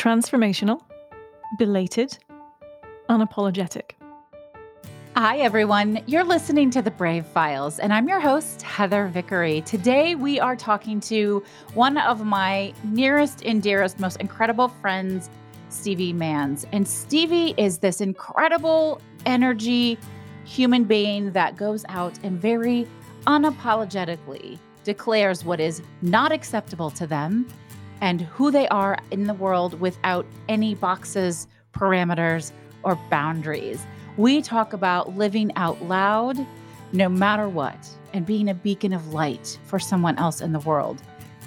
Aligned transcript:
transformational, 0.00 0.80
belated, 1.58 2.16
unapologetic. 3.10 3.90
Hi, 5.14 5.36
everyone. 5.40 6.02
You're 6.06 6.24
listening 6.24 6.70
to 6.70 6.80
The 6.80 6.90
Brave 6.90 7.26
Files, 7.26 7.78
and 7.78 7.92
I'm 7.92 8.08
your 8.08 8.18
host, 8.18 8.62
Heather 8.62 9.08
Vickery. 9.08 9.60
Today, 9.60 10.14
we 10.14 10.40
are 10.40 10.56
talking 10.56 11.00
to 11.00 11.44
one 11.74 11.98
of 11.98 12.24
my 12.24 12.72
nearest 12.82 13.44
and 13.44 13.62
dearest, 13.62 14.00
most 14.00 14.16
incredible 14.20 14.68
friends, 14.68 15.28
Stevie 15.68 16.14
Manns. 16.14 16.64
And 16.72 16.88
Stevie 16.88 17.52
is 17.58 17.76
this 17.76 18.00
incredible 18.00 19.02
energy 19.26 19.98
human 20.46 20.84
being 20.84 21.30
that 21.32 21.58
goes 21.58 21.84
out 21.90 22.18
and 22.22 22.40
very 22.40 22.88
unapologetically 23.26 24.58
declares 24.82 25.44
what 25.44 25.60
is 25.60 25.82
not 26.00 26.32
acceptable 26.32 26.90
to 26.90 27.06
them 27.06 27.46
and 28.00 28.20
who 28.20 28.50
they 28.50 28.66
are 28.68 28.98
in 29.10 29.24
the 29.24 29.34
world 29.34 29.80
without 29.80 30.26
any 30.48 30.74
boxes, 30.74 31.46
parameters, 31.72 32.52
or 32.82 32.96
boundaries. 33.10 33.84
We 34.16 34.42
talk 34.42 34.72
about 34.72 35.16
living 35.16 35.52
out 35.56 35.82
loud 35.84 36.36
no 36.92 37.08
matter 37.08 37.48
what 37.48 37.88
and 38.12 38.26
being 38.26 38.48
a 38.48 38.54
beacon 38.54 38.92
of 38.92 39.12
light 39.12 39.58
for 39.64 39.78
someone 39.78 40.18
else 40.18 40.40
in 40.40 40.52
the 40.52 40.60
world. 40.60 41.00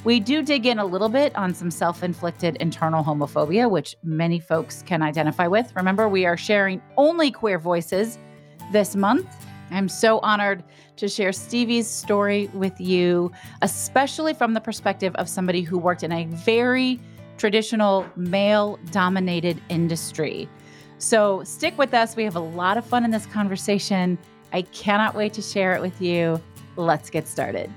We 0.04 0.20
do 0.20 0.42
dig 0.42 0.66
in 0.66 0.80
a 0.80 0.86
little 0.86 1.08
bit 1.08 1.36
on 1.36 1.54
some 1.54 1.72
self 1.72 2.04
inflicted 2.04 2.58
internal 2.58 3.04
homophobia, 3.04 3.70
which 3.70 3.96
many 4.04 4.40
folks 4.40 4.84
can 4.86 5.02
identify 5.02 5.48
with. 5.48 5.74
Remember, 5.76 6.10
we 6.10 6.26
are 6.26 6.36
sharing 6.36 6.82
only 6.98 7.32
queer 7.32 7.58
voices 7.58 8.18
this 8.74 8.96
month. 8.96 9.28
I'm 9.74 9.90
so 9.90 10.20
honored 10.20 10.64
to 10.98 11.08
share 11.08 11.32
Stevie's 11.32 11.88
story 11.88 12.50
with 12.54 12.80
you, 12.80 13.32
especially 13.62 14.34
from 14.34 14.54
the 14.54 14.62
perspective 14.62 15.16
of 15.16 15.28
somebody 15.28 15.62
who 15.62 15.78
worked 15.78 16.04
in 16.04 16.12
a 16.12 16.26
very 16.26 17.00
traditional 17.38 18.06
male 18.16 18.80
dominated 18.92 19.60
industry. 19.70 20.48
So 21.00 21.44
stick 21.44 21.78
with 21.78 21.94
us. 21.94 22.16
We 22.16 22.24
have 22.24 22.36
a 22.36 22.40
lot 22.40 22.78
of 22.78 22.86
fun 22.86 23.04
in 23.04 23.12
this 23.12 23.26
conversation. 23.26 24.18
I 24.54 24.62
cannot 24.62 25.16
wait 25.16 25.34
to 25.34 25.42
share 25.42 25.74
it 25.74 25.82
with 25.82 26.00
you. 26.02 26.40
Let's 26.78 27.10
get 27.10 27.28
started. 27.28 27.72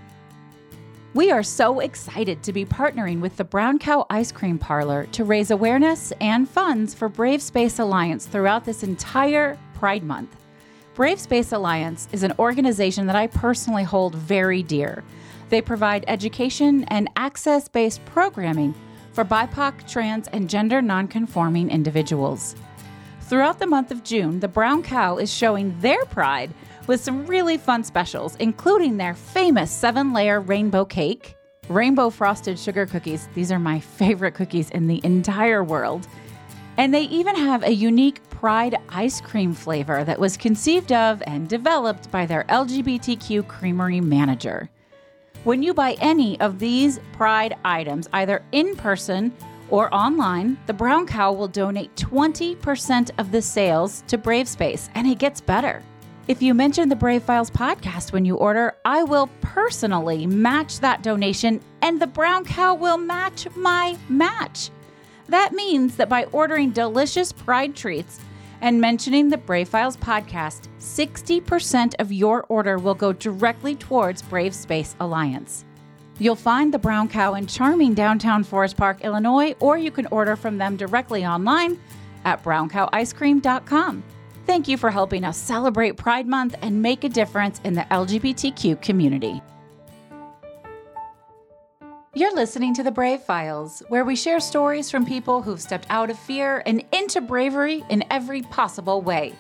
We 1.15 1.31
are 1.31 1.43
so 1.43 1.81
excited 1.81 2.43
to 2.43 2.53
be 2.53 2.67
partnering 2.67 3.21
with 3.21 3.39
the 3.39 3.45
Brown 3.45 3.79
Cow 3.79 4.05
Ice 4.11 4.31
Cream 4.31 4.59
Parlor 4.59 5.07
to 5.13 5.25
raise 5.25 5.51
awareness 5.51 6.13
and 6.21 6.47
funds 6.47 6.93
for 6.93 7.09
Brave 7.09 7.41
Space 7.41 7.79
Alliance 7.79 8.27
throughout 8.27 8.67
this 8.67 8.83
entire 8.83 9.59
Pride 9.73 10.03
Month. 10.03 10.37
Brave 10.97 11.21
Space 11.21 11.53
Alliance 11.53 12.09
is 12.13 12.23
an 12.23 12.33
organization 12.39 13.07
that 13.07 13.17
I 13.17 13.27
personally 13.27 13.83
hold 13.83 14.15
very 14.15 14.63
dear. 14.63 15.05
They 15.51 15.61
provide 15.61 16.07
education 16.09 16.85
and 16.85 17.11
access 17.17 17.69
based 17.69 18.03
programming 18.07 18.75
for 19.13 19.23
BIPOC, 19.23 19.87
trans, 19.87 20.27
and 20.29 20.49
gender 20.49 20.81
nonconforming 20.81 21.69
individuals. 21.69 22.57
Throughout 23.21 23.59
the 23.59 23.67
month 23.67 23.91
of 23.91 24.05
June, 24.05 24.41
the 24.41 24.49
Brown 24.49 24.83
Cow 24.83 25.19
is 25.19 25.31
showing 25.31 25.79
their 25.81 26.03
pride 26.07 26.55
with 26.87 27.03
some 27.03 27.27
really 27.27 27.59
fun 27.59 27.85
specials, 27.85 28.35
including 28.37 28.97
their 28.97 29.13
famous 29.13 29.71
seven 29.71 30.15
layer 30.15 30.41
rainbow 30.41 30.87
cake, 30.87 31.37
rainbow 31.69 32.09
frosted 32.09 32.59
sugar 32.59 32.87
cookies. 32.87 33.29
These 33.35 33.53
are 33.53 33.59
my 33.59 33.81
favorite 33.81 34.33
cookies 34.33 34.71
in 34.71 34.87
the 34.87 35.05
entire 35.05 35.63
world. 35.63 36.09
And 36.79 36.93
they 36.93 37.03
even 37.03 37.35
have 37.37 37.63
a 37.63 37.73
unique 37.73 38.23
Pride 38.31 38.77
ice 38.91 39.21
cream 39.23 39.55
flavor 39.55 40.05
that 40.05 40.21
was 40.21 40.37
conceived 40.37 40.93
of 40.93 41.23
and 41.27 41.49
developed 41.49 42.11
by 42.11 42.27
their 42.27 42.45
LGBTQ 42.45 43.49
creamery 43.49 44.01
manager. 44.01 44.69
When 45.45 45.63
you 45.63 45.73
buy 45.73 45.97
any 46.01 46.39
of 46.41 46.59
these 46.59 47.01
Pride 47.15 47.57
items, 47.65 48.09
either 48.13 48.45
in 48.53 48.77
person 48.77 49.33
or 49.71 49.93
online, 49.95 50.59
the 50.67 50.75
Brown 50.75 51.07
Cow 51.07 51.33
will 51.33 51.49
donate 51.49 51.95
20% 51.97 53.11
of 53.19 53.33
the 53.33 53.41
sales 53.41 54.05
to 54.09 54.19
Brave 54.19 54.47
Space, 54.47 54.91
and 54.95 55.07
it 55.07 55.19
gets 55.19 55.41
better. 55.41 55.83
If 56.29 56.43
you 56.43 56.53
mention 56.53 56.89
the 56.89 56.97
Brave 56.97 57.23
Files 57.23 57.51
podcast 57.51 58.13
when 58.13 58.25
you 58.25 58.37
order, 58.37 58.77
I 58.85 59.03
will 59.03 59.29
personally 59.41 60.27
match 60.27 60.81
that 60.81 61.03
donation, 61.03 61.61
and 61.81 62.01
the 62.01 62.07
Brown 62.07 62.45
Cow 62.45 62.75
will 62.75 62.99
match 62.99 63.47
my 63.57 63.97
match. 64.09 64.71
That 65.29 65.53
means 65.53 65.97
that 65.97 66.09
by 66.09 66.25
ordering 66.27 66.71
delicious 66.71 67.33
Pride 67.33 67.75
treats, 67.75 68.21
and 68.61 68.81
mentioning 68.81 69.29
the 69.29 69.37
Brave 69.37 69.69
Files 69.69 69.97
podcast, 69.97 70.69
60% 70.79 71.95
of 71.99 72.13
your 72.13 72.45
order 72.49 72.79
will 72.79 72.95
go 72.95 73.13
directly 73.13 73.75
towards 73.75 74.23
Brave 74.23 74.55
Space 74.55 74.97
Alliance. 75.01 75.65
You'll 76.19 76.37
find 76.37 76.73
the 76.73 76.79
Brown 76.79 77.09
Cow 77.09 77.35
in 77.35 77.47
charming 77.47 77.93
downtown 77.93 78.43
Forest 78.43 78.77
Park, 78.77 79.05
Illinois, 79.05 79.55
or 79.61 79.77
you 79.77 79.91
can 79.91 80.07
order 80.07 80.37
from 80.37 80.57
them 80.57 80.77
directly 80.77 81.27
online 81.27 81.79
at 82.25 82.43
browncowicecream.com. 82.43 84.03
Thank 84.47 84.69
you 84.69 84.79
for 84.79 84.91
helping 84.91 85.25
us 85.25 85.37
celebrate 85.37 85.97
Pride 85.97 86.27
Month 86.27 86.55
and 86.63 86.81
make 86.81 87.05
a 87.05 87.09
difference 87.09 87.61
in 87.65 87.75
the 87.75 87.83
LGBTQ 87.83 88.81
community. 88.81 89.43
You're 92.17 92.35
listening 92.35 92.73
to 92.77 92.83
the 92.83 92.91
Brave 92.91 93.21
Files, 93.21 93.83
where 93.91 94.07
we 94.07 94.17
share 94.17 94.41
stories 94.41 94.91
from 94.91 95.05
people 95.05 95.43
who've 95.43 95.61
stepped 95.61 95.87
out 95.91 96.09
of 96.09 96.19
fear 96.19 96.63
and 96.65 96.83
into 96.91 97.21
bravery 97.21 97.85
in 97.91 98.05
every 98.11 98.41
possible 98.41 99.03
way. 99.03 99.35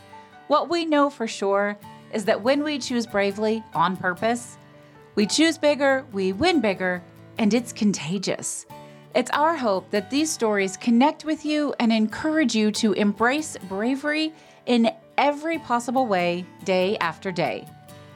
What 0.48 0.68
we 0.68 0.84
know 0.84 1.08
for 1.08 1.26
sure 1.26 1.78
is 2.12 2.26
that 2.26 2.42
when 2.42 2.62
we 2.62 2.78
choose 2.78 3.06
bravely 3.06 3.64
on 3.72 3.96
purpose, 3.96 4.58
we 5.14 5.24
choose 5.24 5.56
bigger, 5.56 6.04
we 6.12 6.34
win 6.34 6.60
bigger, 6.60 7.02
and 7.38 7.54
it's 7.54 7.72
contagious. 7.72 8.66
It's 9.14 9.30
our 9.30 9.56
hope 9.56 9.88
that 9.90 10.10
these 10.10 10.30
stories 10.30 10.76
connect 10.76 11.24
with 11.24 11.46
you 11.46 11.74
and 11.80 11.90
encourage 11.90 12.54
you 12.54 12.70
to 12.72 12.92
embrace 12.92 13.56
bravery 13.70 14.34
in 14.66 14.90
every 15.16 15.58
possible 15.60 16.06
way, 16.06 16.44
day 16.64 16.98
after 16.98 17.32
day. 17.32 17.66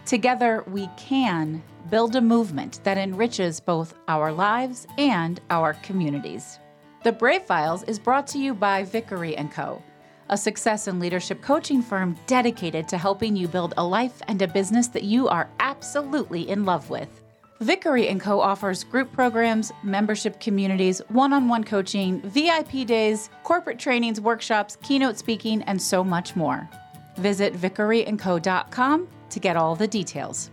Together, 0.04 0.64
we 0.66 0.86
can 0.98 1.62
build 1.90 2.14
a 2.16 2.20
movement 2.20 2.80
that 2.84 2.96
enriches 2.96 3.58
both 3.58 3.94
our 4.06 4.32
lives 4.32 4.86
and 4.96 5.40
our 5.50 5.74
communities. 5.74 6.58
The 7.02 7.12
Brave 7.12 7.42
Files 7.42 7.82
is 7.82 7.98
brought 7.98 8.26
to 8.28 8.38
you 8.38 8.54
by 8.54 8.84
Vickery 8.84 9.36
& 9.48 9.52
Co., 9.52 9.82
a 10.28 10.36
success 10.36 10.86
and 10.86 11.00
leadership 11.00 11.42
coaching 11.42 11.82
firm 11.82 12.16
dedicated 12.28 12.86
to 12.88 12.96
helping 12.96 13.34
you 13.34 13.48
build 13.48 13.74
a 13.76 13.84
life 13.84 14.22
and 14.28 14.40
a 14.40 14.46
business 14.46 14.86
that 14.88 15.02
you 15.02 15.26
are 15.26 15.50
absolutely 15.58 16.48
in 16.48 16.64
love 16.64 16.88
with. 16.88 17.20
Vickery 17.60 18.14
& 18.18 18.20
Co 18.20 18.40
offers 18.40 18.84
group 18.84 19.12
programs, 19.12 19.72
membership 19.82 20.38
communities, 20.40 21.02
one-on-one 21.08 21.64
coaching, 21.64 22.20
VIP 22.22 22.86
days, 22.86 23.28
corporate 23.42 23.78
trainings, 23.78 24.20
workshops, 24.20 24.78
keynote 24.82 25.18
speaking, 25.18 25.62
and 25.62 25.82
so 25.82 26.04
much 26.04 26.36
more. 26.36 26.68
Visit 27.16 27.52
vickeryandco.com 27.54 29.08
to 29.30 29.40
get 29.40 29.56
all 29.56 29.74
the 29.74 29.88
details. 29.88 30.50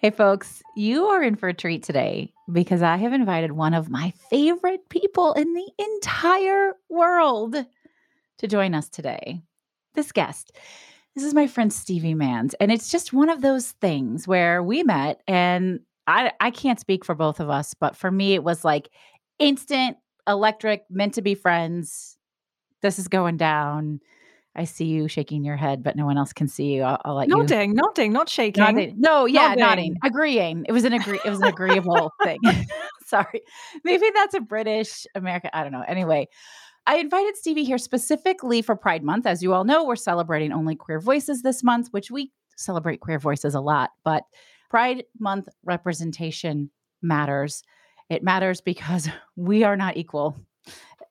Hey, 0.00 0.10
folks, 0.10 0.62
you 0.76 1.06
are 1.06 1.24
in 1.24 1.34
for 1.34 1.48
a 1.48 1.54
treat 1.54 1.82
today 1.82 2.32
because 2.52 2.82
I 2.82 2.98
have 2.98 3.12
invited 3.12 3.50
one 3.50 3.74
of 3.74 3.90
my 3.90 4.12
favorite 4.30 4.88
people 4.88 5.32
in 5.32 5.54
the 5.54 5.68
entire 5.76 6.74
world 6.88 7.56
to 8.38 8.46
join 8.46 8.74
us 8.74 8.88
today. 8.88 9.42
This 9.94 10.12
guest, 10.12 10.52
this 11.16 11.24
is 11.24 11.34
my 11.34 11.48
friend 11.48 11.72
Stevie 11.72 12.14
Manns, 12.14 12.54
and 12.60 12.70
it's 12.70 12.92
just 12.92 13.12
one 13.12 13.28
of 13.28 13.42
those 13.42 13.72
things 13.72 14.28
where 14.28 14.62
we 14.62 14.84
met, 14.84 15.20
and 15.26 15.80
I, 16.06 16.30
I 16.38 16.52
can't 16.52 16.78
speak 16.78 17.04
for 17.04 17.16
both 17.16 17.40
of 17.40 17.50
us, 17.50 17.74
but 17.74 17.96
for 17.96 18.12
me, 18.12 18.34
it 18.34 18.44
was 18.44 18.64
like 18.64 18.90
instant, 19.40 19.96
electric, 20.28 20.84
meant 20.88 21.14
to 21.14 21.22
be 21.22 21.34
friends. 21.34 22.16
This 22.82 23.00
is 23.00 23.08
going 23.08 23.36
down 23.36 23.98
I 24.54 24.64
see 24.64 24.86
you 24.86 25.08
shaking 25.08 25.44
your 25.44 25.56
head, 25.56 25.82
but 25.82 25.94
no 25.94 26.04
one 26.04 26.18
else 26.18 26.32
can 26.32 26.48
see 26.48 26.74
you. 26.74 26.82
I'll, 26.82 27.00
I'll 27.04 27.14
let 27.14 27.28
nodding, 27.28 27.70
you. 27.70 27.76
Nodding, 27.76 28.12
not 28.12 28.28
shaking. 28.28 28.64
Nodding. 28.64 28.94
No, 28.98 29.26
yeah, 29.26 29.54
nodding. 29.54 29.60
nodding. 29.60 29.96
Agreeing. 30.04 30.64
It 30.68 30.72
was 30.72 30.84
an 30.84 30.92
agree. 30.92 31.20
It 31.24 31.30
was 31.30 31.40
an 31.40 31.46
agreeable 31.46 32.12
thing. 32.24 32.38
Sorry, 33.06 33.42
maybe 33.84 34.10
that's 34.14 34.34
a 34.34 34.40
British 34.40 35.06
American. 35.14 35.50
I 35.52 35.62
don't 35.62 35.72
know. 35.72 35.84
Anyway, 35.86 36.28
I 36.86 36.96
invited 36.96 37.36
Stevie 37.36 37.64
here 37.64 37.78
specifically 37.78 38.62
for 38.62 38.74
Pride 38.74 39.04
Month. 39.04 39.26
As 39.26 39.42
you 39.42 39.52
all 39.52 39.64
know, 39.64 39.84
we're 39.84 39.96
celebrating 39.96 40.52
only 40.52 40.74
queer 40.74 41.00
voices 41.00 41.42
this 41.42 41.62
month, 41.62 41.88
which 41.90 42.10
we 42.10 42.32
celebrate 42.56 43.00
queer 43.00 43.18
voices 43.18 43.54
a 43.54 43.60
lot. 43.60 43.90
But 44.04 44.24
Pride 44.70 45.04
Month 45.20 45.48
representation 45.64 46.70
matters. 47.02 47.62
It 48.10 48.22
matters 48.22 48.60
because 48.60 49.08
we 49.36 49.64
are 49.64 49.76
not 49.76 49.96
equal 49.96 50.36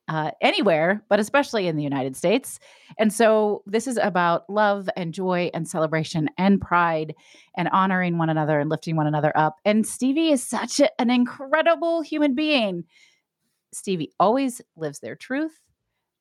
uh, 0.07 0.31
anywhere, 0.42 1.04
but 1.09 1.19
especially 1.19 1.68
in 1.68 1.75
the 1.75 1.83
United 1.83 2.15
States. 2.15 2.59
And 2.98 3.12
so 3.12 3.63
this 3.65 3.88
is 3.88 3.98
about 3.98 4.50
love 4.50 4.89
and 4.95 5.13
joy 5.13 5.51
and 5.54 5.68
celebration 5.68 6.30
and 6.38 6.62
pride 6.62 7.13
and 7.57 7.68
honoring 7.69 8.18
one 8.18 8.30
another 8.30 8.59
and 8.59 8.69
lifting 8.69 8.95
one 8.95 9.07
another 9.07 9.31
up. 9.36 9.57
And 9.65 9.86
Stevie 9.86 10.31
is 10.31 10.44
such 10.44 10.80
a, 10.80 10.89
an 11.01 11.09
incredible 11.09 12.01
human 12.01 12.36
being. 12.36 12.86
Stevie 13.74 14.13
always 14.19 14.62
lives 14.77 15.00
their 15.00 15.15
truth, 15.15 15.59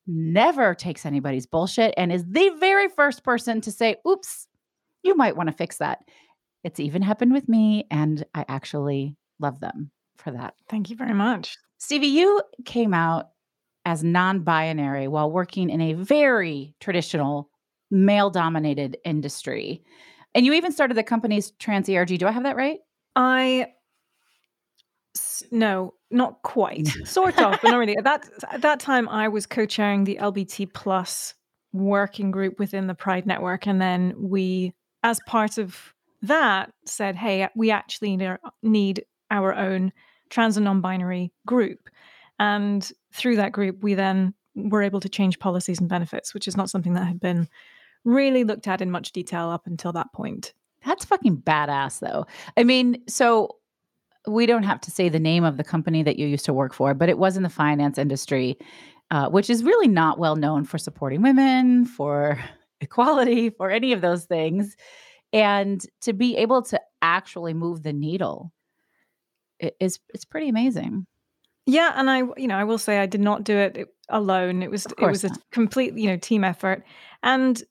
never 0.05 0.75
takes 0.75 1.05
anybody's 1.05 1.45
bullshit, 1.45 1.93
and 1.97 2.11
is 2.11 2.25
the 2.25 2.49
very 2.59 2.89
first 2.89 3.23
person 3.23 3.61
to 3.61 3.71
say, 3.71 3.95
oops, 4.05 4.47
you 5.03 5.15
might 5.15 5.37
want 5.37 5.47
to 5.47 5.55
fix 5.55 5.77
that. 5.77 5.99
It's 6.63 6.79
even 6.79 7.01
happened 7.01 7.31
with 7.31 7.47
me, 7.47 7.85
and 7.89 8.25
I 8.35 8.43
actually 8.49 9.15
love 9.39 9.61
them 9.61 9.91
for 10.17 10.31
that. 10.31 10.55
Thank 10.67 10.89
you 10.89 10.97
very 10.97 11.13
much. 11.13 11.57
Stevie, 11.77 12.07
you 12.07 12.41
came 12.65 12.93
out 12.93 13.29
as 13.87 14.03
non 14.03 14.41
binary 14.41 15.07
while 15.07 15.31
working 15.31 15.69
in 15.69 15.79
a 15.79 15.93
very 15.93 16.75
traditional 16.81 17.49
male 17.89 18.29
dominated 18.29 18.97
industry. 19.05 19.81
And 20.35 20.45
you 20.45 20.51
even 20.53 20.73
started 20.73 20.97
the 20.97 21.03
company's 21.03 21.51
Trans 21.51 21.87
ERG. 21.87 22.19
Do 22.19 22.27
I 22.27 22.31
have 22.31 22.43
that 22.43 22.57
right? 22.57 22.79
I 23.15 23.67
no, 25.51 25.93
not 26.11 26.41
quite. 26.43 26.87
sort 27.05 27.39
of, 27.39 27.59
but 27.61 27.69
not 27.71 27.77
really. 27.77 27.95
At 27.97 28.03
that 28.03 28.29
at 28.51 28.61
that 28.61 28.81
time, 28.81 29.07
I 29.07 29.29
was 29.29 29.45
co-chairing 29.45 30.03
the 30.03 30.19
LBT 30.21 30.73
plus 30.73 31.33
working 31.71 32.29
group 32.29 32.59
within 32.59 32.87
the 32.87 32.93
Pride 32.93 33.25
Network, 33.25 33.67
and 33.67 33.81
then 33.81 34.13
we, 34.17 34.73
as 35.01 35.19
part 35.27 35.57
of 35.57 35.93
that, 36.23 36.71
said, 36.85 37.15
"Hey, 37.15 37.47
we 37.55 37.71
actually 37.71 38.17
need 38.61 38.99
uh, 38.99 39.03
our 39.31 39.53
own 39.55 39.93
trans 40.29 40.57
and 40.57 40.65
non-binary 40.65 41.31
group." 41.45 41.89
And 42.37 42.91
through 43.17 43.37
that 43.37 43.51
group, 43.51 43.83
we 43.83 43.93
then 43.93 44.33
were 44.55 44.81
able 44.81 44.99
to 45.01 45.09
change 45.09 45.39
policies 45.39 45.79
and 45.79 45.89
benefits, 45.89 46.33
which 46.33 46.47
is 46.47 46.57
not 46.57 46.69
something 46.69 46.93
that 46.93 47.05
had 47.05 47.19
been 47.19 47.47
really 48.05 48.43
looked 48.43 48.67
at 48.67 48.81
in 48.81 48.91
much 48.91 49.11
detail 49.11 49.49
up 49.49 49.67
until 49.67 49.91
that 49.93 50.11
point. 50.13 50.53
That's 50.85 51.05
fucking 51.05 51.37
badass, 51.37 51.99
though. 51.99 52.25
I 52.55 52.63
mean, 52.63 53.03
so 53.07 53.57
we 54.27 54.45
don't 54.45 54.63
have 54.63 54.81
to 54.81 54.91
say 54.91 55.09
the 55.09 55.19
name 55.19 55.43
of 55.43 55.57
the 55.57 55.63
company 55.63 56.03
that 56.03 56.17
you 56.17 56.27
used 56.27 56.45
to 56.45 56.53
work 56.53 56.73
for, 56.73 56.93
but 56.93 57.09
it 57.09 57.17
was 57.17 57.37
in 57.37 57.43
the 57.43 57.49
finance 57.49 57.97
industry, 57.97 58.57
uh, 59.11 59.29
which 59.29 59.49
is 59.49 59.63
really 59.63 59.87
not 59.87 60.19
well 60.19 60.35
known 60.35 60.65
for 60.65 60.77
supporting 60.77 61.21
women, 61.21 61.85
for 61.85 62.39
equality, 62.81 63.49
for 63.49 63.69
any 63.69 63.91
of 63.93 64.01
those 64.01 64.25
things. 64.25 64.75
And 65.33 65.81
to 66.01 66.13
be 66.13 66.37
able 66.37 66.61
to 66.63 66.79
actually 67.01 67.53
move 67.53 67.83
the 67.83 67.93
needle 67.93 68.51
is 69.59 69.99
it's 70.13 70.25
pretty 70.25 70.49
amazing. 70.49 71.05
Yeah, 71.67 71.93
and 71.95 72.09
I, 72.09 72.19
you 72.37 72.47
know, 72.47 72.55
I 72.55 72.63
will 72.63 72.77
say 72.77 72.97
I 72.99 73.05
did 73.05 73.21
not 73.21 73.43
do 73.43 73.55
it 73.57 73.93
alone. 74.09 74.63
It 74.63 74.71
was 74.71 74.85
it 74.85 75.05
was 75.05 75.23
a 75.23 75.29
complete, 75.51 75.93
you 75.95 76.07
know, 76.07 76.17
team 76.17 76.43
effort, 76.43 76.83
and 77.21 77.61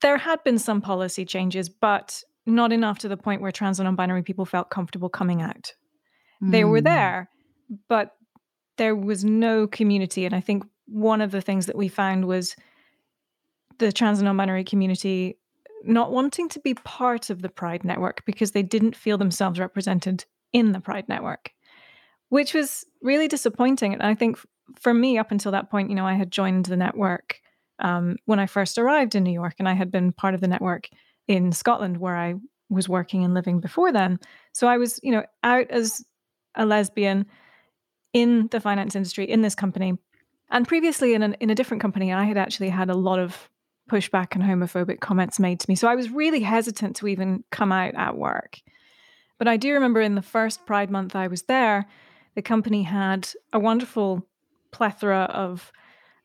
there 0.00 0.18
had 0.18 0.42
been 0.44 0.58
some 0.58 0.80
policy 0.80 1.24
changes, 1.24 1.68
but 1.68 2.22
not 2.44 2.72
enough 2.72 2.98
to 3.00 3.08
the 3.08 3.16
point 3.16 3.40
where 3.42 3.52
trans 3.52 3.78
and 3.78 3.86
non-binary 3.86 4.22
people 4.22 4.44
felt 4.44 4.70
comfortable 4.70 5.08
coming 5.08 5.42
out. 5.42 5.72
They 6.40 6.64
were 6.64 6.80
mm. 6.80 6.84
there, 6.84 7.30
but 7.88 8.12
there 8.76 8.94
was 8.94 9.24
no 9.24 9.66
community. 9.66 10.24
And 10.26 10.34
I 10.34 10.40
think 10.40 10.64
one 10.86 11.20
of 11.20 11.30
the 11.30 11.40
things 11.40 11.66
that 11.66 11.76
we 11.76 11.88
found 11.88 12.26
was 12.26 12.54
the 13.78 13.92
trans 13.92 14.18
and 14.18 14.26
non-binary 14.26 14.64
community 14.64 15.38
not 15.84 16.12
wanting 16.12 16.48
to 16.50 16.60
be 16.60 16.74
part 16.74 17.30
of 17.30 17.42
the 17.42 17.48
Pride 17.48 17.84
network 17.84 18.24
because 18.26 18.52
they 18.52 18.62
didn't 18.62 18.96
feel 18.96 19.18
themselves 19.18 19.58
represented 19.58 20.24
in 20.52 20.72
the 20.72 20.80
Pride 20.80 21.08
network, 21.08 21.52
which 22.28 22.54
was 22.54 22.84
really 23.02 23.28
disappointing. 23.28 23.92
And 23.92 24.02
I 24.02 24.14
think 24.14 24.38
for 24.78 24.92
me, 24.92 25.18
up 25.18 25.30
until 25.30 25.52
that 25.52 25.70
point, 25.70 25.90
you 25.90 25.96
know, 25.96 26.06
I 26.06 26.14
had 26.14 26.30
joined 26.30 26.66
the 26.66 26.76
network 26.76 27.40
um, 27.78 28.16
when 28.24 28.38
I 28.38 28.46
first 28.46 28.78
arrived 28.78 29.14
in 29.14 29.22
New 29.22 29.32
York, 29.32 29.54
and 29.58 29.68
I 29.68 29.74
had 29.74 29.90
been 29.90 30.12
part 30.12 30.34
of 30.34 30.40
the 30.40 30.48
network 30.48 30.88
in 31.28 31.52
Scotland 31.52 31.98
where 31.98 32.16
I 32.16 32.34
was 32.68 32.88
working 32.88 33.24
and 33.24 33.34
living 33.34 33.60
before 33.60 33.92
then. 33.92 34.18
So 34.52 34.66
I 34.66 34.78
was, 34.78 34.98
you 35.02 35.12
know, 35.12 35.24
out 35.44 35.70
as 35.70 36.04
a 36.54 36.66
lesbian 36.66 37.26
in 38.12 38.48
the 38.50 38.60
finance 38.60 38.96
industry 38.96 39.24
in 39.30 39.42
this 39.42 39.54
company. 39.54 39.96
And 40.50 40.66
previously 40.66 41.14
in, 41.14 41.22
an, 41.22 41.34
in 41.34 41.50
a 41.50 41.54
different 41.54 41.82
company, 41.82 42.12
I 42.12 42.24
had 42.24 42.38
actually 42.38 42.70
had 42.70 42.88
a 42.88 42.94
lot 42.94 43.18
of 43.18 43.48
pushback 43.90 44.34
and 44.34 44.42
homophobic 44.42 45.00
comments 45.00 45.38
made 45.38 45.60
to 45.60 45.66
me. 45.68 45.74
So 45.74 45.86
I 45.86 45.94
was 45.94 46.10
really 46.10 46.40
hesitant 46.40 46.96
to 46.96 47.08
even 47.08 47.44
come 47.52 47.72
out 47.72 47.94
at 47.94 48.16
work. 48.16 48.58
But 49.38 49.48
I 49.48 49.56
do 49.56 49.74
remember 49.74 50.00
in 50.00 50.14
the 50.14 50.22
first 50.22 50.66
Pride 50.66 50.90
month 50.90 51.14
I 51.14 51.28
was 51.28 51.42
there, 51.42 51.86
the 52.36 52.42
company 52.42 52.84
had 52.84 53.28
a 53.52 53.58
wonderful 53.58 54.24
plethora 54.70 55.24
of 55.32 55.72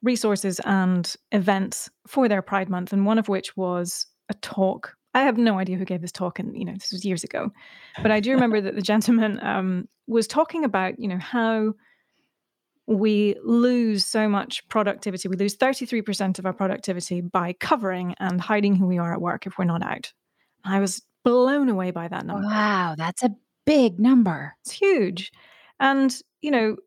resources 0.03 0.59
and 0.65 1.15
events 1.31 1.89
for 2.05 2.27
their 2.27 2.43
Pride 2.43 2.69
month, 2.69 2.93
and 2.93 3.05
one 3.05 3.17
of 3.17 3.27
which 3.27 3.57
was 3.57 4.05
a 4.29 4.35
talk 4.35 4.95
I 5.13 5.23
have 5.23 5.37
no 5.37 5.59
idea 5.59 5.77
who 5.77 5.85
gave 5.85 6.01
this 6.01 6.11
talk, 6.11 6.39
and 6.39 6.57
you 6.57 6.65
know 6.65 6.73
this 6.73 6.91
was 6.91 7.03
years 7.03 7.23
ago, 7.23 7.51
but 8.01 8.11
I 8.11 8.19
do 8.19 8.31
remember 8.33 8.61
that 8.61 8.75
the 8.75 8.81
gentleman 8.81 9.39
um, 9.43 9.87
was 10.07 10.27
talking 10.27 10.63
about 10.63 10.99
you 10.99 11.07
know 11.07 11.17
how 11.17 11.73
we 12.87 13.35
lose 13.43 14.05
so 14.05 14.27
much 14.29 14.67
productivity. 14.69 15.27
We 15.27 15.35
lose 15.35 15.55
thirty 15.55 15.85
three 15.85 16.01
percent 16.01 16.39
of 16.39 16.45
our 16.45 16.53
productivity 16.53 17.21
by 17.21 17.53
covering 17.53 18.15
and 18.19 18.39
hiding 18.39 18.75
who 18.75 18.87
we 18.87 18.97
are 18.97 19.13
at 19.13 19.21
work 19.21 19.45
if 19.45 19.57
we're 19.57 19.65
not 19.65 19.83
out. 19.83 20.13
I 20.63 20.79
was 20.79 21.01
blown 21.23 21.69
away 21.69 21.91
by 21.91 22.07
that 22.07 22.25
number. 22.25 22.47
Wow, 22.47 22.95
that's 22.97 23.23
a 23.23 23.35
big 23.65 23.99
number. 23.99 24.55
It's 24.61 24.71
huge, 24.71 25.31
and 25.81 26.21
you 26.41 26.51
know 26.51 26.77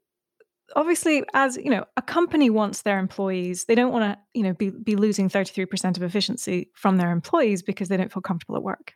obviously 0.77 1.23
as 1.35 1.59
you 1.59 1.69
know 1.69 1.85
a 1.99 2.03
company 2.03 2.49
wants 2.49 2.83
their 2.83 2.99
employees 2.99 3.67
they 3.67 3.75
don't 3.75 3.93
want 3.93 4.05
to 4.05 4.19
you 4.33 4.43
know 4.43 4.55
be, 4.55 4.71
be 4.71 4.97
losing 4.97 5.29
33% 5.29 5.97
of 5.99 6.03
efficiency 6.03 6.71
from 6.75 6.97
their 6.97 7.11
employees 7.11 7.63
because 7.63 7.89
they 7.89 7.99
don't 7.99 8.13
feel 8.13 8.23
comfortable 8.23 8.57
at 8.57 8.63
work 8.63 8.95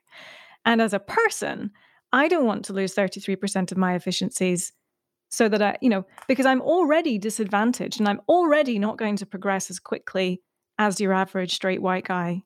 and 0.64 0.80
as 0.80 0.94
a 0.94 0.98
person 0.98 1.70
i 2.12 2.26
don't 2.26 2.46
want 2.46 2.64
to 2.64 2.72
lose 2.72 2.94
33% 2.94 3.70
of 3.70 3.76
my 3.76 3.94
efficiencies 3.94 4.72
so 5.28 5.48
that 5.48 5.60
i 5.60 5.76
you 5.82 5.90
know 5.90 6.06
because 6.26 6.46
i'm 6.46 6.62
already 6.62 7.18
disadvantaged 7.18 8.00
and 8.00 8.08
i'm 8.08 8.20
already 8.28 8.78
not 8.78 8.96
going 8.96 9.16
to 9.16 9.26
progress 9.26 9.70
as 9.70 9.78
quickly 9.78 10.40
as 10.78 11.00
your 11.00 11.12
average 11.12 11.54
straight 11.54 11.82
white 11.82 12.06
guy 12.06 12.42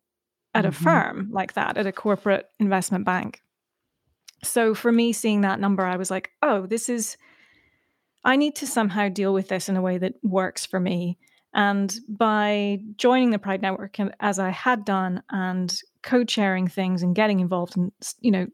at 0.54 0.64
mm-hmm. 0.64 0.68
a 0.68 0.72
firm 0.72 1.28
like 1.30 1.52
that 1.52 1.78
at 1.78 1.86
a 1.86 1.92
corporate 1.92 2.46
investment 2.58 3.04
bank 3.04 3.40
so 4.42 4.74
for 4.74 4.90
me 4.90 5.12
seeing 5.12 5.42
that 5.42 5.60
number 5.60 5.84
i 5.86 5.96
was 5.96 6.10
like 6.10 6.32
oh 6.42 6.66
this 6.66 6.88
is 6.88 7.16
I 8.24 8.36
need 8.36 8.54
to 8.56 8.66
somehow 8.66 9.08
deal 9.08 9.32
with 9.32 9.48
this 9.48 9.68
in 9.68 9.76
a 9.76 9.82
way 9.82 9.98
that 9.98 10.14
works 10.22 10.64
for 10.64 10.78
me. 10.80 11.18
And 11.54 11.94
by 12.08 12.78
joining 12.96 13.30
the 13.30 13.38
Pride 13.38 13.62
Network 13.62 13.98
as 14.20 14.38
I 14.38 14.50
had 14.50 14.84
done 14.84 15.22
and 15.30 15.74
co-chairing 16.02 16.68
things 16.68 17.02
and 17.02 17.14
getting 17.14 17.40
involved 17.40 17.76
and 17.76 17.92
you 18.20 18.30
know 18.30 18.46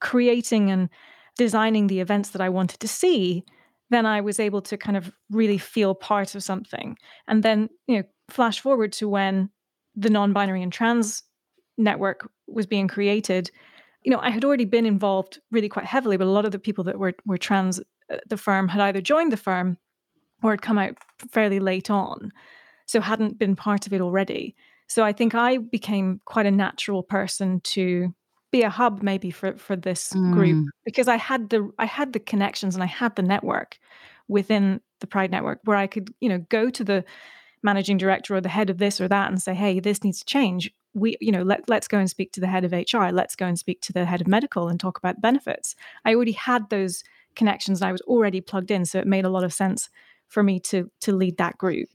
creating 0.00 0.70
and 0.70 0.88
designing 1.36 1.86
the 1.86 2.00
events 2.00 2.30
that 2.30 2.40
I 2.40 2.48
wanted 2.48 2.80
to 2.80 2.88
see, 2.88 3.44
then 3.90 4.06
I 4.06 4.20
was 4.20 4.40
able 4.40 4.62
to 4.62 4.76
kind 4.76 4.96
of 4.96 5.12
really 5.30 5.58
feel 5.58 5.94
part 5.94 6.34
of 6.34 6.42
something. 6.42 6.96
And 7.28 7.42
then, 7.42 7.68
you 7.86 7.98
know, 7.98 8.02
flash 8.28 8.60
forward 8.60 8.92
to 8.94 9.08
when 9.08 9.50
the 9.94 10.10
non-binary 10.10 10.62
and 10.62 10.72
trans 10.72 11.22
network 11.78 12.28
was 12.46 12.66
being 12.66 12.88
created, 12.88 13.50
you 14.02 14.10
know, 14.10 14.18
I 14.20 14.30
had 14.30 14.44
already 14.44 14.64
been 14.64 14.86
involved 14.86 15.40
really 15.50 15.68
quite 15.68 15.86
heavily, 15.86 16.16
but 16.16 16.26
a 16.26 16.30
lot 16.30 16.44
of 16.44 16.52
the 16.52 16.58
people 16.58 16.84
that 16.84 16.98
were 16.98 17.14
were 17.26 17.38
trans 17.38 17.80
the 18.28 18.36
firm 18.36 18.68
had 18.68 18.80
either 18.80 19.00
joined 19.00 19.32
the 19.32 19.36
firm 19.36 19.78
or 20.42 20.50
had 20.50 20.62
come 20.62 20.78
out 20.78 20.96
fairly 21.30 21.60
late 21.60 21.90
on, 21.90 22.32
so 22.86 23.00
hadn't 23.00 23.38
been 23.38 23.56
part 23.56 23.86
of 23.86 23.92
it 23.92 24.00
already. 24.00 24.54
So 24.88 25.02
I 25.02 25.12
think 25.12 25.34
I 25.34 25.58
became 25.58 26.20
quite 26.24 26.46
a 26.46 26.50
natural 26.50 27.02
person 27.02 27.60
to 27.60 28.14
be 28.52 28.62
a 28.62 28.70
hub 28.70 29.02
maybe 29.02 29.30
for 29.30 29.56
for 29.56 29.76
this 29.76 30.12
mm. 30.12 30.32
group 30.32 30.68
because 30.84 31.08
I 31.08 31.16
had 31.16 31.50
the 31.50 31.70
I 31.78 31.86
had 31.86 32.12
the 32.12 32.20
connections 32.20 32.74
and 32.74 32.82
I 32.82 32.86
had 32.86 33.16
the 33.16 33.22
network 33.22 33.78
within 34.28 34.80
the 35.00 35.06
Pride 35.06 35.30
network 35.30 35.60
where 35.64 35.76
I 35.76 35.86
could, 35.86 36.12
you 36.20 36.28
know, 36.28 36.38
go 36.48 36.70
to 36.70 36.84
the 36.84 37.04
managing 37.62 37.96
director 37.96 38.34
or 38.34 38.40
the 38.40 38.48
head 38.48 38.70
of 38.70 38.78
this 38.78 39.00
or 39.00 39.08
that 39.08 39.28
and 39.30 39.42
say, 39.42 39.54
"Hey, 39.54 39.80
this 39.80 40.04
needs 40.04 40.20
to 40.20 40.24
change." 40.24 40.72
We, 40.94 41.16
you 41.20 41.30
know, 41.32 41.42
let, 41.42 41.68
let's 41.68 41.88
go 41.88 41.98
and 41.98 42.08
speak 42.08 42.32
to 42.32 42.40
the 42.40 42.46
head 42.46 42.64
of 42.64 42.72
HR. 42.72 43.10
Let's 43.12 43.36
go 43.36 43.46
and 43.46 43.58
speak 43.58 43.82
to 43.82 43.92
the 43.92 44.06
head 44.06 44.22
of 44.22 44.26
medical 44.26 44.68
and 44.68 44.80
talk 44.80 44.96
about 44.96 45.20
benefits. 45.20 45.76
I 46.06 46.14
already 46.14 46.32
had 46.32 46.70
those 46.70 47.04
connections 47.36 47.80
and 47.80 47.88
I 47.88 47.92
was 47.92 48.00
already 48.02 48.40
plugged 48.40 48.70
in. 48.70 48.84
So 48.84 48.98
it 48.98 49.06
made 49.06 49.24
a 49.24 49.30
lot 49.30 49.44
of 49.44 49.52
sense 49.52 49.88
for 50.28 50.42
me 50.42 50.58
to 50.60 50.90
to 51.02 51.14
lead 51.14 51.36
that 51.38 51.56
group. 51.58 51.88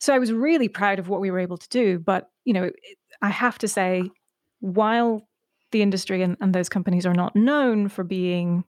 So 0.00 0.14
I 0.14 0.18
was 0.18 0.32
really 0.32 0.68
proud 0.68 0.98
of 0.98 1.08
what 1.08 1.20
we 1.20 1.30
were 1.30 1.40
able 1.40 1.58
to 1.58 1.68
do. 1.68 1.98
But, 1.98 2.30
you 2.44 2.52
know, 2.52 2.70
I 3.20 3.30
have 3.30 3.58
to 3.58 3.68
say, 3.68 4.10
while 4.60 5.28
the 5.72 5.82
industry 5.82 6.22
and, 6.22 6.36
and 6.40 6.54
those 6.54 6.68
companies 6.68 7.04
are 7.04 7.14
not 7.14 7.36
known 7.36 7.88
for 7.88 8.04
being 8.04 8.64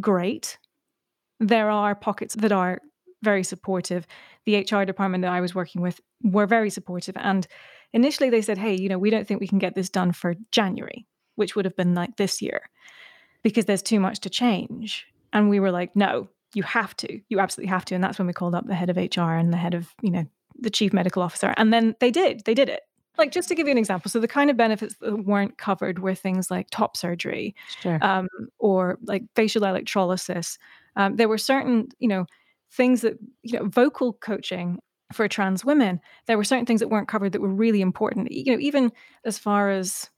great, 0.00 0.58
there 1.40 1.70
are 1.70 1.94
pockets 1.94 2.34
that 2.36 2.52
are 2.52 2.80
very 3.22 3.42
supportive. 3.42 4.06
The 4.44 4.58
HR 4.58 4.84
department 4.84 5.22
that 5.22 5.32
I 5.32 5.40
was 5.40 5.54
working 5.54 5.82
with 5.82 6.00
were 6.22 6.46
very 6.46 6.70
supportive. 6.70 7.16
And 7.16 7.46
initially 7.92 8.30
they 8.30 8.42
said, 8.42 8.58
hey, 8.58 8.74
you 8.74 8.88
know, 8.88 8.98
we 8.98 9.10
don't 9.10 9.26
think 9.26 9.40
we 9.40 9.48
can 9.48 9.58
get 9.58 9.74
this 9.74 9.88
done 9.88 10.12
for 10.12 10.34
January, 10.52 11.06
which 11.36 11.56
would 11.56 11.64
have 11.64 11.76
been 11.76 11.94
like 11.94 12.16
this 12.16 12.40
year 12.40 12.62
because 13.48 13.64
there's 13.64 13.82
too 13.82 13.98
much 14.00 14.20
to 14.20 14.30
change. 14.30 15.06
And 15.32 15.48
we 15.48 15.58
were 15.58 15.70
like, 15.70 15.96
no, 15.96 16.28
you 16.54 16.62
have 16.62 16.94
to. 16.98 17.20
You 17.28 17.40
absolutely 17.40 17.70
have 17.70 17.84
to. 17.86 17.94
And 17.94 18.04
that's 18.04 18.18
when 18.18 18.26
we 18.26 18.32
called 18.32 18.54
up 18.54 18.66
the 18.66 18.74
head 18.74 18.90
of 18.90 18.96
HR 18.96 19.32
and 19.32 19.52
the 19.52 19.56
head 19.56 19.74
of, 19.74 19.94
you 20.02 20.10
know, 20.10 20.26
the 20.58 20.70
chief 20.70 20.92
medical 20.92 21.22
officer. 21.22 21.54
And 21.56 21.72
then 21.72 21.94
they 22.00 22.10
did. 22.10 22.44
They 22.44 22.54
did 22.54 22.68
it. 22.68 22.82
Like 23.16 23.32
just 23.32 23.48
to 23.48 23.54
give 23.54 23.66
you 23.66 23.72
an 23.72 23.78
example, 23.78 24.10
so 24.10 24.20
the 24.20 24.28
kind 24.28 24.48
of 24.48 24.56
benefits 24.56 24.94
that 25.00 25.24
weren't 25.24 25.58
covered 25.58 25.98
were 25.98 26.14
things 26.14 26.50
like 26.50 26.68
top 26.70 26.96
surgery, 26.96 27.56
sure. 27.80 27.98
um, 28.00 28.28
or 28.58 28.96
like 29.02 29.24
facial 29.34 29.64
electrolysis. 29.64 30.56
Um, 30.94 31.16
there 31.16 31.28
were 31.28 31.38
certain, 31.38 31.88
you 31.98 32.06
know, 32.06 32.26
things 32.70 33.00
that 33.00 33.18
you 33.42 33.58
know, 33.58 33.66
vocal 33.66 34.12
coaching 34.12 34.78
for 35.12 35.26
trans 35.26 35.64
women. 35.64 36.00
There 36.26 36.36
were 36.36 36.44
certain 36.44 36.66
things 36.66 36.78
that 36.78 36.88
weren't 36.88 37.08
covered 37.08 37.32
that 37.32 37.40
were 37.40 37.48
really 37.48 37.80
important. 37.80 38.30
You 38.30 38.52
know, 38.52 38.60
even 38.60 38.92
as 39.24 39.36
far 39.36 39.70
as 39.70 40.10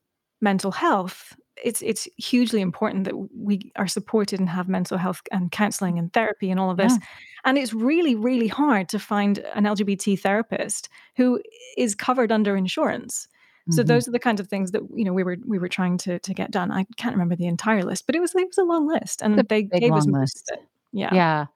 mental 0.42 0.70
health, 0.70 1.34
it's 1.64 1.82
it's 1.82 2.08
hugely 2.16 2.60
important 2.60 3.04
that 3.04 3.14
we 3.36 3.72
are 3.76 3.86
supported 3.86 4.40
and 4.40 4.48
have 4.48 4.68
mental 4.68 4.98
health 4.98 5.22
and 5.32 5.50
counseling 5.50 5.98
and 5.98 6.12
therapy 6.12 6.50
and 6.50 6.60
all 6.60 6.70
of 6.70 6.76
this. 6.76 6.92
Yeah. 6.92 7.06
And 7.44 7.58
it's 7.58 7.72
really, 7.72 8.14
really 8.14 8.48
hard 8.48 8.88
to 8.90 8.98
find 8.98 9.38
an 9.54 9.64
LGBT 9.64 10.20
therapist 10.20 10.88
who 11.16 11.40
is 11.76 11.94
covered 11.94 12.30
under 12.32 12.56
insurance. 12.56 13.28
So 13.70 13.82
mm-hmm. 13.82 13.88
those 13.88 14.08
are 14.08 14.10
the 14.10 14.18
kinds 14.18 14.40
of 14.40 14.48
things 14.48 14.72
that 14.72 14.82
you 14.94 15.04
know 15.04 15.12
we 15.12 15.22
were 15.22 15.36
we 15.46 15.58
were 15.58 15.68
trying 15.68 15.98
to 15.98 16.18
to 16.18 16.34
get 16.34 16.50
done. 16.50 16.70
I 16.70 16.86
can't 16.96 17.14
remember 17.14 17.36
the 17.36 17.46
entire 17.46 17.82
list, 17.82 18.06
but 18.06 18.16
it 18.16 18.20
was 18.20 18.34
it 18.34 18.46
was 18.46 18.58
a 18.58 18.64
long 18.64 18.88
list, 18.88 19.22
and 19.22 19.38
they 19.48 19.62
gave 19.62 19.92
us 19.92 20.06
list. 20.06 20.52
Yeah, 20.92 21.14
yeah. 21.14 21.46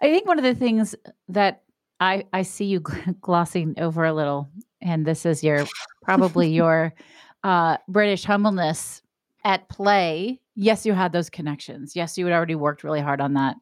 I 0.00 0.12
think 0.12 0.26
one 0.26 0.38
of 0.38 0.44
the 0.44 0.54
things 0.54 0.94
that 1.28 1.62
I 2.00 2.24
I 2.32 2.42
see 2.42 2.66
you 2.66 2.80
glossing 3.20 3.74
over 3.78 4.04
a 4.04 4.12
little, 4.12 4.50
and 4.80 5.06
this 5.06 5.26
is 5.26 5.42
your 5.42 5.66
probably 6.02 6.50
your 6.50 6.94
uh, 7.42 7.78
British 7.88 8.24
humbleness 8.24 9.02
at 9.48 9.68
play. 9.70 10.38
Yes, 10.54 10.84
you 10.84 10.92
had 10.92 11.12
those 11.12 11.30
connections. 11.30 11.96
Yes, 11.96 12.18
you 12.18 12.26
had 12.26 12.34
already 12.34 12.54
worked 12.54 12.84
really 12.84 13.00
hard 13.00 13.20
on 13.20 13.32
that. 13.32 13.56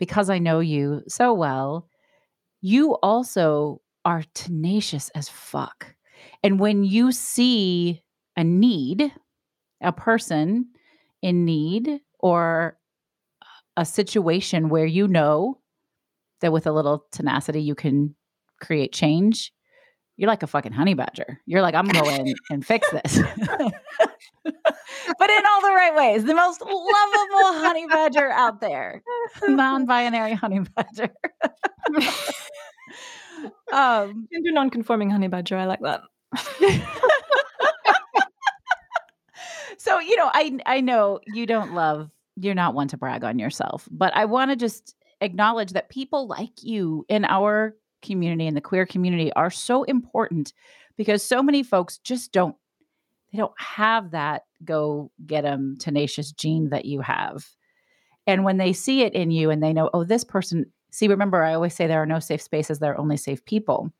Because 0.00 0.28
I 0.28 0.38
know 0.38 0.60
you 0.60 1.02
so 1.08 1.32
well, 1.32 1.88
you 2.60 2.94
also 2.96 3.80
are 4.04 4.24
tenacious 4.34 5.08
as 5.10 5.28
fuck. 5.28 5.94
And 6.42 6.58
when 6.58 6.84
you 6.84 7.12
see 7.12 8.02
a 8.36 8.42
need, 8.42 9.12
a 9.80 9.92
person 9.92 10.70
in 11.22 11.44
need, 11.44 12.00
or 12.18 12.76
a 13.76 13.84
situation 13.84 14.68
where 14.68 14.86
you 14.86 15.06
know 15.06 15.60
that 16.40 16.52
with 16.52 16.66
a 16.66 16.72
little 16.72 17.06
tenacity 17.12 17.62
you 17.62 17.74
can 17.74 18.16
create 18.60 18.92
change, 18.92 19.52
you're 20.16 20.28
like 20.28 20.42
a 20.42 20.46
fucking 20.46 20.72
honey 20.72 20.94
badger. 20.94 21.40
You're 21.46 21.62
like, 21.62 21.74
I'm 21.74 21.86
going 21.86 22.34
and 22.50 22.66
fix 22.66 22.90
this. 22.90 23.20
but 24.44 25.30
in 25.30 25.42
all 25.46 25.60
the 25.60 25.74
right 25.74 25.94
ways. 25.94 26.24
The 26.24 26.34
most 26.34 26.60
lovable 26.60 27.60
honey 27.60 27.86
badger 27.86 28.30
out 28.30 28.60
there. 28.60 29.02
Non-binary 29.48 30.34
honey 30.34 30.60
badger. 30.60 31.10
um 33.72 34.26
gender 34.32 34.52
non-conforming 34.52 35.10
honey 35.10 35.28
badger. 35.28 35.56
I 35.56 35.64
like 35.66 35.80
that. 35.80 36.02
so, 39.78 39.98
you 39.98 40.16
know, 40.16 40.30
I 40.32 40.58
I 40.66 40.80
know 40.80 41.20
you 41.26 41.46
don't 41.46 41.74
love 41.74 42.10
you're 42.36 42.54
not 42.54 42.74
one 42.74 42.88
to 42.88 42.96
brag 42.96 43.24
on 43.24 43.38
yourself, 43.38 43.88
but 43.90 44.14
I 44.16 44.24
want 44.24 44.50
to 44.50 44.56
just 44.56 44.94
acknowledge 45.20 45.72
that 45.72 45.90
people 45.90 46.26
like 46.26 46.62
you 46.62 47.04
in 47.08 47.24
our 47.24 47.76
community 48.02 48.46
and 48.46 48.56
the 48.56 48.62
queer 48.62 48.86
community 48.86 49.32
are 49.34 49.50
so 49.50 49.82
important 49.84 50.54
because 50.96 51.22
so 51.22 51.42
many 51.42 51.62
folks 51.62 51.98
just 51.98 52.32
don't 52.32 52.56
they 53.32 53.38
don't 53.38 53.58
have 53.58 54.10
that 54.10 54.42
go 54.64 55.10
get 55.26 55.42
them 55.42 55.76
tenacious 55.78 56.32
gene 56.32 56.70
that 56.70 56.84
you 56.84 57.00
have. 57.00 57.46
And 58.26 58.44
when 58.44 58.58
they 58.58 58.72
see 58.72 59.02
it 59.02 59.14
in 59.14 59.30
you 59.30 59.50
and 59.50 59.62
they 59.62 59.72
know 59.72 59.90
oh 59.94 60.04
this 60.04 60.24
person 60.24 60.66
see 60.92 61.08
remember 61.08 61.42
i 61.42 61.54
always 61.54 61.74
say 61.74 61.86
there 61.86 62.02
are 62.02 62.06
no 62.06 62.18
safe 62.18 62.42
spaces 62.42 62.78
there 62.78 62.92
are 62.92 63.00
only 63.00 63.16
safe 63.16 63.44
people. 63.44 63.90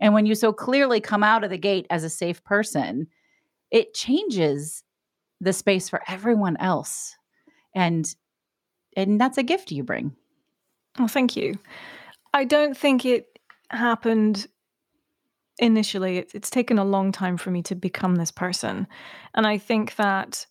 And 0.00 0.14
when 0.14 0.26
you 0.26 0.34
so 0.34 0.52
clearly 0.52 1.00
come 1.00 1.24
out 1.24 1.42
of 1.44 1.50
the 1.50 1.58
gate 1.58 1.86
as 1.90 2.04
a 2.04 2.10
safe 2.10 2.42
person 2.44 3.08
it 3.70 3.94
changes 3.94 4.84
the 5.40 5.52
space 5.52 5.88
for 5.88 6.02
everyone 6.08 6.56
else. 6.56 7.16
And 7.74 8.12
and 8.96 9.20
that's 9.20 9.38
a 9.38 9.42
gift 9.42 9.70
you 9.70 9.84
bring. 9.84 10.14
Well 10.98 11.08
thank 11.08 11.36
you. 11.36 11.58
I 12.34 12.44
don't 12.44 12.76
think 12.76 13.04
it 13.04 13.38
happened 13.70 14.46
initially 15.58 16.18
it's, 16.18 16.34
it's 16.34 16.50
taken 16.50 16.78
a 16.78 16.84
long 16.84 17.12
time 17.12 17.36
for 17.36 17.50
me 17.50 17.62
to 17.62 17.74
become 17.74 18.16
this 18.16 18.30
person. 18.30 18.86
And 19.34 19.46
i 19.46 19.58
think 19.58 19.96
that 19.96 20.46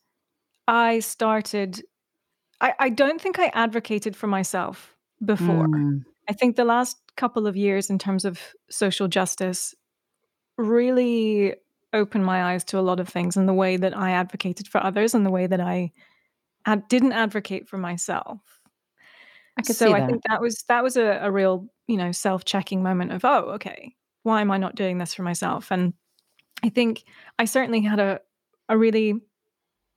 i 0.67 0.99
started 0.99 1.81
i, 2.61 2.73
I 2.79 2.89
don't 2.89 3.21
think 3.21 3.39
i 3.39 3.51
advocated 3.53 4.15
for 4.15 4.27
myself 4.27 4.95
before. 5.23 5.67
Mm. 5.67 6.03
i 6.29 6.33
think 6.33 6.55
the 6.55 6.65
last 6.65 6.97
couple 7.15 7.47
of 7.47 7.57
years 7.57 7.89
in 7.89 7.97
terms 7.97 8.25
of 8.25 8.39
social 8.69 9.07
justice 9.07 9.73
really 10.57 11.55
opened 11.93 12.25
my 12.25 12.51
eyes 12.51 12.63
to 12.65 12.77
a 12.77 12.81
lot 12.81 12.99
of 12.99 13.07
things 13.07 13.37
and 13.37 13.47
the 13.47 13.53
way 13.53 13.77
that 13.77 13.97
i 13.97 14.11
advocated 14.11 14.67
for 14.67 14.83
others 14.83 15.13
and 15.13 15.25
the 15.25 15.31
way 15.31 15.47
that 15.47 15.61
i 15.61 15.91
ad- 16.67 16.87
didn't 16.87 17.13
advocate 17.13 17.67
for 17.67 17.77
myself. 17.77 18.39
I 19.57 19.63
could 19.63 19.75
so 19.75 19.93
I 19.93 20.05
think 20.05 20.21
that 20.29 20.39
was 20.39 20.63
that 20.67 20.83
was 20.83 20.97
a, 20.97 21.19
a 21.23 21.31
real 21.31 21.67
you 21.87 21.97
know 21.97 22.11
self-checking 22.11 22.83
moment 22.83 23.11
of 23.11 23.25
oh 23.25 23.53
okay 23.55 23.95
why 24.27 24.41
am 24.41 24.51
I 24.51 24.57
not 24.57 24.75
doing 24.75 24.97
this 24.97 25.13
for 25.13 25.23
myself 25.23 25.71
and 25.71 25.93
I 26.63 26.69
think 26.69 27.03
I 27.39 27.45
certainly 27.45 27.81
had 27.81 27.99
a 27.99 28.19
a 28.69 28.77
really 28.77 29.15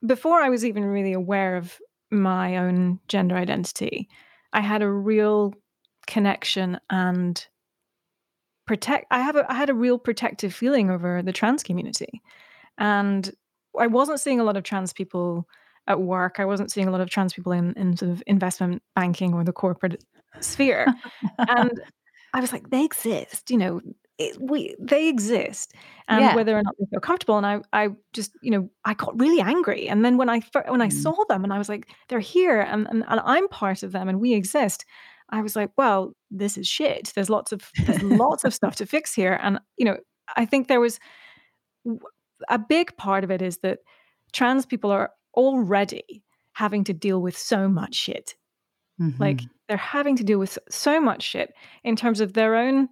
before 0.06 0.40
I 0.40 0.48
was 0.48 0.64
even 0.64 0.84
really 0.84 1.12
aware 1.12 1.56
of 1.56 1.78
my 2.10 2.56
own 2.56 3.00
gender 3.08 3.36
identity 3.36 4.08
I 4.52 4.60
had 4.60 4.82
a 4.82 4.90
real 4.90 5.54
connection 6.06 6.78
and 6.88 7.44
protect 8.66 9.06
I 9.10 9.20
have 9.20 9.36
a, 9.36 9.50
I 9.50 9.54
had 9.54 9.70
a 9.70 9.74
real 9.74 9.98
protective 9.98 10.54
feeling 10.54 10.90
over 10.90 11.22
the 11.22 11.32
trans 11.32 11.62
community 11.62 12.22
and 12.78 13.30
I 13.78 13.88
wasn't 13.88 14.20
seeing 14.20 14.40
a 14.40 14.44
lot 14.44 14.56
of 14.56 14.64
trans 14.64 14.92
people 14.92 15.46
at 15.86 16.00
work. 16.00 16.36
I 16.38 16.44
wasn't 16.44 16.70
seeing 16.70 16.88
a 16.88 16.90
lot 16.90 17.00
of 17.00 17.10
trans 17.10 17.32
people 17.32 17.52
in, 17.52 17.72
in 17.74 17.96
sort 17.96 18.10
of 18.12 18.22
investment 18.26 18.82
banking 18.94 19.34
or 19.34 19.44
the 19.44 19.52
corporate 19.52 20.04
sphere. 20.40 20.86
and 21.38 21.80
I 22.32 22.40
was 22.40 22.52
like, 22.52 22.70
they 22.70 22.84
exist, 22.84 23.50
you 23.50 23.58
know, 23.58 23.80
it, 24.20 24.36
we 24.38 24.76
they 24.78 25.08
exist, 25.08 25.72
and 26.06 26.20
yeah. 26.20 26.34
whether 26.34 26.56
or 26.56 26.62
not 26.62 26.74
they 26.78 26.84
feel 26.90 27.00
comfortable. 27.00 27.38
And 27.38 27.46
I 27.46 27.60
I 27.72 27.88
just 28.12 28.32
you 28.42 28.50
know 28.50 28.70
I 28.84 28.94
got 28.94 29.18
really 29.18 29.40
angry. 29.40 29.88
And 29.88 30.04
then 30.04 30.18
when 30.18 30.28
I 30.28 30.42
when 30.68 30.82
I 30.82 30.88
mm. 30.88 30.92
saw 30.92 31.24
them 31.28 31.42
and 31.42 31.52
I 31.52 31.58
was 31.58 31.68
like, 31.68 31.88
they're 32.08 32.20
here 32.20 32.60
and, 32.60 32.86
and 32.88 33.04
and 33.08 33.20
I'm 33.24 33.48
part 33.48 33.82
of 33.82 33.92
them 33.92 34.08
and 34.08 34.20
we 34.20 34.34
exist. 34.34 34.84
I 35.30 35.40
was 35.40 35.56
like, 35.56 35.70
well, 35.78 36.12
this 36.30 36.58
is 36.58 36.68
shit. 36.68 37.12
There's 37.14 37.30
lots 37.30 37.50
of 37.50 37.70
there's 37.86 38.02
lots 38.02 38.44
of 38.44 38.52
stuff 38.52 38.76
to 38.76 38.86
fix 38.86 39.14
here. 39.14 39.38
And 39.42 39.58
you 39.78 39.86
know, 39.86 39.96
I 40.36 40.44
think 40.44 40.68
there 40.68 40.80
was 40.80 41.00
a 42.48 42.58
big 42.58 42.94
part 42.98 43.24
of 43.24 43.30
it 43.30 43.40
is 43.40 43.58
that 43.58 43.78
trans 44.32 44.66
people 44.66 44.90
are 44.90 45.10
already 45.34 46.22
having 46.52 46.84
to 46.84 46.92
deal 46.92 47.22
with 47.22 47.38
so 47.38 47.68
much 47.68 47.94
shit. 47.94 48.34
Mm-hmm. 49.00 49.22
Like 49.22 49.40
they're 49.66 49.78
having 49.78 50.16
to 50.16 50.24
deal 50.24 50.38
with 50.38 50.58
so 50.68 51.00
much 51.00 51.22
shit 51.22 51.54
in 51.84 51.96
terms 51.96 52.20
of 52.20 52.34
their 52.34 52.54
own 52.54 52.88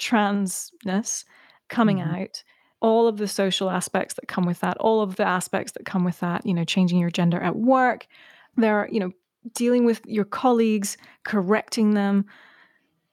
transness 0.00 1.24
coming 1.68 1.98
mm-hmm. 1.98 2.22
out, 2.22 2.42
all 2.80 3.06
of 3.06 3.18
the 3.18 3.28
social 3.28 3.70
aspects 3.70 4.14
that 4.14 4.26
come 4.26 4.46
with 4.46 4.60
that, 4.60 4.76
all 4.78 5.02
of 5.02 5.16
the 5.16 5.26
aspects 5.26 5.72
that 5.72 5.84
come 5.84 6.04
with 6.04 6.18
that, 6.20 6.44
you 6.46 6.54
know, 6.54 6.64
changing 6.64 6.98
your 6.98 7.10
gender 7.10 7.40
at 7.40 7.56
work. 7.56 8.06
They're, 8.56 8.88
you 8.90 9.00
know, 9.00 9.12
dealing 9.54 9.84
with 9.84 10.00
your 10.06 10.24
colleagues, 10.24 10.96
correcting 11.24 11.94
them, 11.94 12.26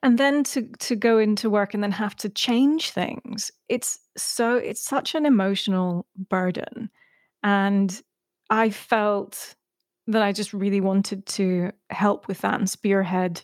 and 0.03 0.17
then 0.17 0.43
to 0.43 0.67
to 0.79 0.95
go 0.95 1.17
into 1.17 1.49
work 1.49 1.73
and 1.73 1.83
then 1.83 1.91
have 1.91 2.15
to 2.17 2.29
change 2.29 2.91
things. 2.91 3.51
It's 3.69 3.99
so 4.15 4.55
it's 4.55 4.81
such 4.81 5.15
an 5.15 5.25
emotional 5.25 6.07
burden. 6.29 6.89
And 7.43 8.01
I 8.49 8.69
felt 8.69 9.55
that 10.07 10.21
I 10.21 10.31
just 10.31 10.53
really 10.53 10.81
wanted 10.81 11.25
to 11.25 11.71
help 11.89 12.27
with 12.27 12.39
that 12.41 12.59
and 12.59 12.69
spearhead 12.69 13.43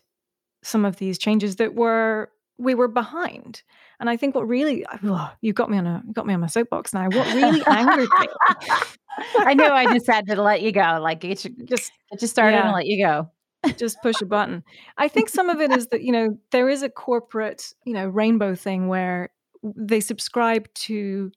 some 0.63 0.85
of 0.85 0.97
these 0.97 1.17
changes 1.17 1.57
that 1.57 1.75
were 1.75 2.29
we 2.57 2.75
were 2.75 2.88
behind. 2.88 3.63
And 4.00 4.10
I 4.10 4.17
think 4.17 4.36
what 4.36 4.48
really 4.48 4.86
oh, 5.03 5.31
you 5.41 5.53
got 5.53 5.69
me 5.69 5.77
on 5.77 5.88
a 5.88 6.03
got 6.12 6.25
me 6.25 6.33
on 6.33 6.39
my 6.39 6.48
soapbox 6.48 6.93
now. 6.93 7.05
What 7.05 7.33
really 7.33 7.63
angered 7.67 8.10
me. 8.19 8.27
I 9.38 9.53
know 9.53 9.74
I 9.74 9.93
just 9.93 10.07
had 10.07 10.27
to 10.27 10.41
let 10.41 10.62
you 10.62 10.72
go. 10.72 11.00
Like 11.01 11.24
it 11.24 11.48
just 11.65 11.91
it 12.12 12.19
just 12.19 12.33
started 12.33 12.57
yeah, 12.57 12.65
and 12.65 12.74
let 12.74 12.86
you 12.86 13.05
go. 13.05 13.29
just 13.77 14.01
push 14.01 14.22
a 14.22 14.25
button. 14.25 14.63
I 14.98 15.07
think 15.07 15.29
some 15.29 15.50
of 15.50 15.62
it 15.62 15.72
is 15.72 15.88
that, 15.88 16.01
you 16.03 16.12
know, 16.12 16.38
there 16.51 16.69
is 16.69 16.83
a 16.83 16.89
corporate, 16.89 17.74
you 17.86 17.93
know, 17.93 18.07
rainbow 18.07 18.55
thing 18.55 18.88
where 18.88 19.29
they 19.63 20.00
subscribe 20.00 20.72
to 20.74 21.31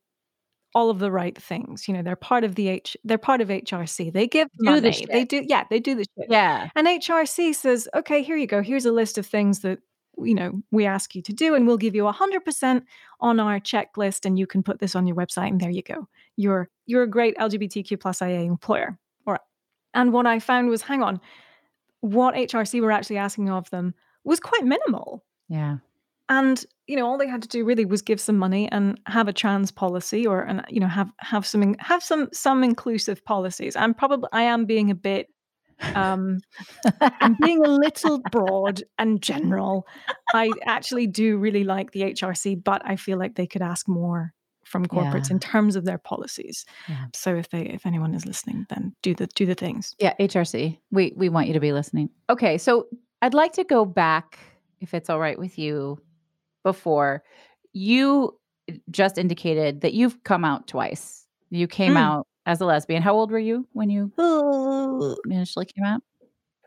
all 0.74 0.90
of 0.90 0.98
the 0.98 1.10
right 1.10 1.40
things. 1.40 1.88
You 1.88 1.94
know, 1.94 2.02
they're 2.02 2.16
part 2.16 2.44
of 2.44 2.54
the 2.54 2.68
H 2.68 2.96
they're 3.04 3.18
part 3.18 3.40
of 3.40 3.48
HRC. 3.48 4.12
They 4.12 4.26
give 4.26 4.48
do 4.58 4.64
money. 4.64 4.80
The 4.80 5.06
they 5.10 5.24
do 5.24 5.44
yeah, 5.46 5.64
they 5.70 5.80
do 5.80 5.94
the 5.94 6.04
shit. 6.04 6.26
Yeah. 6.28 6.68
And 6.74 6.86
HRC 6.86 7.54
says, 7.54 7.88
"Okay, 7.94 8.22
here 8.22 8.36
you 8.36 8.46
go. 8.46 8.62
Here's 8.62 8.84
a 8.84 8.92
list 8.92 9.16
of 9.16 9.26
things 9.26 9.60
that 9.60 9.78
you 10.18 10.34
know, 10.34 10.62
we 10.70 10.86
ask 10.86 11.14
you 11.14 11.22
to 11.22 11.32
do 11.32 11.54
and 11.54 11.66
we'll 11.66 11.76
give 11.76 11.94
you 11.94 12.04
100% 12.04 12.82
on 13.20 13.40
our 13.40 13.60
checklist 13.60 14.24
and 14.24 14.38
you 14.38 14.46
can 14.46 14.62
put 14.62 14.78
this 14.78 14.94
on 14.94 15.06
your 15.06 15.16
website 15.16 15.48
and 15.48 15.60
there 15.60 15.70
you 15.70 15.82
go. 15.82 16.08
You're 16.36 16.68
you're 16.86 17.02
a 17.02 17.08
great 17.08 17.36
LGBTQ 17.38 18.00
plus 18.00 18.22
IA 18.22 18.40
employer." 18.40 18.98
All 19.26 19.32
right. 19.32 19.40
And 19.94 20.12
what 20.12 20.26
I 20.26 20.38
found 20.38 20.68
was 20.68 20.82
hang 20.82 21.02
on, 21.02 21.20
what 22.00 22.34
HRC 22.34 22.80
were 22.80 22.92
actually 22.92 23.18
asking 23.18 23.50
of 23.50 23.68
them 23.70 23.94
was 24.24 24.40
quite 24.40 24.64
minimal. 24.64 25.24
Yeah. 25.48 25.78
And 26.28 26.64
you 26.86 26.96
know, 26.96 27.06
all 27.06 27.18
they 27.18 27.28
had 27.28 27.42
to 27.42 27.48
do 27.48 27.64
really 27.64 27.84
was 27.84 28.02
give 28.02 28.20
some 28.20 28.36
money 28.36 28.70
and 28.70 29.00
have 29.06 29.28
a 29.28 29.32
trans 29.32 29.70
policy, 29.70 30.26
or 30.26 30.42
and 30.42 30.64
you 30.68 30.80
know, 30.80 30.88
have 30.88 31.10
have 31.18 31.46
some 31.46 31.74
have 31.78 32.02
some 32.02 32.28
some 32.32 32.64
inclusive 32.64 33.24
policies. 33.24 33.76
I'm 33.76 33.94
probably 33.94 34.28
I 34.32 34.42
am 34.42 34.64
being 34.64 34.90
a 34.90 34.94
bit 34.94 35.28
um 35.94 36.40
I'm 37.00 37.36
being 37.40 37.64
a 37.64 37.68
little 37.68 38.20
broad 38.30 38.82
and 38.98 39.20
general. 39.22 39.86
I 40.34 40.50
actually 40.64 41.06
do 41.06 41.36
really 41.38 41.64
like 41.64 41.92
the 41.92 42.02
HRC, 42.02 42.62
but 42.64 42.82
I 42.84 42.96
feel 42.96 43.18
like 43.18 43.34
they 43.34 43.46
could 43.46 43.62
ask 43.62 43.86
more 43.88 44.32
from 44.64 44.84
corporates 44.86 45.28
Yeah. 45.28 45.34
in 45.34 45.38
terms 45.40 45.76
of 45.76 45.84
their 45.84 45.98
policies. 45.98 46.64
Yeah. 46.88 47.04
So 47.14 47.34
if 47.36 47.48
they 47.50 47.62
if 47.62 47.86
anyone 47.86 48.14
is 48.14 48.26
listening, 48.26 48.66
then 48.68 48.94
do 49.02 49.14
the 49.14 49.26
do 49.28 49.46
the 49.46 49.54
things. 49.54 49.94
Yeah, 49.98 50.14
HRC. 50.18 50.78
We 50.90 51.12
we 51.16 51.28
want 51.28 51.46
you 51.46 51.52
to 51.54 51.60
be 51.60 51.72
listening. 51.72 52.10
Okay, 52.30 52.58
so 52.58 52.86
I'd 53.22 53.34
like 53.34 53.52
to 53.54 53.64
go 53.64 53.84
back, 53.84 54.38
if 54.80 54.92
it's 54.94 55.08
all 55.08 55.18
right 55.20 55.38
with 55.38 55.58
you, 55.58 55.98
before 56.64 57.22
you 57.72 58.38
just 58.90 59.16
indicated 59.18 59.82
that 59.82 59.94
you've 59.94 60.22
come 60.24 60.44
out 60.44 60.66
twice. 60.66 61.24
You 61.50 61.68
came 61.68 61.94
Mm. 61.94 61.98
out 61.98 62.26
as 62.46 62.60
a 62.60 62.64
lesbian. 62.64 63.02
How 63.02 63.14
old 63.14 63.30
were 63.30 63.38
you 63.38 63.66
when 63.72 63.90
you 63.90 64.10
initially 65.26 65.66
came 65.66 65.84
out? 65.84 66.02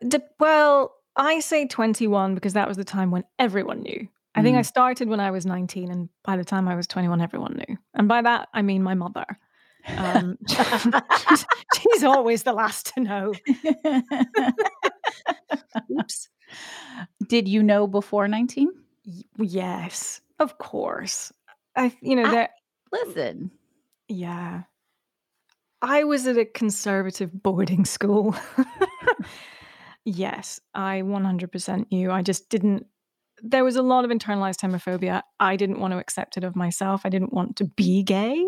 D- 0.07 0.19
well, 0.39 0.93
I 1.15 1.39
say 1.39 1.65
21 1.67 2.35
because 2.35 2.53
that 2.53 2.67
was 2.67 2.77
the 2.77 2.83
time 2.85 3.11
when 3.11 3.23
everyone 3.39 3.81
knew. 3.81 4.07
I 4.35 4.43
think 4.43 4.55
I 4.57 4.61
Mm. 4.61 4.65
started 4.65 5.09
when 5.09 5.19
I 5.19 5.31
was 5.31 5.45
19, 5.45 5.89
and 5.91 6.07
by 6.23 6.37
the 6.37 6.45
time 6.45 6.67
I 6.67 6.75
was 6.75 6.85
21, 6.87 7.19
everyone 7.19 7.55
knew. 7.67 7.77
And 7.95 8.07
by 8.07 8.21
that, 8.21 8.47
I 8.53 8.61
mean 8.61 8.83
my 8.83 8.93
mother. 8.93 9.25
Um, 9.97 10.37
she's, 10.47 11.45
she's 11.75 12.03
always 12.03 12.43
the 12.43 12.53
last 12.53 12.93
to 12.93 12.99
know. 13.01 13.33
Oops. 15.91 16.29
Did 17.27 17.47
you 17.47 17.63
know 17.63 17.87
before 17.87 18.27
19? 18.27 18.69
Yes, 19.37 20.21
of 20.39 20.57
course. 20.57 21.31
I, 21.75 21.95
you 22.01 22.15
know, 22.15 22.23
I- 22.25 22.31
that, 22.31 22.51
Listen. 22.91 23.51
yeah. 24.07 24.63
I 25.81 26.03
was 26.03 26.27
at 26.27 26.37
a 26.37 26.45
conservative 26.45 27.31
boarding 27.43 27.85
school. 27.85 28.35
yes, 30.05 30.59
I 30.75 31.01
100% 31.01 31.91
knew. 31.91 32.11
I 32.11 32.21
just 32.21 32.49
didn't. 32.49 32.85
There 33.41 33.63
was 33.63 33.77
a 33.77 33.81
lot 33.81 34.03
of 34.03 34.11
internalized 34.11 34.59
homophobia. 34.59 35.21
I 35.39 35.55
didn't 35.55 35.79
want 35.79 35.93
to 35.93 35.97
accept 35.97 36.35
it 36.35 36.43
of 36.43 36.55
myself. 36.55 37.01
I 37.05 37.09
didn't 37.09 37.31
want 37.31 37.55
to 37.57 37.65
be 37.65 38.03
gay. 38.03 38.45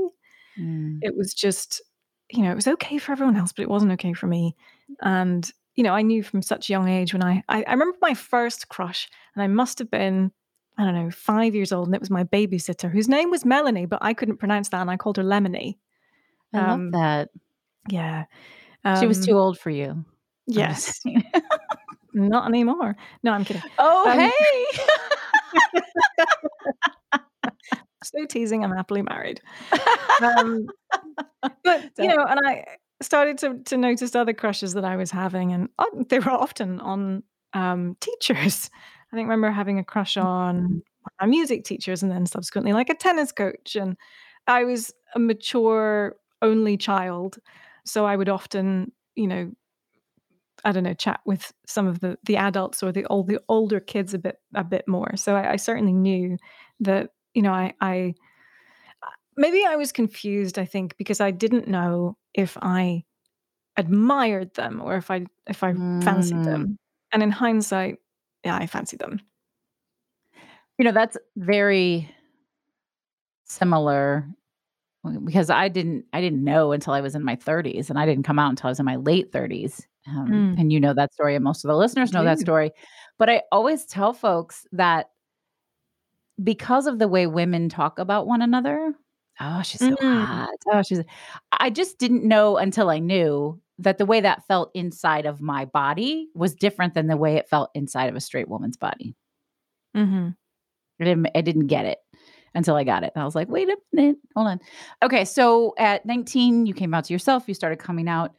Mm. 0.59 0.99
it 1.01 1.15
was 1.15 1.33
just 1.33 1.81
you 2.29 2.43
know 2.43 2.51
it 2.51 2.55
was 2.55 2.67
okay 2.67 2.97
for 2.97 3.13
everyone 3.13 3.37
else 3.37 3.53
but 3.53 3.63
it 3.63 3.69
wasn't 3.69 3.93
okay 3.93 4.11
for 4.11 4.27
me 4.27 4.53
and 5.01 5.49
you 5.75 5.83
know 5.83 5.93
i 5.93 6.01
knew 6.01 6.23
from 6.23 6.41
such 6.41 6.69
a 6.69 6.73
young 6.73 6.89
age 6.89 7.13
when 7.13 7.23
i 7.23 7.41
i, 7.47 7.63
I 7.63 7.71
remember 7.71 7.97
my 8.01 8.13
first 8.13 8.67
crush 8.67 9.09
and 9.33 9.41
i 9.41 9.47
must 9.47 9.79
have 9.79 9.89
been 9.89 10.29
i 10.77 10.83
don't 10.83 10.93
know 10.93 11.09
five 11.09 11.55
years 11.55 11.71
old 11.71 11.87
and 11.87 11.95
it 11.95 12.01
was 12.01 12.09
my 12.09 12.25
babysitter 12.25 12.91
whose 12.91 13.07
name 13.07 13.31
was 13.31 13.45
melanie 13.45 13.85
but 13.85 13.99
i 14.01 14.13
couldn't 14.13 14.37
pronounce 14.37 14.67
that 14.69 14.81
and 14.81 14.91
i 14.91 14.97
called 14.97 15.15
her 15.15 15.23
lemony 15.23 15.77
I 16.53 16.59
Um, 16.59 16.67
love 16.69 16.91
that. 16.93 17.29
yeah 17.89 18.25
She 18.99 19.07
was 19.07 19.19
Um, 19.19 19.23
too 19.25 19.37
old 19.37 19.57
for 19.59 19.69
you. 19.69 20.05
Yes 20.47 20.99
not 22.13 22.47
anymore 22.47 22.95
no 23.23 23.31
i'm 23.31 23.45
kidding 23.45 23.61
oh, 23.79 24.09
Um, 24.09 24.19
hey. 24.19 24.65
so 28.03 28.25
teasing 28.25 28.63
i'm 28.65 28.71
happily 28.75 29.01
married 29.01 29.39
um, 30.21 30.65
but 31.63 31.91
you 31.97 32.07
know, 32.07 32.23
and 32.27 32.39
I 32.45 32.65
started 33.01 33.37
to 33.39 33.59
to 33.65 33.77
notice 33.77 34.13
other 34.15 34.33
crushes 34.33 34.73
that 34.73 34.85
I 34.85 34.95
was 34.95 35.09
having, 35.09 35.51
and 35.53 35.69
uh, 35.79 35.85
they 36.09 36.19
were 36.19 36.29
often 36.31 36.79
on 36.79 37.23
um, 37.53 37.95
teachers. 38.01 38.69
I 39.11 39.15
think 39.15 39.27
I 39.27 39.31
remember 39.31 39.49
having 39.51 39.79
a 39.79 39.83
crush 39.83 40.17
on 40.17 40.81
my 41.19 41.25
music 41.27 41.63
teachers, 41.63 42.03
and 42.03 42.11
then 42.11 42.25
subsequently 42.27 42.73
like 42.73 42.89
a 42.89 42.95
tennis 42.95 43.31
coach. 43.31 43.75
And 43.75 43.97
I 44.47 44.63
was 44.65 44.93
a 45.15 45.19
mature 45.19 46.15
only 46.41 46.77
child, 46.77 47.37
so 47.85 48.05
I 48.05 48.15
would 48.15 48.29
often, 48.29 48.91
you 49.15 49.27
know, 49.27 49.51
I 50.63 50.71
don't 50.71 50.83
know, 50.83 50.93
chat 50.93 51.21
with 51.25 51.51
some 51.65 51.87
of 51.87 52.01
the 52.01 52.17
the 52.23 52.37
adults 52.37 52.83
or 52.83 52.91
the 52.91 53.05
old 53.05 53.27
the 53.27 53.39
older 53.49 53.79
kids 53.79 54.13
a 54.13 54.19
bit 54.19 54.37
a 54.53 54.63
bit 54.63 54.87
more. 54.87 55.15
So 55.17 55.35
I, 55.35 55.53
I 55.53 55.55
certainly 55.55 55.93
knew 55.93 56.37
that 56.81 57.11
you 57.33 57.41
know 57.41 57.51
I 57.51 57.73
I 57.81 58.13
maybe 59.37 59.63
I 59.65 59.75
was 59.75 59.91
confused, 59.91 60.59
I 60.59 60.65
think, 60.65 60.97
because 60.97 61.21
I 61.21 61.31
didn't 61.31 61.67
know 61.67 62.17
if 62.33 62.57
I 62.61 63.03
admired 63.77 64.55
them 64.55 64.81
or 64.81 64.97
if 64.97 65.11
I 65.11 65.25
if 65.47 65.63
I 65.63 65.75
fancied 66.01 66.43
Mm. 66.43 66.51
them. 66.51 66.77
And 67.13 67.23
in 67.23 67.31
hindsight, 67.31 67.97
yeah, 68.45 68.57
I 68.57 68.67
fancied 68.67 68.99
them. 68.99 69.21
You 70.77 70.85
know, 70.85 70.91
that's 70.91 71.17
very 71.35 72.09
similar 73.43 74.27
because 75.25 75.49
I 75.49 75.67
didn't 75.67 76.05
I 76.13 76.21
didn't 76.21 76.43
know 76.43 76.71
until 76.71 76.93
I 76.93 77.01
was 77.01 77.15
in 77.15 77.23
my 77.23 77.35
30s 77.35 77.89
and 77.89 77.97
I 77.97 78.05
didn't 78.05 78.23
come 78.23 78.37
out 78.39 78.49
until 78.49 78.67
I 78.67 78.71
was 78.71 78.79
in 78.79 78.85
my 78.85 78.97
late 78.97 79.31
30s. 79.31 79.85
Um, 80.07 80.27
Mm. 80.27 80.59
and 80.59 80.73
you 80.73 80.79
know 80.79 80.93
that 80.95 81.13
story 81.13 81.35
and 81.35 81.43
most 81.43 81.63
of 81.63 81.69
the 81.69 81.77
listeners 81.77 82.11
know 82.11 82.23
that 82.23 82.39
story. 82.39 82.71
But 83.19 83.29
I 83.29 83.43
always 83.51 83.85
tell 83.85 84.13
folks 84.13 84.65
that 84.71 85.09
because 86.43 86.87
of 86.87 86.99
the 86.99 87.07
way 87.07 87.27
women 87.27 87.69
talk 87.69 87.99
about 87.99 88.25
one 88.27 88.41
another, 88.41 88.93
oh, 89.39 89.61
she's 89.61 89.79
so 89.79 89.95
Mm. 89.95 90.25
hot. 90.25 90.49
Oh, 90.71 90.81
she's 90.81 91.01
I 91.51 91.69
just 91.69 91.97
didn't 91.99 92.23
know 92.27 92.57
until 92.57 92.89
I 92.89 92.99
knew 92.99 93.59
that 93.79 93.97
the 93.97 94.05
way 94.05 94.21
that 94.21 94.45
felt 94.47 94.71
inside 94.75 95.25
of 95.25 95.41
my 95.41 95.65
body 95.65 96.29
was 96.35 96.53
different 96.55 96.93
than 96.93 97.07
the 97.07 97.17
way 97.17 97.35
it 97.35 97.47
felt 97.49 97.69
inside 97.73 98.09
of 98.09 98.15
a 98.15 98.19
straight 98.21 98.47
woman's 98.49 98.77
body. 98.77 99.15
Mm-hmm. 99.95 100.29
I 100.99 101.03
didn't 101.03 101.27
I 101.35 101.41
didn't 101.41 101.67
get 101.67 101.85
it 101.85 101.97
until 102.55 102.75
I 102.75 102.83
got 102.83 103.03
it. 103.03 103.13
I 103.15 103.23
was 103.25 103.35
like, 103.35 103.49
wait 103.49 103.69
a 103.69 103.77
minute, 103.93 104.17
hold 104.35 104.47
on. 104.47 104.59
Okay, 105.03 105.25
so 105.25 105.73
at 105.77 106.05
19, 106.05 106.65
you 106.65 106.73
came 106.73 106.93
out 106.93 107.05
to 107.05 107.13
yourself, 107.13 107.45
you 107.47 107.53
started 107.53 107.77
coming 107.79 108.07
out. 108.07 108.33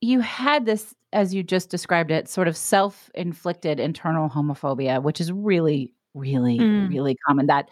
You 0.00 0.20
had 0.20 0.66
this, 0.66 0.94
as 1.12 1.34
you 1.34 1.42
just 1.42 1.70
described 1.70 2.10
it, 2.10 2.28
sort 2.28 2.48
of 2.48 2.56
self-inflicted 2.56 3.80
internal 3.80 4.28
homophobia, 4.28 5.02
which 5.02 5.20
is 5.20 5.32
really, 5.32 5.92
really, 6.14 6.58
Mm. 6.58 6.88
really 6.88 7.16
common. 7.26 7.46
That 7.46 7.70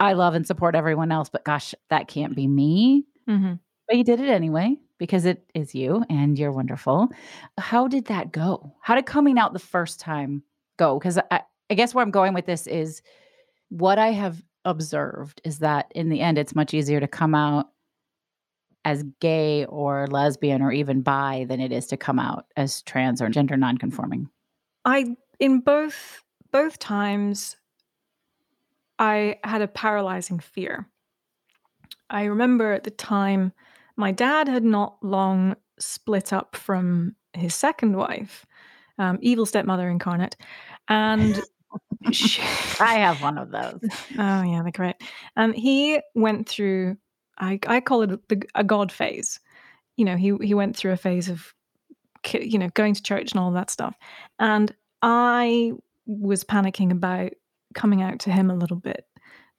I 0.00 0.12
love 0.14 0.34
and 0.34 0.46
support 0.46 0.74
everyone 0.74 1.12
else, 1.12 1.28
but 1.28 1.44
gosh, 1.44 1.74
that 1.90 2.08
can't 2.08 2.34
be 2.34 2.46
me. 2.48 3.04
hmm 3.26 3.54
But 3.86 3.96
you 3.96 4.04
did 4.04 4.20
it 4.20 4.28
anyway 4.28 4.76
because 4.98 5.24
it 5.24 5.44
is 5.54 5.74
you 5.74 6.04
and 6.10 6.38
you're 6.38 6.52
wonderful. 6.52 7.08
How 7.58 7.86
did 7.88 8.06
that 8.06 8.32
go? 8.32 8.74
How 8.80 8.94
did 8.96 9.06
coming 9.06 9.38
out 9.38 9.52
the 9.52 9.58
first 9.60 10.00
time 10.00 10.42
go? 10.78 10.98
Because 10.98 11.18
I, 11.30 11.42
I 11.70 11.74
guess 11.74 11.94
where 11.94 12.02
I'm 12.02 12.10
going 12.10 12.34
with 12.34 12.46
this 12.46 12.66
is 12.66 13.02
what 13.70 13.98
I 13.98 14.08
have 14.12 14.42
observed 14.68 15.40
is 15.44 15.58
that 15.60 15.90
in 15.94 16.10
the 16.10 16.20
end, 16.20 16.38
it's 16.38 16.54
much 16.54 16.74
easier 16.74 17.00
to 17.00 17.08
come 17.08 17.34
out 17.34 17.70
as 18.84 19.02
gay 19.20 19.64
or 19.66 20.06
lesbian 20.06 20.62
or 20.62 20.70
even 20.70 21.00
bi 21.00 21.46
than 21.48 21.58
it 21.58 21.72
is 21.72 21.86
to 21.88 21.96
come 21.96 22.18
out 22.18 22.46
as 22.56 22.82
trans 22.82 23.20
or 23.20 23.28
gender 23.28 23.56
nonconforming. 23.56 24.28
I 24.84 25.16
in 25.40 25.60
both 25.60 26.22
both 26.52 26.78
times 26.78 27.56
I 28.98 29.38
had 29.44 29.62
a 29.62 29.68
paralyzing 29.68 30.38
fear. 30.38 30.86
I 32.10 32.24
remember 32.24 32.72
at 32.72 32.84
the 32.84 32.90
time 32.90 33.52
my 33.96 34.12
dad 34.12 34.48
had 34.48 34.64
not 34.64 34.96
long 35.02 35.56
split 35.78 36.32
up 36.32 36.56
from 36.56 37.14
his 37.32 37.54
second 37.54 37.96
wife, 37.96 38.46
um, 38.98 39.18
evil 39.20 39.46
stepmother 39.46 39.88
incarnate, 39.88 40.36
and 40.88 41.40
I 42.80 42.94
have 42.94 43.22
one 43.22 43.38
of 43.38 43.50
those. 43.50 43.80
Oh 44.18 44.42
yeah, 44.42 44.62
they're 44.62 44.72
great. 44.72 44.96
Um, 45.36 45.52
he 45.52 46.00
went 46.14 46.48
through. 46.48 46.96
I 47.38 47.58
I 47.66 47.80
call 47.80 48.02
it 48.02 48.28
the, 48.28 48.42
a 48.54 48.64
God 48.64 48.90
phase. 48.92 49.40
You 49.96 50.04
know, 50.04 50.16
he 50.16 50.34
he 50.40 50.54
went 50.54 50.76
through 50.76 50.92
a 50.92 50.96
phase 50.96 51.28
of, 51.28 51.54
you 52.32 52.58
know, 52.58 52.70
going 52.74 52.94
to 52.94 53.02
church 53.02 53.32
and 53.32 53.40
all 53.40 53.52
that 53.52 53.70
stuff, 53.70 53.94
and 54.38 54.74
I 55.02 55.72
was 56.06 56.44
panicking 56.44 56.90
about 56.90 57.32
coming 57.74 58.02
out 58.02 58.20
to 58.20 58.30
him 58.30 58.50
a 58.50 58.56
little 58.56 58.76
bit 58.76 59.04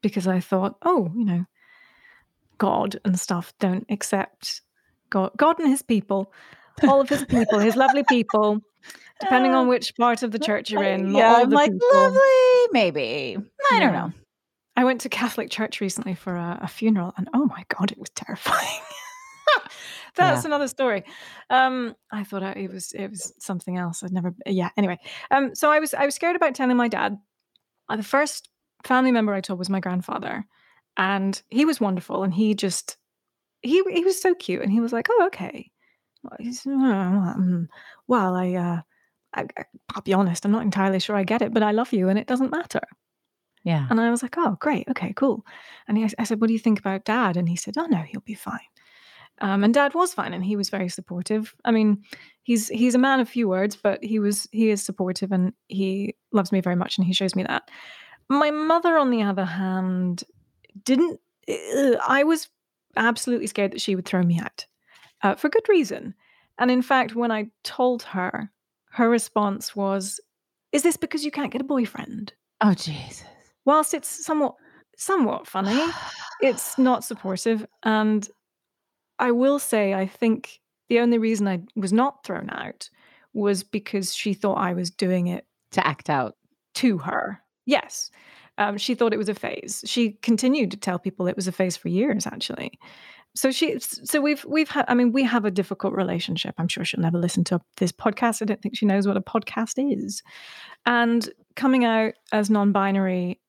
because 0.01 0.27
I 0.27 0.39
thought, 0.39 0.77
oh, 0.83 1.11
you 1.15 1.25
know, 1.25 1.45
God 2.57 2.99
and 3.05 3.19
stuff 3.19 3.53
don't 3.59 3.85
accept 3.89 4.61
God, 5.09 5.31
God 5.37 5.59
and 5.59 5.69
His 5.69 5.81
people, 5.81 6.31
all 6.87 7.01
of 7.01 7.09
His 7.09 7.23
people, 7.23 7.59
His 7.59 7.75
lovely 7.75 8.03
people. 8.03 8.61
Depending 9.19 9.53
on 9.53 9.67
which 9.67 9.95
part 9.97 10.23
of 10.23 10.31
the 10.31 10.39
church 10.39 10.71
you're 10.71 10.83
in, 10.83 11.11
yeah, 11.13 11.35
I'm 11.37 11.49
like 11.49 11.71
people. 11.71 11.87
lovely, 11.93 12.67
maybe. 12.71 13.37
I 13.71 13.79
don't 13.79 13.93
know. 13.93 14.11
I 14.77 14.85
went 14.85 15.01
to 15.01 15.09
Catholic 15.09 15.49
church 15.49 15.81
recently 15.81 16.15
for 16.15 16.35
a, 16.35 16.59
a 16.61 16.67
funeral, 16.67 17.13
and 17.17 17.27
oh 17.33 17.45
my 17.45 17.65
god, 17.67 17.91
it 17.91 17.97
was 17.99 18.09
terrifying. 18.11 18.81
That's 20.15 20.43
Yeah. 20.43 20.47
another 20.47 20.67
story. 20.67 21.03
Um, 21.49 21.95
I 22.11 22.23
thought 22.23 22.43
I, 22.43 22.51
it 22.53 22.71
was 22.71 22.91
it 22.93 23.09
was 23.09 23.33
something 23.39 23.77
else. 23.77 24.03
I'd 24.03 24.11
never. 24.11 24.33
Yeah. 24.45 24.69
Anyway, 24.77 24.99
um, 25.31 25.53
so 25.55 25.69
I 25.71 25.79
was 25.79 25.93
I 25.93 26.05
was 26.05 26.15
scared 26.15 26.35
about 26.35 26.55
telling 26.55 26.77
my 26.77 26.87
dad. 26.87 27.17
Uh, 27.89 27.95
the 27.97 28.03
first 28.03 28.49
family 28.85 29.11
member 29.11 29.33
I 29.33 29.41
told 29.41 29.59
was 29.59 29.69
my 29.69 29.79
grandfather, 29.79 30.45
and 30.97 31.41
he 31.49 31.65
was 31.65 31.79
wonderful, 31.81 32.23
and 32.23 32.33
he 32.33 32.53
just 32.55 32.97
he 33.61 33.83
he 33.91 34.03
was 34.05 34.21
so 34.21 34.33
cute, 34.33 34.61
and 34.61 34.71
he 34.71 34.79
was 34.79 34.93
like, 34.93 35.07
"Oh, 35.11 35.25
okay." 35.27 35.71
Well, 36.23 36.37
he's, 36.39 36.63
"Oh, 36.67 36.71
um, 36.73 37.67
well, 38.07 38.35
I, 38.35 38.53
uh, 38.55 38.81
I, 39.39 39.61
I- 39.61 39.65
I'll 39.95 40.03
be 40.03 40.13
honest, 40.13 40.45
I'm 40.45 40.51
not 40.51 40.61
entirely 40.61 40.99
sure 40.99 41.15
I 41.15 41.23
get 41.23 41.41
it, 41.41 41.53
but 41.53 41.63
I 41.63 41.71
love 41.71 41.91
you, 41.93 42.09
and 42.09 42.19
it 42.19 42.27
doesn't 42.27 42.51
matter. 42.51 42.81
Yeah. 43.63 43.87
And 43.89 43.99
I 43.99 44.09
was 44.11 44.21
like, 44.23 44.35
oh, 44.37 44.55
great. 44.59 44.87
Okay, 44.89 45.13
cool. 45.15 45.45
And 45.87 45.97
he, 45.97 46.07
I 46.17 46.23
said, 46.23 46.39
what 46.39 46.47
do 46.47 46.53
you 46.53 46.59
think 46.59 46.79
about 46.79 47.05
dad? 47.05 47.35
And 47.37 47.49
he 47.49 47.55
said, 47.55 47.75
oh, 47.77 47.87
no, 47.87 47.97
he'll 47.97 48.21
be 48.21 48.35
fine. 48.35 48.59
Um, 49.41 49.63
and 49.63 49.73
dad 49.73 49.93
was 49.93 50.13
fine 50.13 50.33
and 50.33 50.43
he 50.43 50.55
was 50.55 50.69
very 50.69 50.89
supportive. 50.89 51.55
I 51.65 51.71
mean, 51.71 52.03
he's 52.43 52.67
he's 52.67 52.95
a 52.95 52.99
man 52.99 53.19
of 53.19 53.29
few 53.29 53.47
words, 53.47 53.75
but 53.75 54.03
he 54.03 54.19
was 54.19 54.47
he 54.51 54.69
is 54.69 54.83
supportive 54.83 55.31
and 55.31 55.53
he 55.67 56.15
loves 56.33 56.51
me 56.51 56.59
very 56.61 56.75
much 56.75 56.97
and 56.97 57.07
he 57.07 57.13
shows 57.13 57.35
me 57.35 57.43
that. 57.43 57.69
My 58.29 58.51
mother, 58.51 58.97
on 58.97 59.11
the 59.11 59.23
other 59.23 59.45
hand, 59.45 60.23
didn't 60.83 61.19
I 62.05 62.23
was 62.25 62.49
absolutely 62.97 63.47
scared 63.47 63.71
that 63.71 63.81
she 63.81 63.95
would 63.95 64.05
throw 64.05 64.23
me 64.23 64.39
out 64.39 64.65
uh, 65.23 65.35
for 65.35 65.49
good 65.49 65.67
reason. 65.69 66.15
And 66.57 66.69
in 66.69 66.81
fact, 66.81 67.15
when 67.15 67.31
I 67.31 67.49
told 67.63 68.03
her, 68.03 68.51
her 68.99 69.09
response 69.09 69.75
was, 69.75 70.19
Is 70.73 70.83
this 70.83 70.97
because 70.97 71.23
you 71.23 71.31
can't 71.31 71.51
get 71.51 71.61
a 71.61 71.65
boyfriend? 71.65 72.33
Oh, 72.61 72.73
Jesus. 72.73 73.23
Whilst 73.65 73.93
it's 73.93 74.25
somewhat 74.25 74.55
somewhat 74.97 75.47
funny, 75.47 75.81
it's 76.41 76.77
not 76.77 77.05
supportive. 77.05 77.65
And 77.83 78.27
I 79.17 79.31
will 79.31 79.57
say, 79.57 79.93
I 79.93 80.05
think 80.05 80.59
the 80.89 80.99
only 80.99 81.17
reason 81.17 81.47
I 81.47 81.61
was 81.75 81.93
not 81.93 82.25
thrown 82.25 82.49
out 82.49 82.89
was 83.33 83.63
because 83.63 84.13
she 84.13 84.33
thought 84.33 84.55
I 84.55 84.73
was 84.73 84.91
doing 84.91 85.27
it 85.27 85.45
to 85.71 85.87
act 85.87 86.09
out 86.09 86.35
to 86.75 86.97
her. 86.97 87.39
Yes. 87.65 88.11
Um, 88.57 88.77
she 88.77 88.95
thought 88.95 89.13
it 89.13 89.17
was 89.17 89.29
a 89.29 89.35
phase. 89.35 89.81
She 89.85 90.13
continued 90.21 90.71
to 90.71 90.77
tell 90.77 90.99
people 90.99 91.27
it 91.27 91.37
was 91.37 91.47
a 91.47 91.53
phase 91.53 91.77
for 91.77 91.87
years, 91.87 92.27
actually. 92.27 92.77
So 93.35 93.51
she, 93.51 93.79
so 93.79 94.21
we've 94.21 94.43
we've 94.45 94.69
had. 94.69 94.85
I 94.87 94.95
mean, 94.95 95.11
we 95.11 95.23
have 95.23 95.45
a 95.45 95.51
difficult 95.51 95.93
relationship. 95.93 96.55
I'm 96.57 96.67
sure 96.67 96.83
she'll 96.83 96.99
never 96.99 97.19
listen 97.19 97.43
to 97.45 97.61
this 97.77 97.91
podcast. 97.91 98.41
I 98.41 98.45
don't 98.45 98.61
think 98.61 98.75
she 98.75 98.85
knows 98.85 99.07
what 99.07 99.17
a 99.17 99.21
podcast 99.21 99.75
is. 99.77 100.23
And 100.85 101.29
coming 101.55 101.85
out 101.85 102.13
as 102.31 102.49
non-binary, 102.49 103.39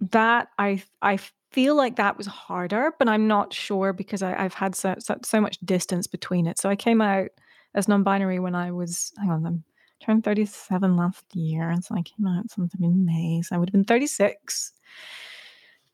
that 0.00 0.48
I 0.58 0.82
I 1.02 1.18
feel 1.52 1.76
like 1.76 1.96
that 1.96 2.16
was 2.16 2.26
harder, 2.26 2.92
but 2.98 3.08
I'm 3.08 3.28
not 3.28 3.52
sure 3.52 3.92
because 3.92 4.22
I, 4.22 4.30
have 4.42 4.54
had 4.54 4.74
so, 4.74 4.96
so, 4.98 5.16
so 5.22 5.40
much 5.40 5.56
distance 5.64 6.08
between 6.08 6.48
it. 6.48 6.58
So 6.58 6.68
I 6.68 6.74
came 6.74 7.00
out 7.00 7.28
as 7.76 7.86
non-binary 7.86 8.40
when 8.40 8.56
I 8.56 8.72
was 8.72 9.12
hang 9.18 9.30
on, 9.30 9.46
I'm 9.46 9.64
turned 10.02 10.24
37 10.24 10.96
last 10.96 11.24
year, 11.32 11.70
and 11.70 11.84
so 11.84 11.94
I 11.94 12.02
came 12.02 12.26
out 12.26 12.50
sometime 12.50 12.82
in 12.82 13.04
May. 13.04 13.42
So 13.42 13.54
I 13.54 13.58
would 13.58 13.68
have 13.68 13.72
been 13.72 13.84
36. 13.84 14.72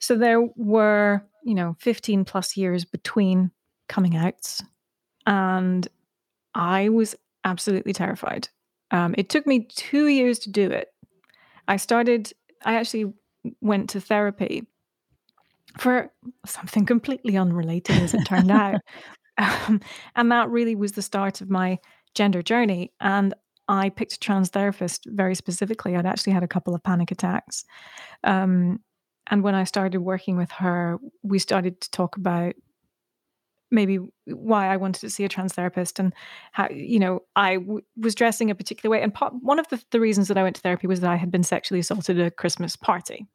So 0.00 0.16
there 0.16 0.42
were, 0.56 1.22
you 1.44 1.54
know, 1.54 1.76
15 1.78 2.24
plus 2.24 2.56
years 2.56 2.84
between 2.84 3.50
coming 3.88 4.16
outs, 4.16 4.62
and 5.26 5.86
I 6.54 6.88
was 6.88 7.14
absolutely 7.44 7.92
terrified. 7.92 8.48
Um, 8.90 9.14
it 9.16 9.28
took 9.28 9.46
me 9.46 9.68
two 9.68 10.08
years 10.08 10.38
to 10.40 10.50
do 10.50 10.68
it. 10.70 10.88
I 11.68 11.76
started. 11.76 12.32
I 12.64 12.74
actually 12.74 13.12
went 13.60 13.90
to 13.90 14.00
therapy 14.00 14.66
for 15.78 16.10
something 16.44 16.84
completely 16.84 17.36
unrelated, 17.36 17.96
as 17.96 18.14
it 18.14 18.24
turned 18.24 18.50
out. 18.50 18.80
Um, 19.38 19.80
and 20.16 20.30
that 20.32 20.50
really 20.50 20.74
was 20.74 20.92
the 20.92 21.00
start 21.00 21.40
of 21.40 21.48
my 21.48 21.78
gender 22.14 22.42
journey. 22.42 22.92
And 23.00 23.32
I 23.68 23.88
picked 23.88 24.12
a 24.12 24.18
trans 24.18 24.50
therapist 24.50 25.06
very 25.06 25.34
specifically. 25.34 25.96
I'd 25.96 26.04
actually 26.04 26.34
had 26.34 26.42
a 26.42 26.48
couple 26.48 26.74
of 26.74 26.82
panic 26.82 27.10
attacks. 27.10 27.64
Um, 28.22 28.80
and 29.30 29.42
when 29.42 29.54
I 29.54 29.64
started 29.64 30.00
working 30.00 30.36
with 30.36 30.50
her, 30.52 30.98
we 31.22 31.38
started 31.38 31.80
to 31.80 31.90
talk 31.90 32.16
about 32.16 32.54
maybe 33.70 34.00
why 34.26 34.66
I 34.66 34.76
wanted 34.76 35.00
to 35.00 35.10
see 35.10 35.24
a 35.24 35.28
trans 35.28 35.52
therapist 35.52 36.00
and 36.00 36.12
how, 36.50 36.68
you 36.70 36.98
know, 36.98 37.22
I 37.36 37.56
w- 37.56 37.82
was 37.96 38.16
dressing 38.16 38.50
a 38.50 38.54
particular 38.54 38.90
way. 38.90 39.00
And 39.00 39.14
po- 39.14 39.38
one 39.40 39.60
of 39.60 39.68
the, 39.68 39.82
the 39.92 40.00
reasons 40.00 40.26
that 40.28 40.36
I 40.36 40.42
went 40.42 40.56
to 40.56 40.62
therapy 40.62 40.88
was 40.88 41.00
that 41.00 41.10
I 41.10 41.16
had 41.16 41.30
been 41.30 41.44
sexually 41.44 41.80
assaulted 41.80 42.18
at 42.18 42.26
a 42.26 42.30
Christmas 42.32 42.74
party. 42.74 43.26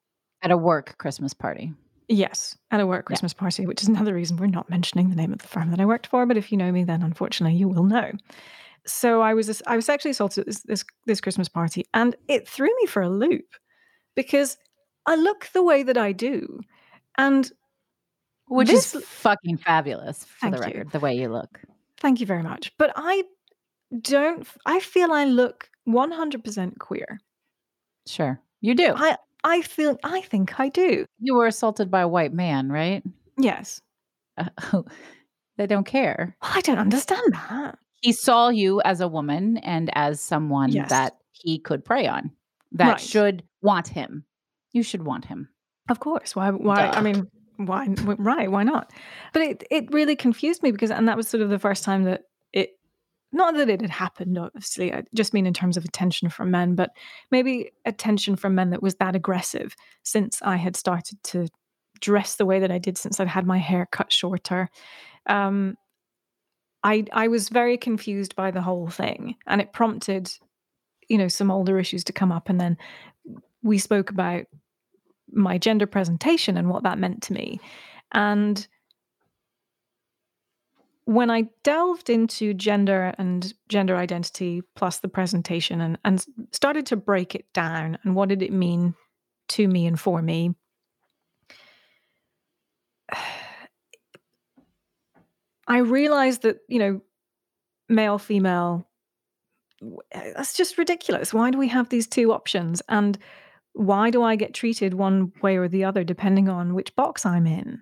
At 0.41 0.51
a 0.51 0.58
work 0.58 0.97
Christmas 0.97 1.34
party. 1.34 1.73
Yes, 2.08 2.58
at 2.69 2.81
a 2.81 2.86
work 2.86 3.05
Christmas 3.05 3.34
yeah. 3.34 3.39
party, 3.39 3.65
which 3.65 3.81
is 3.81 3.88
another 3.88 4.13
reason 4.13 4.38
we're 4.38 4.47
not 4.47 4.69
mentioning 4.69 5.10
the 5.10 5.15
name 5.15 5.31
of 5.31 5.39
the 5.39 5.47
firm 5.47 5.71
that 5.71 5.79
I 5.79 5.86
worked 5.86 6.08
for. 6.08 6.25
But 6.25 6.38
if 6.38 6.51
you 6.51 6.58
know 6.58 6.71
me, 6.71 6.84
then 6.84 7.01
unfortunately 7.01 7.58
you 7.58 7.67
will 7.67 7.84
know. 7.84 8.12
So 8.86 9.21
I 9.21 9.34
was 9.34 9.62
I 9.65 9.75
was 9.75 9.86
sexually 9.86 10.12
assaulted 10.12 10.41
at 10.41 10.45
this, 10.45 10.62
this 10.63 10.86
this 11.08 11.21
Christmas 11.21 11.49
party, 11.49 11.86
and 11.95 12.15
it 12.27 12.47
threw 12.47 12.69
me 12.81 12.86
for 12.86 13.01
a 13.01 13.10
loop 13.10 13.55
because 14.15 14.58
I 15.06 15.15
look 15.15 15.50
the 15.54 15.63
way 15.63 15.84
that 15.84 15.98
I 15.98 16.12
do, 16.12 16.62
and 17.18 17.52
which 18.48 18.68
this, 18.70 18.96
is 18.96 19.04
fucking 19.04 19.58
fabulous 19.58 20.26
for 20.26 20.52
the 20.52 20.58
record, 20.58 20.86
you. 20.86 20.91
the 20.91 21.00
way 21.00 21.15
you 21.15 21.30
look. 21.30 21.62
Thank 21.98 22.20
you 22.20 22.26
very 22.26 22.44
much. 22.44 22.72
But 22.78 22.91
I 22.96 23.24
don't. 24.02 24.48
I 24.65 24.80
feel 24.80 25.12
I 25.12 25.26
look 25.26 25.70
one 25.84 26.12
hundred 26.12 26.44
percent 26.44 26.80
queer. 26.80 27.20
Sure, 28.08 28.39
you 28.62 28.76
do. 28.76 28.94
I 28.96 29.18
I 29.44 29.62
feel 29.62 29.98
I 30.04 30.22
think 30.22 30.60
I 30.60 30.70
do. 30.70 31.06
You 31.20 31.36
were 31.36 31.48
assaulted 31.48 31.91
by 31.91 32.02
a 32.02 32.08
white 32.08 32.34
man, 32.34 32.72
right? 32.72 33.04
Yes. 33.38 33.82
Uh, 34.38 34.82
they 35.58 35.68
don't 35.68 35.86
care. 35.86 36.36
I 36.41 36.62
don't 36.62 36.80
understand 36.80 37.34
that. 37.34 37.78
He 38.02 38.12
saw 38.12 38.50
you 38.50 38.82
as 38.82 39.02
a 39.02 39.08
woman 39.08 39.58
and 39.58 39.89
as 39.94 40.20
someone 40.22 40.72
yes. 40.72 40.89
that 40.89 41.18
he 41.32 41.60
could 41.60 41.86
prey 41.86 42.08
on. 42.08 42.32
That 42.72 42.88
right. 42.88 43.00
should 43.00 43.44
want 43.62 43.88
him. 43.88 44.26
You 44.75 44.83
should 44.83 45.03
want 45.03 45.23
him. 45.23 45.47
Of 45.89 46.01
course. 46.01 46.35
Why 46.35 46.51
why 46.51 46.88
Duh. 46.88 46.97
I 46.97 47.01
mean 47.01 47.31
why 47.55 47.88
right, 48.17 48.51
why 48.51 48.63
not? 48.63 48.91
But 49.31 49.41
it 49.41 49.63
it 49.71 49.93
really 49.93 50.17
confused 50.17 50.61
me 50.63 50.71
because 50.71 50.91
and 50.91 51.07
that 51.07 51.15
was 51.15 51.29
sort 51.29 51.41
of 51.41 51.49
the 51.49 51.57
first 51.57 51.85
time 51.85 52.03
that 52.03 52.23
it, 52.51 52.71
not 53.31 53.55
that 53.55 53.69
it 53.69 53.79
had 53.79 53.89
happened, 53.89 54.38
obviously, 54.38 54.93
I 54.93 55.03
just 55.13 55.33
mean 55.33 55.47
in 55.47 55.53
terms 55.53 55.77
of 55.77 55.85
attention 55.85 56.29
from 56.29 56.51
men, 56.51 56.75
but 56.75 56.89
maybe 57.31 57.71
attention 57.85 58.35
from 58.35 58.53
men 58.53 58.71
that 58.71 58.83
was 58.83 58.95
that 58.95 59.15
aggressive 59.15 59.77
since 60.03 60.41
I 60.41 60.57
had 60.57 60.75
started 60.75 61.23
to 61.23 61.47
dress 62.01 62.35
the 62.35 62.45
way 62.45 62.59
that 62.59 62.71
I 62.71 62.77
did, 62.77 62.97
since 62.97 63.21
I'd 63.21 63.29
had 63.29 63.47
my 63.47 63.57
hair 63.57 63.88
cut 63.89 64.11
shorter. 64.11 64.69
Um, 65.25 65.77
I 66.83 67.05
I 67.13 67.29
was 67.29 67.47
very 67.47 67.77
confused 67.77 68.35
by 68.35 68.51
the 68.51 68.61
whole 68.61 68.89
thing, 68.89 69.35
and 69.47 69.61
it 69.61 69.71
prompted, 69.71 70.29
you 71.07 71.17
know, 71.17 71.29
some 71.29 71.49
older 71.49 71.79
issues 71.79 72.03
to 72.05 72.13
come 72.13 72.33
up, 72.33 72.49
and 72.49 72.59
then 72.59 72.77
we 73.63 73.77
spoke 73.77 74.09
about 74.09 74.47
my 75.31 75.57
gender 75.57 75.88
presentation 75.88 76.57
and 76.57 76.69
what 76.69 76.83
that 76.83 76.99
meant 76.99 77.23
to 77.23 77.33
me, 77.33 77.59
and 78.13 78.67
when 81.05 81.29
I 81.29 81.43
delved 81.63 82.09
into 82.09 82.53
gender 82.53 83.13
and 83.17 83.53
gender 83.69 83.95
identity 83.95 84.63
plus 84.75 84.97
the 84.97 85.07
presentation 85.07 85.79
and, 85.79 85.97
and 86.03 86.25
started 86.51 86.88
to 86.88 86.95
break 86.95 87.35
it 87.35 87.45
down 87.53 87.99
and 88.03 88.15
what 88.15 88.29
did 88.29 88.41
it 88.41 88.51
mean 88.51 88.95
to 89.49 89.67
me 89.67 89.85
and 89.85 89.99
for 89.99 90.21
me, 90.21 90.55
I 95.67 95.79
realized 95.79 96.43
that, 96.43 96.57
you 96.67 96.77
know, 96.79 97.01
male, 97.89 98.19
female, 98.19 98.88
that's 100.11 100.53
just 100.55 100.77
ridiculous. 100.77 101.33
Why 101.33 101.49
do 101.51 101.57
we 101.57 101.67
have 101.69 101.89
these 101.89 102.07
two 102.07 102.31
options? 102.33 102.83
And 102.88 103.17
why 103.75 104.09
do 104.09 104.23
I 104.23 104.35
get 104.35 104.53
treated 104.53 104.93
one 104.93 105.31
way 105.41 105.57
or 105.57 105.67
the 105.67 105.83
other 105.83 106.03
depending 106.03 106.49
on 106.49 106.73
which 106.73 106.95
box 106.95 107.25
I'm 107.25 107.45
in? 107.45 107.81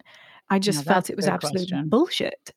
I 0.50 0.60
just 0.60 0.84
felt 0.84 1.10
it 1.10 1.16
was 1.16 1.28
absolute 1.28 1.70
question. 1.70 1.90
bullshit 1.90 2.54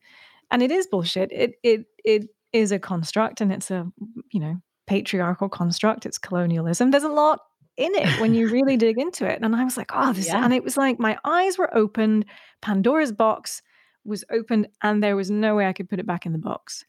and 0.51 0.63
it 0.63 0.71
is 0.71 0.87
bullshit. 0.87 1.31
It 1.33 1.55
it 1.63 1.87
it 2.05 2.29
is 2.53 2.73
a 2.73 2.79
construct, 2.79 3.41
and 3.41 3.53
it's 3.53 3.71
a 3.71 3.91
you 4.33 4.41
know 4.41 4.61
patriarchal 4.87 5.49
construct. 5.49 6.07
It's 6.07 6.19
colonialism. 6.19 6.91
There's 6.91 7.03
a 7.03 7.09
lot 7.09 7.41
in 7.77 7.95
it 7.95 8.21
when 8.21 8.35
you 8.35 8.49
really 8.49 8.77
dig 8.79 8.99
into 8.99 9.29
it. 9.29 9.41
And 9.43 9.55
I 9.55 9.65
was 9.65 9.77
like, 9.77 9.91
oh, 9.93 10.13
this, 10.13 10.29
yeah. 10.29 10.45
and 10.45 10.55
it 10.55 10.65
was 10.65 10.77
like 10.77 10.99
my 10.99 11.19
eyes 11.25 11.59
were 11.59 11.75
opened. 11.77 12.27
Pandora's 12.63 13.13
box 13.13 13.63
was 14.05 14.25
opened, 14.31 14.69
and 14.83 15.03
there 15.03 15.17
was 15.17 15.31
no 15.31 15.57
way 15.57 15.67
I 15.67 15.73
could 15.73 15.89
put 15.89 16.01
it 16.01 16.07
back 16.07 16.27
in 16.27 16.33
the 16.33 16.39
box. 16.39 16.85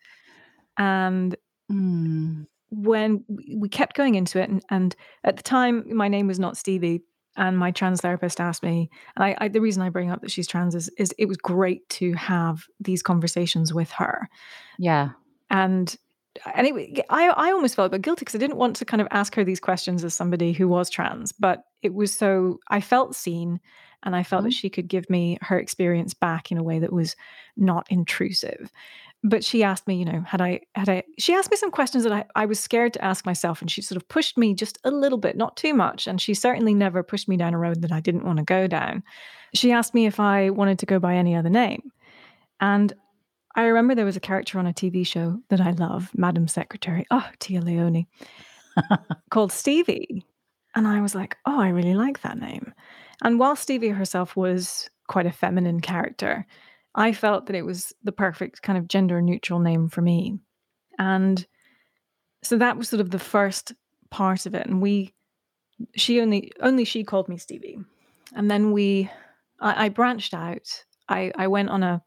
And 0.78 1.36
mm. 1.72 2.46
When 2.70 3.24
we 3.30 3.70
kept 3.70 3.96
going 3.96 4.16
into 4.16 4.42
it, 4.42 4.50
and, 4.50 4.64
and 4.70 4.96
at 5.24 5.38
the 5.38 5.44
time, 5.44 5.86
my 5.96 6.08
name 6.08 6.28
was 6.28 6.40
not 6.40 6.58
Stevie 6.58 7.02
and 7.38 7.58
my 7.58 7.72
trans 7.72 8.02
therapist 8.02 8.42
asked 8.42 8.64
me 8.64 8.90
and 9.16 9.24
I, 9.24 9.38
I, 9.40 9.48
the 9.48 9.62
reason 9.62 9.84
i 9.84 9.90
bring 9.90 10.10
up 10.10 10.22
that 10.22 10.32
she's 10.32 10.48
trans 10.48 10.74
is, 10.74 10.90
is 10.98 11.14
it 11.20 11.28
was 11.28 11.38
great 11.38 11.88
to 11.90 12.14
have 12.14 12.66
these 12.80 13.04
conversations 13.04 13.76
with 13.76 13.92
her. 13.92 14.28
Yeah. 14.80 15.10
And 15.52 15.96
anyway 16.56 17.04
i 17.10 17.30
i 17.30 17.52
almost 17.52 17.76
felt 17.76 17.88
a 17.88 17.90
bit 17.90 18.02
guilty 18.02 18.20
because 18.20 18.36
i 18.36 18.38
didn't 18.38 18.58
want 18.58 18.76
to 18.76 18.86
kind 18.86 19.02
of 19.02 19.08
ask 19.12 19.34
her 19.36 19.44
these 19.44 19.60
questions 19.60 20.04
as 20.04 20.14
somebody 20.14 20.54
who 20.54 20.68
was 20.68 20.90
trans 20.90 21.32
but 21.32 21.64
it 21.82 21.94
was 21.94 22.14
so 22.14 22.60
i 22.70 22.80
felt 22.80 23.16
seen 23.16 23.60
and 24.04 24.16
i 24.16 24.24
felt 24.24 24.42
mm-hmm. 24.42 24.50
that 24.50 24.54
she 24.54 24.70
could 24.70 24.88
give 24.88 25.10
me 25.10 25.38
her 25.42 25.58
experience 25.60 26.14
back 26.14 26.52
in 26.52 26.58
a 26.58 26.64
way 26.64 26.80
that 26.80 26.94
was 26.94 27.16
not 27.56 27.88
intrusive 27.90 28.72
but 29.28 29.44
she 29.44 29.64
asked 29.64 29.88
me, 29.88 29.96
you 29.96 30.06
know, 30.06 30.22
had 30.22 30.42
I 30.42 30.62
had 30.76 30.90
I 30.90 31.04
she 31.18 31.34
asked 31.34 31.52
me 31.52 31.58
some 31.58 31.72
questions 31.72 32.04
that 32.04 32.14
I, 32.14 32.26
I 32.36 32.46
was 32.46 32.60
scared 32.60 32.94
to 32.94 33.04
ask 33.04 33.26
myself 33.26 33.62
and 33.62 33.70
she 33.70 33.82
sort 33.82 33.98
of 33.98 34.08
pushed 34.08 34.38
me 34.38 34.54
just 34.54 34.78
a 34.84 34.92
little 34.92 35.18
bit, 35.18 35.36
not 35.36 35.58
too 35.58 35.74
much. 35.74 36.08
And 36.08 36.22
she 36.22 36.34
certainly 36.34 36.74
never 36.74 37.04
pushed 37.04 37.28
me 37.28 37.38
down 37.38 37.54
a 37.54 37.58
road 37.58 37.82
that 37.82 37.92
I 37.92 38.00
didn't 38.00 38.26
want 38.26 38.38
to 38.38 38.46
go 38.46 38.68
down. 38.68 39.04
She 39.54 39.72
asked 39.72 39.94
me 39.94 40.06
if 40.06 40.20
I 40.20 40.50
wanted 40.50 40.80
to 40.80 40.86
go 40.86 41.00
by 41.00 41.16
any 41.16 41.36
other 41.36 41.50
name. 41.50 41.92
And 42.60 42.94
I 43.56 43.64
remember 43.64 43.96
there 43.96 44.06
was 44.06 44.18
a 44.18 44.22
character 44.22 44.60
on 44.60 44.68
a 44.68 44.74
TV 44.74 45.06
show 45.06 45.40
that 45.50 45.62
I 45.62 45.72
love, 45.72 46.12
Madam 46.14 46.48
Secretary, 46.48 47.06
oh, 47.12 47.28
Téa 47.40 47.64
Leoni, 47.64 48.08
called 49.32 49.52
Stevie. 49.52 50.24
And 50.76 50.88
I 50.88 51.02
was 51.02 51.16
like, 51.16 51.38
oh, 51.46 51.60
I 51.60 51.70
really 51.70 51.96
like 51.96 52.22
that 52.22 52.38
name. 52.38 52.74
And 53.24 53.40
while 53.40 53.56
Stevie 53.56 53.90
herself 53.90 54.36
was 54.36 54.90
quite 55.08 55.26
a 55.26 55.32
feminine 55.32 55.82
character, 55.82 56.46
I 56.98 57.14
felt 57.14 57.46
that 57.46 57.56
it 57.56 57.66
was 57.66 57.94
the 58.04 58.12
perfect 58.12 58.62
kind 58.62 58.78
of 58.78 58.90
gender 58.90 59.22
neutral 59.22 59.60
name 59.60 59.88
for 59.88 60.02
me. 60.02 60.40
And 61.00 61.46
so 62.44 62.58
that 62.58 62.78
was 62.78 62.90
sort 62.90 63.00
of 63.00 63.12
the 63.12 63.20
first 63.20 63.74
part 64.10 64.46
of 64.46 64.54
it. 64.56 64.66
And 64.66 64.82
we, 64.82 65.14
she 65.96 66.20
only, 66.20 66.52
only 66.60 66.84
she 66.84 67.04
called 67.06 67.30
me 67.30 67.38
Stevie. 67.38 67.78
And 68.36 68.52
then 68.52 68.74
we 68.74 69.10
I, 69.60 69.86
I 69.86 69.90
branched 69.90 70.34
out. 70.34 70.84
I, 71.10 71.32
I 71.36 71.48
went 71.48 71.70
on 71.70 71.84
a 71.84 72.04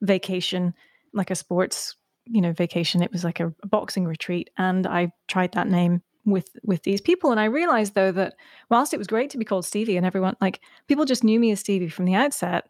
vacation, 0.00 0.74
like 1.12 1.30
a 1.30 1.34
sports, 1.34 1.96
you 2.26 2.40
know, 2.40 2.52
vacation. 2.52 3.02
It 3.02 3.12
was 3.12 3.24
like 3.24 3.40
a, 3.40 3.52
a 3.62 3.66
boxing 3.66 4.04
retreat, 4.04 4.50
and 4.58 4.86
I 4.86 5.12
tried 5.28 5.52
that 5.52 5.68
name 5.68 6.02
with 6.24 6.48
with 6.62 6.82
these 6.84 7.00
people. 7.00 7.30
And 7.30 7.40
I 7.40 7.46
realized 7.46 7.94
though 7.94 8.12
that 8.12 8.34
whilst 8.70 8.94
it 8.94 8.98
was 8.98 9.06
great 9.06 9.30
to 9.30 9.38
be 9.38 9.44
called 9.44 9.64
Stevie, 9.64 9.96
and 9.96 10.06
everyone 10.06 10.36
like 10.40 10.60
people 10.88 11.04
just 11.04 11.24
knew 11.24 11.40
me 11.40 11.50
as 11.50 11.60
Stevie 11.60 11.88
from 11.88 12.04
the 12.04 12.14
outset, 12.14 12.68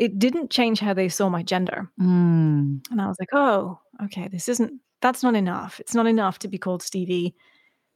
it 0.00 0.18
didn't 0.18 0.50
change 0.50 0.80
how 0.80 0.94
they 0.94 1.10
saw 1.10 1.28
my 1.28 1.42
gender. 1.42 1.90
Mm. 2.00 2.80
And 2.90 3.00
I 3.00 3.06
was 3.06 3.18
like, 3.20 3.28
oh, 3.34 3.78
okay, 4.04 4.28
this 4.28 4.48
isn't 4.48 4.80
that's 5.02 5.22
not 5.22 5.34
enough. 5.34 5.78
It's 5.78 5.94
not 5.94 6.06
enough 6.06 6.38
to 6.40 6.48
be 6.48 6.58
called 6.58 6.82
Stevie 6.82 7.34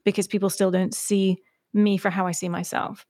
because 0.05 0.27
people 0.29 0.51
still 0.51 0.71
don't 0.71 0.95
see 0.95 1.39
me 1.73 1.97
for 1.97 2.11
how 2.11 2.27
I 2.27 2.33
see 2.33 2.49
myself. 2.49 3.07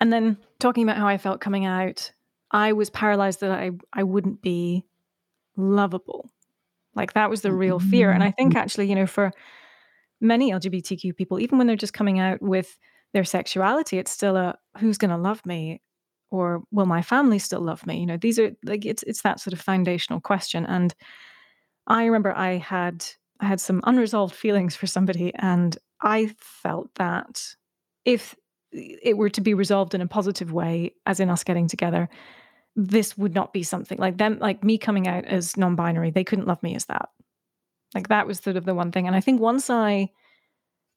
And 0.00 0.10
then 0.12 0.38
talking 0.58 0.82
about 0.82 0.96
how 0.96 1.06
I 1.06 1.18
felt 1.18 1.40
coming 1.42 1.66
out, 1.66 2.10
I 2.50 2.72
was 2.72 2.88
paralyzed 2.88 3.40
that 3.40 3.50
I 3.52 3.72
I 3.92 4.02
wouldn't 4.02 4.40
be 4.40 4.84
lovable. 5.56 6.30
Like 6.94 7.12
that 7.12 7.28
was 7.28 7.42
the 7.42 7.52
real 7.52 7.78
fear. 7.78 8.10
And 8.10 8.22
I 8.24 8.30
think 8.30 8.54
Mm. 8.54 8.56
actually, 8.56 8.88
you 8.88 8.94
know, 8.94 9.06
for 9.06 9.30
many 10.22 10.52
LGBTQ 10.52 11.14
people, 11.16 11.38
even 11.38 11.58
when 11.58 11.66
they're 11.66 11.76
just 11.76 11.92
coming 11.92 12.18
out 12.18 12.40
with 12.40 12.78
their 13.12 13.24
sexuality, 13.24 13.98
it's 13.98 14.10
still 14.10 14.36
a 14.36 14.56
who's 14.78 14.96
going 14.96 15.10
to 15.10 15.18
love 15.18 15.44
me 15.44 15.82
or 16.30 16.62
will 16.70 16.86
my 16.86 17.02
family 17.02 17.38
still 17.38 17.60
love 17.60 17.86
me? 17.86 17.98
You 17.98 18.06
know, 18.06 18.16
these 18.16 18.38
are 18.38 18.50
like 18.64 18.84
it's 18.84 19.02
it's 19.04 19.22
that 19.22 19.40
sort 19.40 19.52
of 19.52 19.60
foundational 19.60 20.20
question. 20.20 20.66
And 20.66 20.94
I 21.86 22.04
remember 22.04 22.36
I 22.36 22.56
had 22.56 23.04
I 23.40 23.46
had 23.46 23.60
some 23.60 23.80
unresolved 23.84 24.34
feelings 24.34 24.74
for 24.76 24.86
somebody 24.86 25.32
and 25.34 25.76
I 26.00 26.34
felt 26.38 26.94
that 26.96 27.42
if 28.04 28.34
it 28.72 29.16
were 29.16 29.30
to 29.30 29.40
be 29.40 29.54
resolved 29.54 29.94
in 29.94 30.00
a 30.00 30.06
positive 30.06 30.52
way, 30.52 30.92
as 31.06 31.20
in 31.20 31.30
us 31.30 31.44
getting 31.44 31.68
together, 31.68 32.08
this 32.74 33.16
would 33.16 33.34
not 33.34 33.52
be 33.52 33.62
something 33.62 33.98
like 33.98 34.18
them, 34.18 34.38
like 34.38 34.62
me 34.62 34.76
coming 34.78 35.08
out 35.08 35.24
as 35.24 35.56
non 35.56 35.76
binary. 35.76 36.10
They 36.10 36.24
couldn't 36.24 36.46
love 36.46 36.62
me 36.62 36.74
as 36.74 36.84
that. 36.86 37.08
Like 37.94 38.08
that 38.08 38.26
was 38.26 38.38
sort 38.38 38.56
of 38.56 38.64
the 38.64 38.74
one 38.74 38.92
thing. 38.92 39.06
And 39.06 39.16
I 39.16 39.20
think 39.20 39.40
once 39.40 39.70
I 39.70 40.10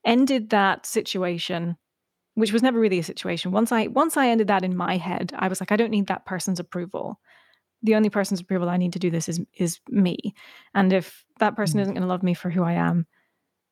ended 0.06 0.50
that 0.50 0.86
situation, 0.86 1.78
which 2.40 2.54
was 2.54 2.64
never 2.64 2.80
really 2.80 3.00
a 3.00 3.04
situation, 3.04 3.52
once 3.52 3.72
I 3.72 3.88
once 3.88 4.18
I 4.18 4.30
ended 4.30 4.48
that 4.48 4.64
in 4.64 4.76
my 4.78 4.98
head, 4.98 5.34
I 5.38 5.48
was 5.48 5.60
like, 5.62 5.72
I 5.72 5.76
don't 5.78 5.92
need 5.92 6.08
that 6.08 6.26
person's 6.26 6.60
approval. 6.60 7.20
The 7.84 7.96
only 7.96 8.10
person's 8.10 8.42
approval 8.42 8.70
I 8.70 8.78
need 8.78 8.94
to 8.94 9.00
do 9.00 9.12
this 9.12 9.30
is 9.30 9.42
is 9.56 9.80
me. 9.90 10.18
And 10.76 10.94
if 10.94 11.26
that 11.40 11.56
person 11.56 11.80
Mm. 11.80 11.84
isn't 11.84 11.94
going 11.96 12.02
to 12.04 12.08
love 12.10 12.24
me 12.24 12.34
for 12.36 12.50
who 12.50 12.64
I 12.64 12.74
am, 12.74 13.08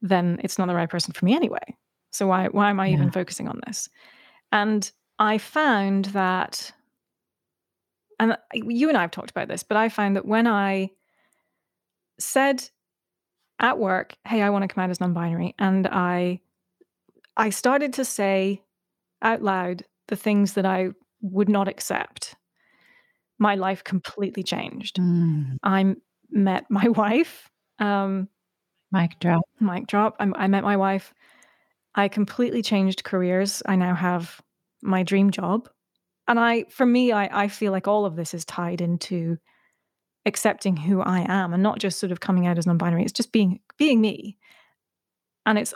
then 0.01 0.39
it's 0.43 0.58
not 0.60 0.67
the 0.67 0.75
right 0.75 0.89
person 0.89 1.13
for 1.13 1.25
me 1.25 1.36
anyway. 1.36 1.75
So 2.12 2.27
why 2.27 2.47
why 2.49 2.69
am 2.69 2.80
I 2.80 2.89
Yeah. 2.89 2.93
even 2.93 3.12
focusing 3.12 3.47
on 3.49 3.62
this? 3.67 3.89
And 4.51 4.91
I 5.19 5.38
found 5.39 6.06
that 6.08 6.73
and 8.19 8.38
you 8.53 8.89
and 8.89 8.97
I 8.97 9.01
have 9.01 9.12
talked 9.12 9.30
about 9.30 9.47
this, 9.47 9.63
but 9.63 9.77
I 9.77 9.89
found 9.89 10.15
that 10.15 10.25
when 10.25 10.47
I 10.47 10.91
said 12.19 12.69
at 13.60 13.80
work, 13.80 14.15
"Hey, 14.25 14.41
I 14.41 14.49
want 14.49 14.63
to 14.63 14.67
come 14.67 14.84
out 14.84 14.89
as 14.89 14.99
non-binary," 14.99 15.56
and 15.60 15.88
I 15.88 16.41
I 17.38 17.52
started 17.52 17.93
to 17.93 18.06
say 18.06 18.63
out 19.21 19.41
loud 19.41 19.84
the 20.08 20.15
things 20.15 20.54
that 20.54 20.65
I 20.65 20.89
would 21.21 21.50
not 21.50 21.67
accept, 21.67 22.36
my 23.39 23.56
life 23.56 23.84
completely 23.84 24.43
changed. 24.43 24.97
Mm. 24.97 25.58
I 25.63 25.95
met 26.30 26.65
my 26.69 26.88
wife. 26.89 27.50
Um, 27.80 28.28
Mic 28.91 29.19
drop. 29.19 29.43
mic 29.60 29.86
drop. 29.88 30.15
I, 30.19 30.32
I 30.36 30.47
met 30.47 30.63
my 30.63 30.78
wife. 30.78 31.13
I 31.95 32.08
completely 32.08 32.62
changed 32.62 33.04
careers. 33.04 33.62
I 33.65 33.76
now 33.76 33.93
have 33.95 34.41
my 34.82 35.04
dream 35.04 35.30
job. 35.30 35.69
And 36.28 36.39
I, 36.39 36.65
for 36.69 36.86
me, 36.86 37.12
I, 37.12 37.43
I 37.43 37.47
feel 37.47 37.71
like 37.71 37.88
all 37.88 38.06
of 38.06 38.15
this 38.15 38.34
is 38.34 38.45
tied 38.45 38.82
into 38.82 39.38
accepting 40.26 40.78
who 40.78 41.02
I 41.02 41.26
am 41.28 41.54
and 41.54 41.63
not 41.63 41.80
just 41.80 42.00
sort 42.00 42.12
of 42.12 42.19
coming 42.19 42.47
out 42.47 42.58
as 42.58 42.67
non-binary. 42.67 43.04
It's 43.04 43.13
just 43.13 43.32
being 43.32 43.60
being 43.78 44.02
me. 44.02 44.38
And 45.45 45.58
it's 45.58 45.73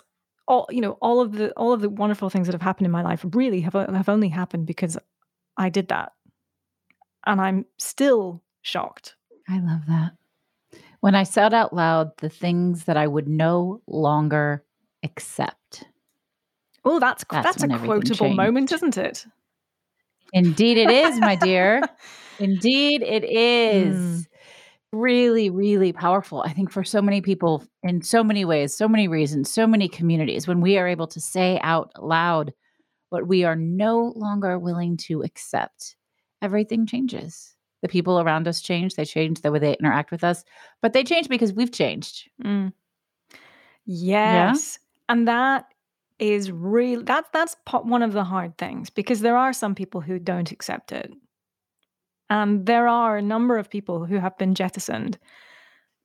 all, 0.47 0.67
you 0.69 0.81
know, 0.81 0.93
all 1.01 1.21
of 1.21 1.33
the 1.33 1.51
all 1.51 1.73
of 1.73 1.81
the 1.81 1.89
wonderful 1.89 2.29
things 2.29 2.47
that 2.47 2.53
have 2.53 2.61
happened 2.61 2.85
in 2.85 2.91
my 2.91 3.03
life 3.03 3.25
really 3.33 3.61
have 3.61 3.73
have 3.73 4.09
only 4.09 4.29
happened 4.29 4.65
because 4.65 4.97
I 5.57 5.69
did 5.69 5.89
that. 5.89 6.13
And 7.25 7.39
I'm 7.39 7.65
still 7.77 8.41
shocked. 8.61 9.15
I 9.47 9.59
love 9.59 9.81
that. 9.87 10.11
When 11.01 11.15
I 11.15 11.23
said 11.23 11.53
out 11.53 11.73
loud 11.73 12.17
the 12.17 12.29
things 12.29 12.85
that 12.85 12.97
I 12.97 13.07
would 13.07 13.27
no 13.27 13.81
longer 13.87 14.63
accept. 15.03 15.85
Oh, 16.83 16.99
that's 16.99 17.23
That's 17.29 17.61
that's, 17.61 17.63
a 17.63 17.77
quotable 17.79 18.33
moment, 18.33 18.71
isn't 18.71 18.97
it? 18.97 19.25
Indeed, 20.33 20.77
it 20.77 20.89
is, 20.89 21.19
my 21.19 21.35
dear. 21.35 21.81
Indeed, 22.39 23.03
it 23.03 23.23
is. 23.23 23.95
Mm. 23.95 24.27
Really, 24.93 25.49
really 25.49 25.93
powerful. 25.93 26.41
I 26.41 26.51
think 26.51 26.69
for 26.69 26.83
so 26.83 27.01
many 27.01 27.21
people, 27.21 27.63
in 27.81 28.01
so 28.01 28.23
many 28.23 28.43
ways, 28.43 28.75
so 28.75 28.87
many 28.89 29.07
reasons, 29.07 29.51
so 29.51 29.65
many 29.65 29.87
communities, 29.87 30.47
when 30.47 30.59
we 30.59 30.77
are 30.77 30.87
able 30.87 31.07
to 31.07 31.21
say 31.21 31.59
out 31.63 31.91
loud 32.01 32.51
what 33.09 33.27
we 33.27 33.43
are 33.43 33.55
no 33.55 34.13
longer 34.15 34.59
willing 34.59 34.97
to 34.97 35.21
accept, 35.21 35.95
everything 36.41 36.85
changes. 36.85 37.55
The 37.81 37.87
people 37.87 38.19
around 38.19 38.47
us 38.47 38.61
change. 38.61 38.95
They 38.95 39.05
change 39.05 39.41
the 39.41 39.51
way 39.51 39.59
they 39.59 39.75
interact 39.77 40.11
with 40.11 40.23
us, 40.23 40.43
but 40.81 40.93
they 40.93 41.03
change 41.03 41.29
because 41.29 41.53
we've 41.53 41.71
changed. 41.71 42.29
Mm. 42.43 42.73
Yes. 43.85 44.77
And 45.09 45.27
that 45.27 45.65
is 46.19 46.51
real 46.51 47.03
that's 47.03 47.27
that's 47.33 47.55
one 47.81 48.03
of 48.03 48.13
the 48.13 48.23
hard 48.23 48.55
things 48.57 48.91
because 48.91 49.21
there 49.21 49.35
are 49.35 49.51
some 49.51 49.73
people 49.73 50.01
who 50.01 50.19
don't 50.19 50.51
accept 50.51 50.91
it. 50.91 51.11
And 52.31 52.65
there 52.65 52.87
are 52.87 53.17
a 53.17 53.21
number 53.21 53.57
of 53.57 53.69
people 53.69 54.05
who 54.05 54.15
have 54.15 54.37
been 54.37 54.55
jettisoned 54.55 55.19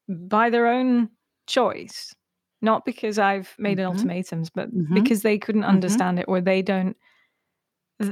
by 0.09 0.51
their 0.51 0.67
own 0.67 1.09
choice, 1.47 2.13
not 2.61 2.85
because 2.85 3.17
I've 3.17 3.55
made 3.59 3.79
an 3.79 3.87
Mhm. 3.87 3.95
ultimatums, 3.95 4.51
but 4.51 4.75
Mhm. 4.75 4.93
because 4.93 5.23
they 5.23 5.39
couldn't 5.39 5.63
Mhm. 5.63 5.69
understand 5.69 6.19
it 6.19 6.25
or 6.27 6.41
they 6.41 6.63
don't 6.63 6.97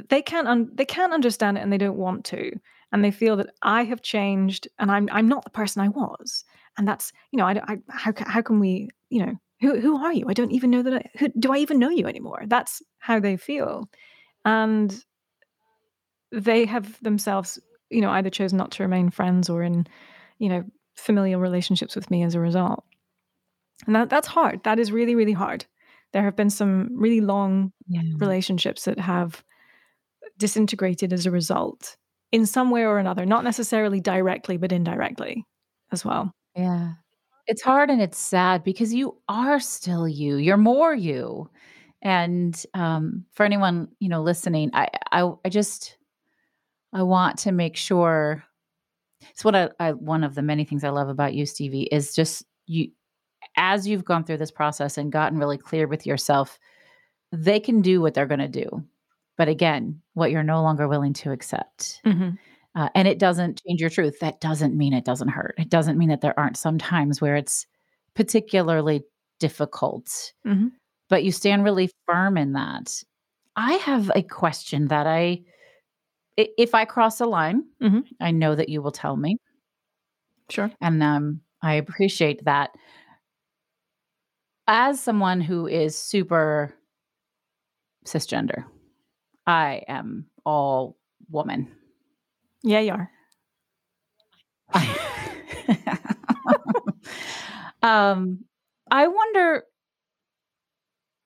they 0.08 0.22
can't 0.22 0.48
un- 0.48 0.70
they 0.72 0.84
can't 0.84 1.12
understand 1.12 1.58
it 1.58 1.60
and 1.60 1.72
they 1.72 1.76
don't 1.76 1.98
want 1.98 2.24
to 2.24 2.58
and 2.92 3.04
they 3.04 3.10
feel 3.10 3.36
that 3.36 3.50
I 3.62 3.82
have 3.84 4.00
changed 4.00 4.66
and 4.78 4.90
I'm 4.90 5.08
I'm 5.12 5.28
not 5.28 5.44
the 5.44 5.50
person 5.50 5.82
I 5.82 5.88
was 5.88 6.42
and 6.78 6.88
that's 6.88 7.12
you 7.32 7.36
know 7.36 7.44
I, 7.44 7.60
I 7.68 7.78
how 7.90 8.12
how 8.16 8.40
can 8.40 8.60
we 8.60 8.88
you 9.10 9.26
know 9.26 9.34
who 9.60 9.78
who 9.80 10.02
are 10.02 10.12
you 10.12 10.24
I 10.26 10.32
don't 10.32 10.52
even 10.52 10.70
know 10.70 10.82
that 10.82 10.94
I, 10.94 11.10
who, 11.18 11.28
do 11.38 11.52
I 11.52 11.58
even 11.58 11.78
know 11.78 11.90
you 11.90 12.06
anymore 12.06 12.44
that's 12.46 12.80
how 12.98 13.20
they 13.20 13.36
feel 13.36 13.90
and 14.46 15.04
they 16.32 16.64
have 16.64 16.98
themselves 17.02 17.60
you 17.90 18.00
know 18.00 18.10
either 18.10 18.30
chose 18.30 18.52
not 18.52 18.70
to 18.72 18.82
remain 18.82 19.10
friends 19.10 19.48
or 19.50 19.62
in 19.62 19.86
you 20.38 20.48
know 20.48 20.64
familial 20.96 21.40
relationships 21.40 21.94
with 21.96 22.10
me 22.10 22.22
as 22.22 22.34
a 22.34 22.40
result 22.40 22.84
and 23.86 23.94
that 23.96 24.08
that's 24.10 24.28
hard 24.28 24.62
that 24.64 24.78
is 24.78 24.92
really 24.92 25.14
really 25.14 25.32
hard 25.32 25.66
there 26.12 26.22
have 26.22 26.36
been 26.36 26.50
some 26.50 26.88
really 26.94 27.20
long 27.20 27.72
Yeah. 27.88 28.02
relationships 28.18 28.84
that 28.84 28.98
have 29.00 29.42
disintegrated 30.38 31.12
as 31.12 31.26
a 31.26 31.30
result 31.30 31.96
in 32.32 32.46
some 32.46 32.70
way 32.70 32.84
or 32.84 32.98
another, 32.98 33.24
not 33.26 33.44
necessarily 33.44 34.00
directly, 34.00 34.56
but 34.56 34.72
indirectly 34.72 35.44
as 35.92 36.04
well. 36.04 36.32
Yeah. 36.56 36.92
It's 37.46 37.62
hard 37.62 37.90
and 37.90 38.00
it's 38.00 38.18
sad 38.18 38.64
because 38.64 38.92
you 38.94 39.16
are 39.28 39.60
still 39.60 40.08
you. 40.08 40.36
You're 40.36 40.56
more 40.56 40.94
you. 40.94 41.50
And 42.02 42.60
um, 42.74 43.24
for 43.32 43.44
anyone, 43.44 43.88
you 44.00 44.08
know, 44.08 44.22
listening, 44.22 44.70
I, 44.72 44.88
I 45.12 45.30
I 45.44 45.48
just 45.48 45.96
I 46.94 47.02
want 47.02 47.38
to 47.40 47.52
make 47.52 47.76
sure 47.76 48.44
it's 49.30 49.44
what 49.44 49.56
I, 49.56 49.70
I 49.80 49.92
one 49.92 50.24
of 50.24 50.34
the 50.34 50.42
many 50.42 50.64
things 50.64 50.84
I 50.84 50.90
love 50.90 51.08
about 51.08 51.34
you, 51.34 51.46
Stevie, 51.46 51.84
is 51.84 52.14
just 52.14 52.44
you 52.66 52.90
as 53.56 53.86
you've 53.88 54.04
gone 54.04 54.24
through 54.24 54.38
this 54.38 54.52
process 54.52 54.98
and 54.98 55.12
gotten 55.12 55.38
really 55.38 55.58
clear 55.58 55.88
with 55.88 56.06
yourself, 56.06 56.58
they 57.32 57.60
can 57.60 57.82
do 57.82 58.00
what 58.00 58.14
they're 58.14 58.26
gonna 58.26 58.48
do. 58.48 58.84
But 59.38 59.48
again, 59.48 60.00
what 60.14 60.30
you're 60.32 60.42
no 60.44 60.62
longer 60.62 60.88
willing 60.88 61.14
to 61.14 61.32
accept. 61.32 62.00
Mhm. 62.06 62.38
Uh, 62.76 62.88
and 62.94 63.08
it 63.08 63.18
doesn't 63.20 63.62
change 63.66 63.80
your 63.80 63.90
truth. 63.90 64.18
That 64.20 64.40
doesn't 64.40 64.76
mean 64.76 64.92
it 64.94 65.04
doesn't 65.04 65.28
hurt. 65.28 65.54
It 65.58 65.70
doesn't 65.70 65.98
mean 65.98 66.08
that 66.10 66.20
there 66.22 66.38
aren't 66.38 66.56
some 66.56 66.78
times 66.78 67.20
where 67.20 67.36
it's 67.36 67.66
particularly 68.14 69.04
difficult, 69.40 70.32
Mhm. 70.46 70.72
but 71.08 71.24
you 71.24 71.32
stand 71.32 71.64
really 71.64 71.90
firm 72.06 72.36
in 72.38 72.52
that. 72.54 73.02
I 73.56 73.74
have 73.74 74.10
a 74.14 74.22
question 74.22 74.88
that 74.88 75.06
i- 75.06 75.42
if 76.36 76.74
I 76.74 76.84
cross 76.84 77.20
a 77.20 77.26
line, 77.26 77.64
Mhm. 77.82 78.04
I 78.20 78.30
know 78.32 78.54
that 78.54 78.68
you 78.68 78.82
will 78.82 78.92
tell 78.92 79.16
me. 79.16 79.36
Sure. 80.48 80.70
And 80.80 81.02
um, 81.02 81.40
I 81.62 81.74
appreciate 81.74 82.44
that. 82.44 82.70
As 84.68 85.00
someone 85.00 85.40
who 85.40 85.66
is 85.66 85.96
super 85.96 86.74
cisgender, 88.04 88.64
I 89.46 89.82
am 89.88 90.28
all 90.46 90.98
woman. 91.30 91.72
Yeah, 92.62 92.80
you 92.80 92.92
are. 92.92 93.10
um, 97.82 98.44
I 98.90 99.06
wonder, 99.08 99.64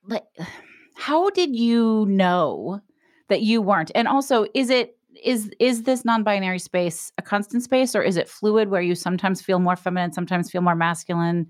like, 0.07 0.23
how 0.95 1.29
did 1.29 1.55
you 1.55 2.05
know 2.07 2.81
that 3.29 3.41
you 3.41 3.61
weren't? 3.61 3.91
And 3.95 4.07
also, 4.07 4.45
is 4.53 4.69
it 4.69 4.97
is 5.23 5.51
is 5.59 5.83
this 5.83 6.05
non-binary 6.05 6.59
space 6.59 7.11
a 7.17 7.21
constant 7.21 7.63
space 7.63 7.95
or 7.95 8.01
is 8.01 8.17
it 8.17 8.29
fluid 8.29 8.69
where 8.69 8.81
you 8.81 8.95
sometimes 8.95 9.41
feel 9.41 9.59
more 9.59 9.75
feminine, 9.75 10.11
sometimes 10.11 10.51
feel 10.51 10.61
more 10.61 10.75
masculine? 10.75 11.47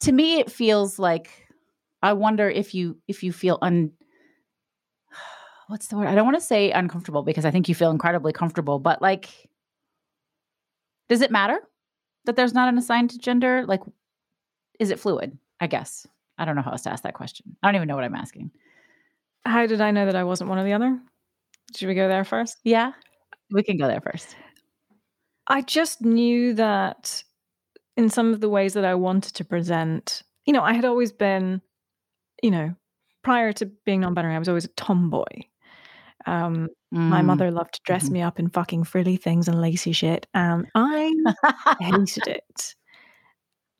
To 0.00 0.12
me 0.12 0.38
it 0.38 0.50
feels 0.50 0.98
like 0.98 1.30
I 2.02 2.12
wonder 2.12 2.48
if 2.48 2.74
you 2.74 2.98
if 3.08 3.22
you 3.22 3.32
feel 3.32 3.58
un 3.62 3.92
what's 5.68 5.88
the 5.88 5.96
word? 5.96 6.08
I 6.08 6.14
don't 6.14 6.24
want 6.24 6.36
to 6.36 6.44
say 6.44 6.70
uncomfortable 6.70 7.22
because 7.22 7.44
I 7.44 7.50
think 7.50 7.68
you 7.68 7.74
feel 7.74 7.90
incredibly 7.90 8.32
comfortable, 8.32 8.78
but 8.78 9.02
like 9.02 9.28
does 11.08 11.22
it 11.22 11.30
matter 11.30 11.58
that 12.26 12.36
there's 12.36 12.54
not 12.54 12.68
an 12.68 12.78
assigned 12.78 13.20
gender? 13.20 13.64
Like 13.66 13.80
is 14.78 14.90
it 14.90 15.00
fluid? 15.00 15.38
I 15.60 15.66
guess. 15.66 16.06
I 16.38 16.44
don't 16.44 16.54
know 16.54 16.62
how 16.62 16.70
else 16.70 16.82
to 16.82 16.92
ask 16.92 17.02
that 17.02 17.14
question. 17.14 17.56
I 17.62 17.68
don't 17.68 17.76
even 17.76 17.88
know 17.88 17.96
what 17.96 18.04
I'm 18.04 18.14
asking. 18.14 18.52
How 19.44 19.66
did 19.66 19.80
I 19.80 19.90
know 19.90 20.06
that 20.06 20.14
I 20.14 20.24
wasn't 20.24 20.50
one 20.50 20.58
or 20.58 20.64
the 20.64 20.72
other? 20.72 21.00
Should 21.76 21.88
we 21.88 21.94
go 21.94 22.08
there 22.08 22.24
first? 22.24 22.58
Yeah. 22.64 22.92
We 23.50 23.62
can 23.62 23.76
go 23.76 23.86
there 23.88 24.00
first. 24.00 24.36
I 25.46 25.62
just 25.62 26.02
knew 26.02 26.52
that 26.54 27.22
in 27.96 28.10
some 28.10 28.32
of 28.32 28.40
the 28.40 28.48
ways 28.48 28.74
that 28.74 28.84
I 28.84 28.94
wanted 28.94 29.34
to 29.34 29.44
present, 29.44 30.22
you 30.46 30.52
know, 30.52 30.62
I 30.62 30.72
had 30.74 30.84
always 30.84 31.12
been, 31.12 31.62
you 32.42 32.50
know, 32.50 32.74
prior 33.22 33.52
to 33.54 33.66
being 33.84 34.00
non-binary, 34.00 34.34
I 34.34 34.38
was 34.38 34.48
always 34.48 34.64
a 34.66 34.68
tomboy. 34.68 35.24
Um, 36.26 36.68
my 36.92 37.20
Mm. 37.22 37.26
mother 37.26 37.50
loved 37.50 37.74
to 37.74 37.80
dress 37.84 38.08
Mhm. 38.08 38.12
me 38.12 38.22
up 38.22 38.38
in 38.38 38.48
fucking 38.50 38.84
frilly 38.84 39.16
things 39.16 39.48
and 39.48 39.60
lacy 39.60 39.92
shit, 39.92 40.26
and 40.34 40.66
I 40.74 41.12
hated 41.80 42.26
it. 42.26 42.74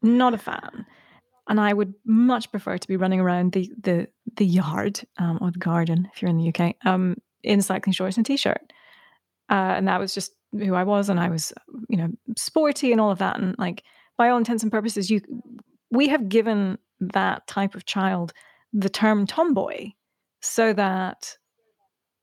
Not 0.03 0.35
a 0.35 0.39
fan. 0.39 0.87
And 1.49 1.61
I 1.61 1.73
would 1.73 1.95
much 2.05 2.51
prefer 2.51 2.79
to 2.79 2.89
be 2.89 2.97
running 2.97 3.21
around 3.21 3.53
the 3.53 3.73
the 3.81 4.09
the 4.37 4.47
yard 4.47 5.01
um, 5.19 5.39
or 5.41 5.51
the 5.51 5.59
garden 5.59 6.09
if 6.13 6.21
you're 6.23 6.31
in 6.31 6.37
the 6.39 6.53
UK 6.53 6.77
um, 6.85 7.17
in 7.43 7.63
cycling 7.63 7.93
shorts 7.93 8.17
and 8.17 8.27
t-shirt. 8.27 8.73
Uh, 9.51 9.75
and 9.77 9.89
that 9.89 10.01
was 10.01 10.15
just 10.15 10.33
who 10.53 10.75
I 10.75 10.85
was, 10.85 11.09
and 11.09 11.19
I 11.21 11.29
was, 11.29 11.53
you 11.89 11.97
know, 11.97 12.09
sporty 12.37 12.93
and 12.93 13.01
all 13.01 13.11
of 13.11 13.19
that. 13.19 13.39
And 13.39 13.55
like, 13.59 13.83
by 14.17 14.29
all 14.29 14.39
intents 14.39 14.63
and 14.63 14.73
purposes, 14.73 15.11
you 15.11 15.21
we 15.91 16.09
have 16.09 16.29
given 16.29 16.79
that 17.01 17.47
type 17.47 17.75
of 17.75 17.87
child 17.87 18.33
the 18.73 18.91
term 18.91 19.27
tomboy, 19.27 19.91
so 20.43 20.73
that 20.75 21.37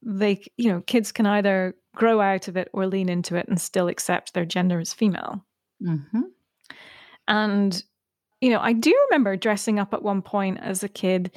they, 0.03 0.43
you 0.57 0.71
know, 0.71 0.81
kids 0.81 1.11
can 1.11 1.25
either 1.25 1.75
grow 1.95 2.21
out 2.21 2.47
of 2.47 2.57
it 2.57 2.69
or 2.73 2.85
lean 2.85 3.09
into 3.09 3.35
it 3.35 3.47
and 3.47 3.59
still 3.59 3.87
accept 3.87 4.33
their 4.33 4.45
gender 4.45 4.79
as 4.79 4.93
female. 4.93 5.43
Mhm. 5.81 6.25
And, 7.27 7.83
you 8.41 8.51
know, 8.51 8.59
I 8.59 8.73
do 8.73 8.93
remember 9.09 9.35
dressing 9.35 9.79
up 9.79 9.93
at 9.93 10.03
one 10.03 10.21
point 10.21 10.59
as 10.59 10.83
a 10.83 10.89
kid 10.89 11.35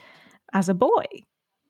as 0.52 0.68
a 0.68 0.74
boy. 0.74 1.04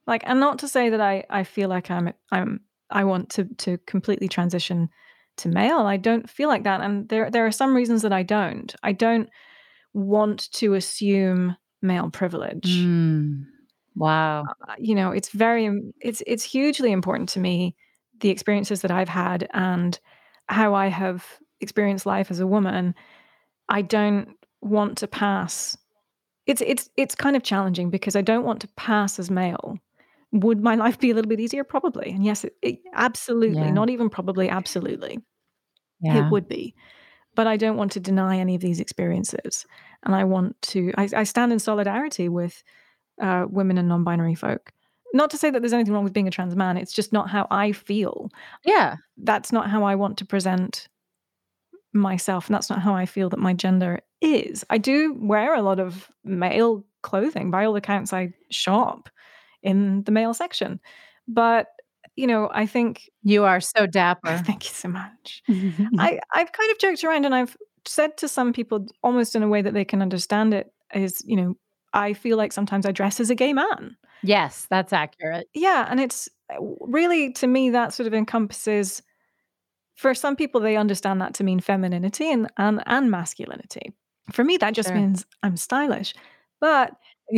Like, 0.09 0.23
and 0.27 0.41
not 0.41 0.59
to 0.61 0.69
say 0.69 0.89
that 0.89 1.03
I, 1.03 1.25
I 1.29 1.45
feel 1.45 1.69
like 1.69 1.91
I'm 1.91 2.13
I'm 2.33 2.61
I 2.91 3.05
want 3.05 3.29
to 3.31 3.45
to 3.45 3.77
completely 3.87 4.27
transition 4.27 4.89
to 5.37 5.49
male. 5.51 5.81
I 5.81 5.99
don't 5.99 6.29
feel 6.29 6.49
like 6.49 6.65
that. 6.65 6.81
And 6.81 7.09
there 7.11 7.31
there 7.31 7.45
are 7.47 7.53
some 7.53 7.77
reasons 7.77 8.03
that 8.03 8.13
I 8.13 8.23
don't. 8.23 8.75
I 8.83 8.93
don't 8.93 9.29
want 9.93 10.51
to 10.53 10.75
assume 10.75 11.57
male 11.83 12.11
privilege. 12.11 12.79
Mm. 12.79 13.45
Wow. 13.97 14.45
Uh, 14.67 14.75
you 14.79 14.95
know, 14.95 15.11
it's 15.11 15.29
very 15.29 15.71
it's 16.01 16.23
it's 16.27 16.43
hugely 16.43 16.91
important 16.91 17.29
to 17.31 17.41
me 17.41 17.77
the 18.21 18.31
experiences 18.31 18.81
that 18.81 18.91
I've 18.91 19.11
had 19.11 19.47
and 19.53 19.99
how 20.49 20.75
I 20.75 20.87
have 20.87 21.27
experienced 21.61 22.07
life 22.07 22.31
as 22.31 22.41
a 22.41 22.47
woman. 22.47 22.95
I 23.69 23.83
don't 23.83 24.37
want 24.63 24.97
to 24.99 25.07
pass. 25.07 25.77
It's 26.47 26.63
it's 26.63 26.89
it's 26.97 27.15
kind 27.15 27.37
of 27.37 27.43
challenging 27.43 27.91
because 27.91 28.17
I 28.17 28.23
don't 28.23 28.45
want 28.45 28.63
to 28.63 28.69
pass 28.69 29.19
as 29.19 29.31
male. 29.31 29.79
Would 30.33 30.63
my 30.63 30.75
life 30.75 30.99
be 30.99 31.11
a 31.11 31.15
little 31.15 31.29
bit 31.29 31.41
easier? 31.41 31.65
Probably. 31.65 32.11
And 32.11 32.25
yes, 32.25 32.45
it, 32.45 32.55
it, 32.63 32.81
absolutely. 32.95 33.63
Yeah. 33.63 33.71
Not 33.71 33.91
even 33.91 34.11
probably, 34.11 34.49
absolutely. 34.49 35.19
Yeah. 36.01 36.27
It 36.27 36.31
would 36.31 36.49
be. 36.49 36.75
But 37.35 37.47
I 37.47 37.57
don't 37.57 37.77
want 37.77 37.93
to 37.93 38.01
deny 38.01 38.39
any 38.39 38.55
of 38.55 38.61
these 38.61 38.81
experiences. 38.81 39.65
And 40.05 40.15
I 40.15 40.25
want 40.25 40.61
to, 40.63 40.93
I, 40.99 41.09
I 41.17 41.25
stand 41.25 41.53
in 41.53 41.59
solidarity 41.59 42.29
with 42.29 42.63
uh, 43.21 43.47
women 43.49 43.79
and 43.79 43.89
non 43.89 44.05
binary 44.05 44.35
folk. 44.35 44.73
Not 45.15 45.31
to 45.31 45.39
say 45.39 45.51
that 45.51 45.61
there's 45.61 45.73
anything 45.73 45.95
wrong 45.95 46.05
with 46.05 46.13
being 46.13 46.29
a 46.29 46.31
trans 46.31 46.55
man, 46.55 46.77
it's 46.77 46.93
just 46.93 47.13
not 47.13 47.31
how 47.31 47.47
I 47.51 47.73
feel. 47.73 48.29
Yeah. 48.65 48.97
That's 49.17 49.53
not 49.53 49.71
how 49.71 49.85
I 49.85 49.95
want 49.95 50.19
to 50.19 50.27
present 50.27 50.89
myself. 51.95 52.47
And 52.47 52.55
that's 52.55 52.69
not 52.69 52.83
how 52.83 52.95
I 52.95 53.07
feel 53.07 53.31
that 53.31 53.39
my 53.39 53.55
gender 53.55 54.01
is. 54.21 54.65
I 54.69 54.79
do 54.79 55.15
wear 55.19 55.55
a 55.55 55.63
lot 55.63 55.81
of 55.81 56.11
male 56.25 56.85
clothing. 57.03 57.51
By 57.51 57.65
all 57.65 57.77
accounts, 57.77 58.13
I 58.13 58.35
shop 58.51 59.09
in 59.69 60.03
the 60.05 60.13
male 60.13 60.35
section. 60.35 60.81
But, 61.27 61.67
you 62.17 62.27
know, 62.27 62.49
I 62.53 62.67
think, 62.67 63.09
You 63.23 63.45
are 63.45 63.61
so 63.61 63.87
dapper. 64.01 64.39
thank 64.45 64.65
you 64.65 64.71
so 64.75 64.89
much. 64.89 65.43
I, 65.99 66.19
I've 66.35 66.53
kind 66.53 66.71
of 66.73 66.79
joked 66.79 67.05
around 67.05 67.25
and 67.27 67.35
I've 67.35 67.57
said 67.87 68.17
to 68.19 68.29
some 68.29 68.53
people 68.53 68.87
almost 69.03 69.35
in 69.37 69.43
a 69.43 69.49
way 69.49 69.63
that 69.63 69.75
they 69.75 69.85
can 69.85 70.03
understand 70.03 70.53
it 70.55 70.73
is, 70.95 71.23
you 71.27 71.37
know, 71.37 71.57
I 71.93 72.13
feel 72.15 72.37
like 72.37 72.53
sometimes 72.53 72.85
I 72.87 72.93
dress 72.93 73.21
as 73.21 73.31
a 73.31 73.35
gay 73.35 73.53
man. 73.53 73.97
yes, 74.23 74.67
that's 74.71 74.93
accurate. 74.93 75.47
Yeah. 75.55 75.87
And 75.91 76.01
it's 76.01 76.29
uh, 76.53 76.57
really, 76.81 77.33
to 77.35 77.47
me, 77.47 77.71
that 77.71 77.95
sort 77.95 78.07
of 78.07 78.15
encompasses, 78.15 79.03
for 79.97 80.15
some 80.15 80.37
people, 80.37 80.61
they 80.61 80.77
understand 80.77 81.21
that 81.21 81.35
to 81.35 81.45
mean 81.45 81.61
femininity 81.61 82.31
and, 82.31 82.49
and, 82.57 82.83
and 82.87 83.11
masculinity. 83.11 83.93
For 84.33 84.45
me, 84.45 84.57
that 84.59 84.75
just 84.75 84.89
Sure. 84.91 84.97
means 84.99 85.25
I'm 85.43 85.57
stylish. 85.57 86.15
But 86.61 86.93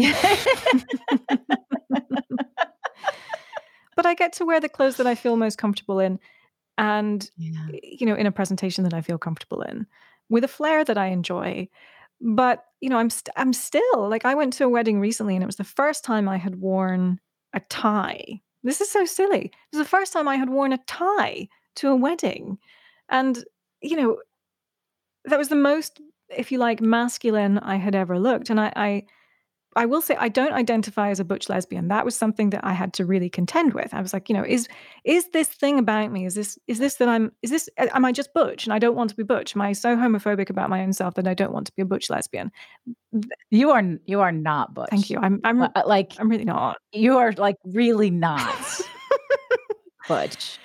but 3.97 4.07
I 4.07 4.15
get 4.15 4.33
to 4.35 4.45
wear 4.45 4.61
the 4.61 4.69
clothes 4.69 4.97
that 4.97 5.07
I 5.07 5.15
feel 5.15 5.37
most 5.37 5.59
comfortable 5.59 5.99
in 5.99 6.19
and 6.79 7.31
yeah. 7.37 7.67
Eh, 7.75 7.79
you 7.83 8.07
know 8.07 8.15
in 8.15 8.27
a 8.27 8.33
presentation 8.33 8.85
that 8.85 8.95
I 8.95 9.03
feel 9.03 9.19
comfortable 9.19 9.63
in 9.63 9.87
with 10.29 10.45
a 10.45 10.49
flair 10.49 10.85
that 10.85 10.99
I 10.99 11.07
enjoy. 11.09 11.69
But 12.21 12.65
you 12.81 12.89
know 12.89 12.97
I'm 12.97 13.11
st- 13.11 13.35
I'm 13.37 13.53
still 13.53 14.09
like 14.09 14.25
I 14.25 14.35
went 14.35 14.53
to 14.55 14.65
a 14.65 14.69
wedding 14.69 15.01
recently 15.01 15.35
and 15.35 15.43
it 15.43 15.47
was 15.47 15.57
the 15.57 15.65
first 15.65 16.05
time 16.05 16.29
I 16.29 16.39
had 16.39 16.57
worn 16.57 17.21
a 17.53 17.61
tie. 17.61 18.41
This 18.63 18.81
is 18.81 18.91
so 18.91 19.05
silly. 19.05 19.47
It 19.47 19.77
was 19.77 19.85
the 19.85 19.89
first 19.89 20.13
time 20.13 20.29
I 20.29 20.37
had 20.37 20.51
worn 20.51 20.73
a 20.73 20.79
tie 20.87 21.49
to 21.77 21.89
a 21.89 21.97
wedding. 21.97 22.59
And 23.09 23.43
you 23.83 23.97
know 23.97 24.19
that 25.27 25.39
was 25.39 25.49
the 25.49 25.57
most 25.57 26.01
if 26.29 26.53
you 26.53 26.59
like 26.59 26.81
masculine 26.81 27.59
I 27.59 27.77
had 27.77 27.95
ever 27.95 28.19
looked. 28.19 28.51
And 28.51 28.61
I 28.61 28.73
I 28.77 29.07
I 29.77 29.87
will 29.87 30.03
say 30.03 30.17
I 30.19 30.29
don't 30.29 30.53
identify 30.53 31.11
as 31.11 31.21
a 31.21 31.25
butch 31.25 31.49
lesbian. 31.49 31.89
That 31.89 32.05
was 32.05 32.17
something 32.17 32.51
that 32.51 32.65
I 32.65 32.73
had 32.73 32.93
to 32.95 33.07
really 33.07 33.31
contend 33.31 33.73
with. 33.73 33.95
I 33.95 34.01
was 34.03 34.13
like, 34.13 34.29
you 34.29 34.35
know, 34.35 34.45
is 34.45 34.67
is 35.05 35.29
this 35.33 35.49
thing 35.49 35.79
about 35.79 36.11
me? 36.11 36.27
Is 36.27 36.35
this 36.35 36.59
is 36.67 36.79
this 36.81 36.97
that 36.97 37.09
I'm 37.09 37.31
is 37.43 37.51
this 37.51 37.69
uh, 37.79 37.87
am 37.95 38.05
I 38.05 38.11
just 38.13 38.35
butch 38.35 38.65
and 38.67 38.73
I 38.73 38.79
don't 38.81 38.97
want 38.97 39.11
to 39.11 39.17
be 39.17 39.23
butch? 39.23 39.55
Am 39.55 39.63
I 39.63 39.73
so 39.73 39.95
homophobic 39.97 40.51
about 40.51 40.71
my 40.71 40.83
own 40.83 40.93
self 40.93 41.15
that 41.15 41.29
I 41.29 41.35
don't 41.35 41.53
want 41.53 41.67
to 41.69 41.73
be 41.77 41.83
a 41.83 41.87
butch 41.87 42.11
lesbian? 42.11 42.51
You 43.51 43.71
are 43.71 43.83
you 44.07 44.21
are 44.21 44.33
not 44.33 44.75
butch. 44.75 44.91
Thank 44.91 45.09
you. 45.11 45.19
I'm 45.21 45.41
I'm 45.45 45.63
Uh, 45.63 45.69
Like 45.87 46.15
I'm 46.19 46.29
really 46.29 46.45
not. 46.45 46.79
you 46.93 47.19
are 47.19 47.33
like 47.33 47.57
really 47.65 48.11
not 48.11 48.57
butch. 50.09 50.59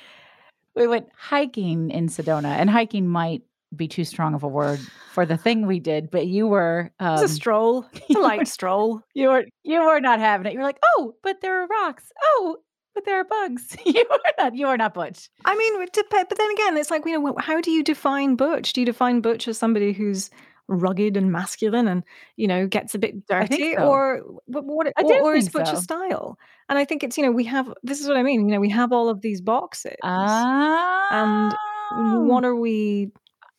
We 0.76 0.88
went 0.88 1.08
hiking 1.18 1.90
in 1.90 2.08
Sedona, 2.10 2.50
and 2.58 2.70
hiking 2.70 3.08
might 3.08 3.44
be 3.78 3.88
too 3.88 4.04
strong 4.04 4.34
of 4.34 4.44
a 4.44 4.48
word 4.48 4.80
for 5.12 5.26
the 5.26 5.38
thing 5.38 5.66
we 5.68 5.80
did, 5.80 6.12
but 6.12 6.28
you 6.28 6.48
were 6.48 6.92
It's 7.00 7.22
um, 7.22 7.26
a 7.26 7.28
stroll. 7.28 7.86
A 8.16 8.20
light 8.20 8.40
were- 8.40 8.46
stroll. 8.46 9.02
you 9.14 9.30
were 9.30 9.46
you 9.64 9.80
were 9.80 10.00
not 10.00 10.20
having 10.20 10.48
it. 10.48 10.54
You 10.54 10.60
were 10.60 10.66
like, 10.66 10.80
oh, 10.98 11.16
but 11.24 11.42
there 11.42 11.62
are 11.62 11.68
rocks. 11.68 12.12
Oh, 12.24 12.58
but 12.94 13.06
there 13.06 13.20
are 13.20 13.26
bugs. 13.26 13.76
you 13.86 14.06
are 14.10 14.20
not 14.38 14.56
you 14.56 14.68
are 14.68 14.78
not 14.78 14.94
butch. 14.94 15.30
I 15.44 15.56
mean, 15.56 15.86
but 16.10 16.38
then 16.38 16.52
again, 16.52 16.78
it's 16.78 16.90
like, 16.90 17.06
you 17.06 17.20
know, 17.20 17.36
how 17.40 17.62
do 17.62 17.72
you 17.72 17.84
define 17.84 18.36
butch? 18.36 18.74
Do 18.74 18.82
you 18.82 18.86
define 18.86 19.22
butch 19.22 19.48
as 19.48 19.58
somebody 19.58 19.94
who's 19.94 20.30
rugged 20.68 21.16
and 21.16 21.32
masculine 21.32 21.88
and, 21.88 22.04
you 22.38 22.48
know, 22.48 22.68
gets 22.68 22.96
a 22.96 23.00
bit 23.00 23.28
dirty? 23.28 23.76
so. 23.76 23.84
Or 23.84 24.22
what, 24.46 24.66
what, 24.66 24.88
or, 25.04 25.22
or 25.22 25.36
is 25.36 25.50
butch 25.50 25.70
a 25.70 25.76
so. 25.76 25.82
style? 25.82 26.40
And 26.70 26.80
I 26.80 26.86
think 26.86 27.04
it's, 27.04 27.18
you 27.18 27.24
know, 27.24 27.32
we 27.32 27.44
have, 27.44 27.72
this 27.84 28.02
is 28.02 28.08
what 28.08 28.18
I 28.18 28.24
mean, 28.24 28.48
you 28.48 28.56
know, 28.56 28.60
we 28.60 28.70
have 28.70 28.92
all 28.92 29.10
of 29.10 29.22
these 29.22 29.42
boxes. 29.42 29.96
Ah. 30.04 31.54
what 31.92 32.44
are 32.44 32.56
we, 32.56 33.12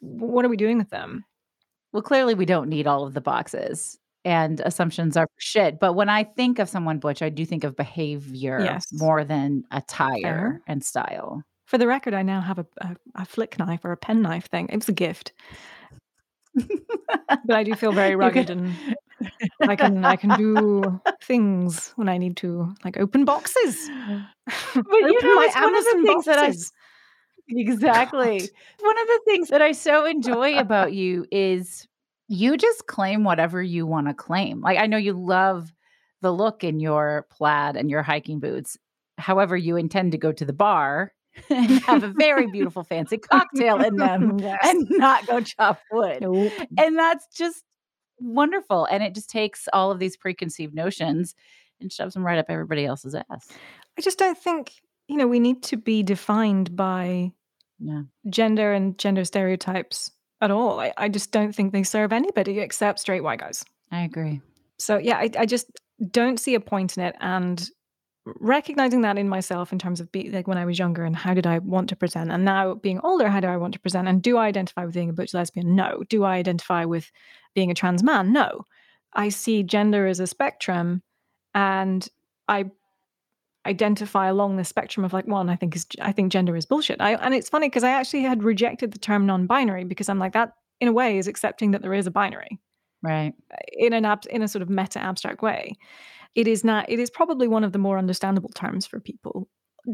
what 0.07 0.45
are 0.45 0.49
we 0.49 0.57
doing 0.57 0.79
with 0.79 0.91
them? 0.91 1.25
Well, 1.93 2.03
clearly 2.03 2.35
we 2.35 2.47
don't 2.47 2.69
need 2.69 2.87
all 2.87 3.07
of 3.07 3.15
the 3.15 3.21
boxes 3.21 3.99
and 4.25 4.61
assumptions 4.61 5.17
are 5.17 5.29
shit. 5.39 5.79
But 5.79 5.95
when 5.95 6.09
I 6.09 6.25
think 6.25 6.59
of 6.59 6.69
someone 6.69 6.99
butch, 6.99 7.23
I 7.23 7.29
do 7.29 7.47
think 7.47 7.65
of 7.65 7.77
behavior 7.77 8.59
Yes. 8.61 8.85
more 8.93 9.25
than 9.25 9.65
attire 9.71 10.61
and 10.67 10.85
style. 10.85 11.43
For 11.67 11.79
the 11.79 11.87
record, 11.87 12.13
I 12.13 12.23
now 12.23 12.41
have 12.41 12.59
a, 12.59 12.67
a, 12.79 12.97
a 13.17 13.25
flick 13.25 13.59
knife 13.59 13.85
or 13.85 13.93
a 13.93 13.97
pen 13.97 14.23
knife 14.23 14.47
thing. 14.47 14.69
It 14.69 14.77
was 14.77 14.89
a 14.89 14.93
gift, 14.93 15.33
but 16.55 17.57
I 17.57 17.63
do 17.63 17.75
feel 17.75 17.93
very 17.93 18.17
rugged 18.25 18.51
and 18.51 18.73
I 19.67 19.77
can 19.77 20.05
I 20.05 20.17
can 20.17 20.37
do 20.37 21.01
things 21.23 21.93
when 21.97 22.09
I 22.09 22.19
need 22.19 22.37
to, 22.39 22.75
like 22.85 22.99
open 22.99 23.25
boxes. 23.25 23.77
But 24.47 24.85
you 24.87 25.17
open 25.17 25.29
know, 25.29 25.35
my 25.37 25.47
it's 25.47 25.55
one 25.55 25.75
of 25.75 25.85
the 25.85 26.03
things 26.05 26.25
that 26.27 26.39
I 26.39 26.47
boxes. 26.47 26.73
Exactly 27.49 28.41
God. 28.41 28.49
one 28.81 28.99
of 28.99 29.07
the 29.07 29.21
things 29.27 29.49
that 29.49 29.63
I 29.63 29.73
so 29.73 30.05
enjoy 30.05 30.59
about 30.59 30.93
you 30.93 31.27
is 31.31 31.87
you 32.29 32.57
just 32.57 32.87
claim 32.87 33.25
whatever 33.25 33.63
you 33.63 33.87
want 33.87 34.09
to 34.09 34.15
claim. 34.15 34.61
Like 34.61 34.79
I 34.79 34.87
know 34.87 34.97
you 34.97 35.13
love 35.13 35.73
the 36.23 36.33
look 36.33 36.65
in 36.65 36.81
your 36.81 37.27
plaid 37.31 37.77
and 37.77 37.91
your 37.91 38.03
hiking 38.03 38.41
boots. 38.41 38.77
However, 39.19 39.57
you 39.57 39.77
intend 39.77 40.13
to 40.13 40.19
go 40.19 40.33
to 40.33 40.45
the 40.45 40.53
bar 40.53 41.13
and 41.51 41.69
have 41.83 42.03
a 42.03 42.09
very 42.09 42.51
beautiful 42.51 42.83
fancy 42.83 43.19
cocktail 43.31 43.81
in 43.83 43.97
them 43.97 44.39
Yes. 44.39 44.59
and 44.65 44.87
not 44.91 45.27
go 45.27 45.41
chop 45.41 45.81
wood. 45.93 46.23
Nope. 46.23 46.53
And 46.79 46.99
that's 46.99 47.27
just 47.37 47.63
wonderful. 48.19 48.87
And 48.87 49.03
it 49.03 49.15
just 49.15 49.29
takes 49.31 49.69
all 49.73 49.91
of 49.91 49.99
these 49.99 50.17
preconceived 50.17 50.75
notions 50.75 51.35
and 51.81 51.93
shoves 51.93 52.15
them 52.15 52.25
right 52.25 52.39
up 52.39 52.47
everybody 52.49 52.87
else's 52.87 53.15
ass. 53.15 53.49
I 53.99 54.01
just 54.01 54.19
don't 54.19 54.39
think, 54.39 54.73
you 55.09 55.17
know, 55.17 55.27
we 55.27 55.41
need 55.41 55.63
to 55.65 55.77
be 55.77 56.03
defined 56.03 56.75
by 56.77 57.33
Yeah. 57.79 58.03
gender 58.31 58.73
and 58.73 58.99
gender 58.99 59.25
stereotypes 59.25 60.11
at 60.41 60.51
all. 60.51 60.81
I, 60.81 60.93
I 60.97 61.09
just 61.09 61.33
don't 61.33 61.55
think 61.55 61.73
they 61.73 61.83
serve 61.83 62.13
anybody 62.13 62.59
except 62.61 62.99
straight 63.01 63.23
white 63.23 63.41
guys. 63.41 63.65
I 63.91 64.03
agree. 64.03 64.41
So 64.79 64.99
yeah, 64.99 65.17
I, 65.19 65.31
I 65.39 65.47
just 65.47 65.71
don't 66.11 66.39
see 66.41 66.55
a 66.55 66.61
point 66.61 66.97
in 66.97 67.05
it. 67.05 67.17
And 67.21 67.69
recognizing 68.41 69.03
that 69.03 69.17
in 69.19 69.29
myself 69.29 69.73
in 69.73 69.79
terms 69.79 70.01
of 70.01 70.11
be, 70.11 70.31
like 70.31 70.49
when 70.49 70.59
I 70.59 70.65
was 70.65 70.79
younger 70.79 71.05
and 71.05 71.15
how 71.15 71.33
did 71.33 71.47
I 71.47 71.59
want 71.61 71.89
to 71.91 71.97
present, 71.97 72.31
and 72.33 72.45
now 72.45 72.75
being 72.75 73.01
older, 73.01 73.29
how 73.29 73.41
do 73.41 73.47
I 73.47 73.57
want 73.57 73.73
to 73.75 73.81
present? 73.81 74.09
And 74.09 74.21
do 74.21 74.37
I 74.37 74.47
identify 74.47 74.85
with 74.85 74.95
being 74.95 75.11
a 75.11 75.13
butch 75.13 75.33
lesbian? 75.33 75.77
No. 75.77 76.03
Do 76.09 76.25
I 76.25 76.37
identify 76.37 76.85
with 76.85 77.11
being 77.55 77.71
a 77.71 77.75
trans 77.75 78.03
man? 78.03 78.33
No. 78.33 78.65
I 79.15 79.29
see 79.31 79.63
gender 79.63 80.07
as 80.07 80.21
a 80.21 80.27
spectrum, 80.27 81.03
and 81.55 82.07
I 82.49 82.67
identify 83.67 84.29
along 84.29 84.57
the 84.57 84.65
spectrum 84.65 85.05
of 85.05 85.13
like 85.13 85.27
one 85.27 85.49
I 85.51 85.57
think 85.57 85.77
is 85.77 85.87
I 86.01 86.13
think 86.13 86.33
gender 86.33 86.57
is 86.57 86.65
bullshit. 86.67 87.01
I 87.01 87.15
and 87.15 87.35
it's 87.35 87.49
funny 87.49 87.69
because 87.69 87.85
I 87.85 87.91
actually 87.91 88.23
had 88.23 88.43
rejected 88.43 88.93
the 88.93 88.99
term 88.99 89.27
non-binary 89.27 89.85
because 89.85 90.09
I'm 90.09 90.19
like 90.19 90.33
that 90.33 90.53
in 90.81 90.89
a 90.89 90.93
way 90.93 91.19
is 91.19 91.27
accepting 91.27 91.71
that 91.73 91.83
there 91.83 91.95
is 91.95 92.07
a 92.07 92.11
binary 92.11 92.59
Right. 93.03 93.35
in 93.73 93.93
an 93.93 94.05
ab- 94.05 94.27
in 94.31 94.43
a 94.43 94.49
sort 94.49 94.63
of 94.63 94.71
meta 94.71 94.99
abstract 94.99 95.43
way. 95.43 95.77
It 96.35 96.47
is 96.49 96.65
not. 96.65 96.89
It 96.89 96.99
is 96.99 97.11
probably 97.11 97.49
one 97.49 97.65
of 97.65 97.73
the 97.73 97.79
more 97.79 97.99
understandable 97.99 98.51
terms 98.51 98.87
for 98.87 99.01
people. 99.01 99.49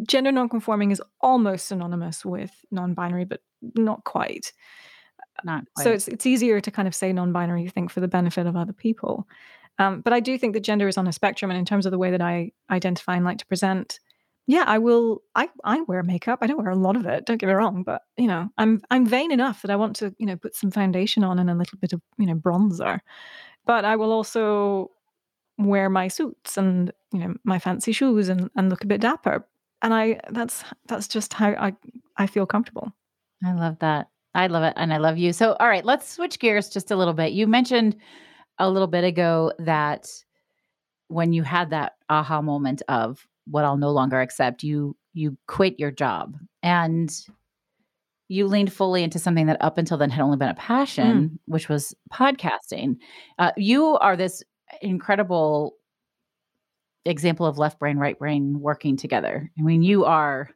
Gender 0.08 0.32
non-conforming 0.32 0.90
is 0.90 1.02
almost 1.20 1.66
synonymous 1.68 2.24
with 2.24 2.50
non-binary, 2.70 3.24
but 3.26 3.42
not 3.76 4.02
quite. 4.04 4.52
Not 5.44 5.64
quite. 5.74 5.84
So 5.84 5.92
it's 5.92 6.08
it's 6.08 6.26
easier 6.26 6.60
to 6.60 6.70
kind 6.70 6.88
of 6.88 6.94
say 6.94 7.12
non-binary, 7.12 7.64
I 7.66 7.68
think, 7.68 7.90
for 7.90 8.00
the 8.00 8.08
benefit 8.08 8.46
of 8.46 8.56
other 8.56 8.72
people. 8.72 9.28
Um, 9.78 10.00
but 10.00 10.12
I 10.12 10.20
do 10.20 10.36
think 10.38 10.54
that 10.54 10.60
gender 10.60 10.88
is 10.88 10.98
on 10.98 11.06
a 11.06 11.12
spectrum, 11.12 11.50
and 11.50 11.58
in 11.58 11.64
terms 11.64 11.86
of 11.86 11.92
the 11.92 11.98
way 11.98 12.10
that 12.10 12.20
I 12.20 12.52
identify 12.70 13.16
and 13.16 13.24
like 13.24 13.38
to 13.38 13.46
present, 13.46 14.00
yeah, 14.46 14.64
I 14.66 14.78
will. 14.78 15.22
I 15.34 15.48
I 15.64 15.80
wear 15.82 16.02
makeup. 16.02 16.40
I 16.42 16.46
don't 16.46 16.58
wear 16.58 16.70
a 16.70 16.76
lot 16.76 16.96
of 16.96 17.06
it. 17.06 17.26
Don't 17.26 17.38
get 17.38 17.46
me 17.46 17.52
wrong, 17.52 17.82
but 17.82 18.02
you 18.16 18.26
know, 18.26 18.48
I'm 18.58 18.82
I'm 18.90 19.06
vain 19.06 19.32
enough 19.32 19.62
that 19.62 19.70
I 19.70 19.76
want 19.76 19.96
to 19.96 20.14
you 20.18 20.26
know 20.26 20.36
put 20.36 20.54
some 20.56 20.70
foundation 20.70 21.24
on 21.24 21.38
and 21.38 21.48
a 21.48 21.54
little 21.54 21.78
bit 21.78 21.92
of 21.92 22.00
you 22.18 22.26
know 22.26 22.34
bronzer. 22.34 23.00
But 23.64 23.84
I 23.84 23.96
will 23.96 24.12
also 24.12 24.90
wear 25.58 25.88
my 25.88 26.08
suits 26.08 26.56
and 26.56 26.92
you 27.12 27.20
know 27.20 27.34
my 27.44 27.58
fancy 27.58 27.92
shoes 27.92 28.28
and 28.28 28.50
and 28.56 28.68
look 28.68 28.84
a 28.84 28.88
bit 28.88 29.00
dapper. 29.00 29.46
And 29.80 29.94
I 29.94 30.20
that's 30.30 30.64
that's 30.86 31.08
just 31.08 31.32
how 31.32 31.50
I 31.50 31.74
I 32.16 32.26
feel 32.26 32.46
comfortable. 32.46 32.92
I 33.44 33.52
love 33.52 33.78
that. 33.80 34.08
I 34.34 34.46
love 34.46 34.62
it. 34.62 34.74
And 34.76 34.92
I 34.92 34.96
love 34.96 35.18
you. 35.18 35.32
So, 35.32 35.56
all 35.60 35.68
right, 35.68 35.84
let's 35.84 36.08
switch 36.08 36.38
gears 36.38 36.68
just 36.68 36.90
a 36.90 36.96
little 36.96 37.14
bit. 37.14 37.32
You 37.32 37.46
mentioned 37.46 37.96
a 38.58 38.70
little 38.70 38.88
bit 38.88 39.04
ago 39.04 39.52
that 39.58 40.08
when 41.08 41.32
you 41.32 41.42
had 41.42 41.70
that 41.70 41.94
aha 42.08 42.40
moment 42.40 42.82
of 42.88 43.26
what 43.46 43.64
I'll 43.64 43.76
no 43.76 43.90
longer 43.90 44.20
accept, 44.20 44.62
you 44.62 44.96
you 45.14 45.36
quit 45.46 45.78
your 45.78 45.90
job 45.90 46.36
and 46.62 47.12
you 48.28 48.46
leaned 48.46 48.72
fully 48.72 49.02
into 49.02 49.18
something 49.18 49.46
that 49.46 49.62
up 49.62 49.76
until 49.76 49.98
then 49.98 50.08
had 50.08 50.22
only 50.22 50.38
been 50.38 50.48
a 50.48 50.54
passion, 50.54 51.38
which 51.44 51.68
was 51.68 51.94
podcasting. 52.10 52.96
Uh, 53.38 53.52
you 53.58 53.98
are 53.98 54.16
this 54.16 54.42
incredible 54.80 55.74
example 57.04 57.44
of 57.44 57.58
left 57.58 57.78
brain, 57.78 57.98
right 57.98 58.18
brain 58.18 58.58
working 58.60 58.96
together. 58.96 59.50
I 59.58 59.62
mean, 59.62 59.82
you 59.82 60.06
are 60.06 60.48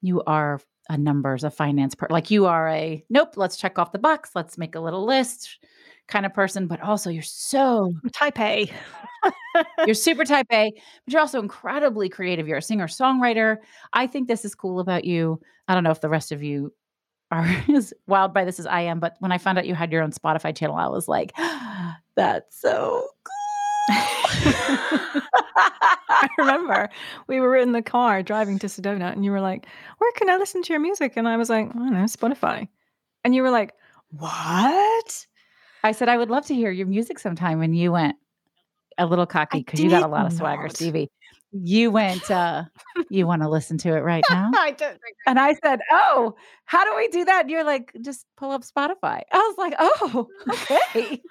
you 0.00 0.22
are 0.22 0.60
a 0.88 0.96
numbers, 0.96 1.44
a 1.44 1.50
finance 1.50 1.94
part. 1.94 2.10
Like 2.10 2.30
you 2.30 2.46
are 2.46 2.68
a 2.68 3.04
nope, 3.10 3.36
let's 3.36 3.56
check 3.56 3.78
off 3.78 3.92
the 3.92 3.98
box, 3.98 4.30
let's 4.34 4.56
make 4.56 4.74
a 4.74 4.80
little 4.80 5.04
list 5.04 5.58
kind 6.08 6.26
of 6.26 6.34
person, 6.34 6.66
but 6.66 6.80
also 6.80 7.10
you're 7.10 7.22
so 7.22 7.92
Type 8.12 8.38
A. 8.40 8.70
you're 9.86 9.94
super 9.94 10.24
type 10.24 10.46
A, 10.52 10.70
but 10.70 11.12
you're 11.12 11.20
also 11.20 11.40
incredibly 11.40 12.08
creative. 12.08 12.46
You're 12.46 12.58
a 12.58 12.62
singer 12.62 12.86
songwriter. 12.86 13.58
I 13.92 14.06
think 14.06 14.28
this 14.28 14.44
is 14.44 14.54
cool 14.54 14.80
about 14.80 15.04
you. 15.04 15.40
I 15.68 15.74
don't 15.74 15.84
know 15.84 15.90
if 15.90 16.00
the 16.00 16.08
rest 16.08 16.32
of 16.32 16.42
you 16.42 16.72
are 17.30 17.44
as 17.74 17.92
wild 18.06 18.32
by 18.34 18.44
this 18.44 18.58
as 18.60 18.66
I 18.66 18.82
am, 18.82 19.00
but 19.00 19.16
when 19.20 19.32
I 19.32 19.38
found 19.38 19.58
out 19.58 19.66
you 19.66 19.74
had 19.74 19.92
your 19.92 20.02
own 20.02 20.12
Spotify 20.12 20.56
channel, 20.56 20.76
I 20.76 20.88
was 20.88 21.08
like, 21.08 21.32
that's 22.16 22.60
so 22.60 23.08
cool. 23.24 23.32
I 26.08 26.28
remember 26.38 26.88
we 27.28 27.40
were 27.40 27.56
in 27.56 27.72
the 27.72 27.82
car 27.82 28.22
driving 28.22 28.58
to 28.60 28.66
Sedona, 28.66 29.12
and 29.12 29.24
you 29.24 29.30
were 29.30 29.40
like, 29.40 29.66
"Where 29.98 30.12
can 30.12 30.28
I 30.30 30.36
listen 30.36 30.62
to 30.62 30.72
your 30.72 30.80
music?" 30.80 31.12
And 31.16 31.28
I 31.28 31.36
was 31.36 31.48
like, 31.50 31.68
"I 31.68 31.72
don't 31.72 31.92
know, 31.92 32.04
Spotify." 32.04 32.68
And 33.24 33.34
you 33.34 33.42
were 33.42 33.50
like, 33.50 33.74
"What?" 34.10 35.26
I 35.86 35.92
said, 35.92 36.08
I 36.08 36.16
would 36.16 36.30
love 36.30 36.44
to 36.46 36.54
hear 36.54 36.72
your 36.72 36.88
music 36.88 37.18
sometime. 37.20 37.62
And 37.62 37.76
you 37.76 37.92
went 37.92 38.16
a 38.98 39.06
little 39.06 39.26
cocky 39.26 39.60
because 39.60 39.78
you 39.78 39.88
got 39.88 40.02
a 40.02 40.08
lot 40.08 40.26
of 40.26 40.32
swagger, 40.32 40.64
not. 40.64 40.74
Stevie. 40.74 41.08
You 41.52 41.92
went, 41.92 42.28
uh, 42.28 42.64
you 43.08 43.24
want 43.28 43.42
to 43.42 43.48
listen 43.48 43.78
to 43.78 43.90
it 43.96 44.00
right 44.00 44.24
now? 44.28 44.50
I 44.56 44.72
don't. 44.72 44.98
And 45.28 45.38
I 45.38 45.54
said, 45.62 45.78
Oh, 45.92 46.34
how 46.64 46.84
do 46.84 46.96
we 46.96 47.06
do 47.08 47.24
that? 47.24 47.42
And 47.42 47.50
you're 47.50 47.64
like, 47.64 47.92
just 48.00 48.26
pull 48.36 48.50
up 48.50 48.62
Spotify. 48.62 49.22
I 49.32 49.38
was 49.38 49.54
like, 49.56 49.74
Oh, 49.78 50.26
okay. 50.50 51.22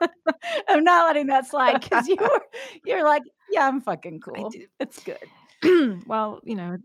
I'm 0.68 0.82
not 0.82 1.06
letting 1.06 1.26
that 1.26 1.46
slide 1.46 1.82
because 1.82 2.08
you 2.08 2.16
were, 2.18 2.40
you're 2.86 3.04
like, 3.04 3.22
Yeah, 3.50 3.68
I'm 3.68 3.82
fucking 3.82 4.20
cool. 4.20 4.50
It's 4.80 5.04
good. 5.04 6.02
well, 6.06 6.40
you 6.44 6.54
know, 6.54 6.78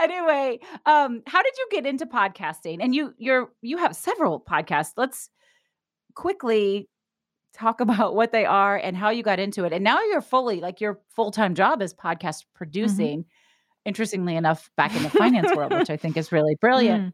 anyway, 0.00 0.58
um, 0.86 1.22
how 1.26 1.42
did 1.42 1.52
you 1.58 1.68
get 1.70 1.86
into 1.86 2.06
podcasting? 2.06 2.78
And 2.80 2.94
you 2.94 3.14
you're 3.18 3.50
you 3.62 3.78
have 3.78 3.96
several 3.96 4.40
podcasts. 4.40 4.92
Let's 4.96 5.30
quickly 6.14 6.88
talk 7.54 7.80
about 7.82 8.14
what 8.14 8.32
they 8.32 8.44
are 8.44 8.76
and 8.76 8.96
how 8.96 9.10
you 9.10 9.22
got 9.22 9.38
into 9.38 9.64
it. 9.64 9.72
And 9.72 9.84
now 9.84 10.02
you're 10.02 10.20
fully 10.20 10.60
like 10.60 10.80
your 10.80 11.00
full-time 11.14 11.54
job 11.54 11.82
is 11.82 11.94
podcast 11.94 12.44
producing. 12.54 13.24
Interestingly 13.84 14.36
enough, 14.36 14.70
back 14.76 14.94
in 14.94 15.02
the 15.02 15.10
finance 15.10 15.54
world, 15.56 15.72
which 15.72 15.90
I 15.90 15.96
think 15.96 16.16
is 16.16 16.30
really 16.30 16.56
brilliant. 16.60 17.08
Mm. 17.08 17.12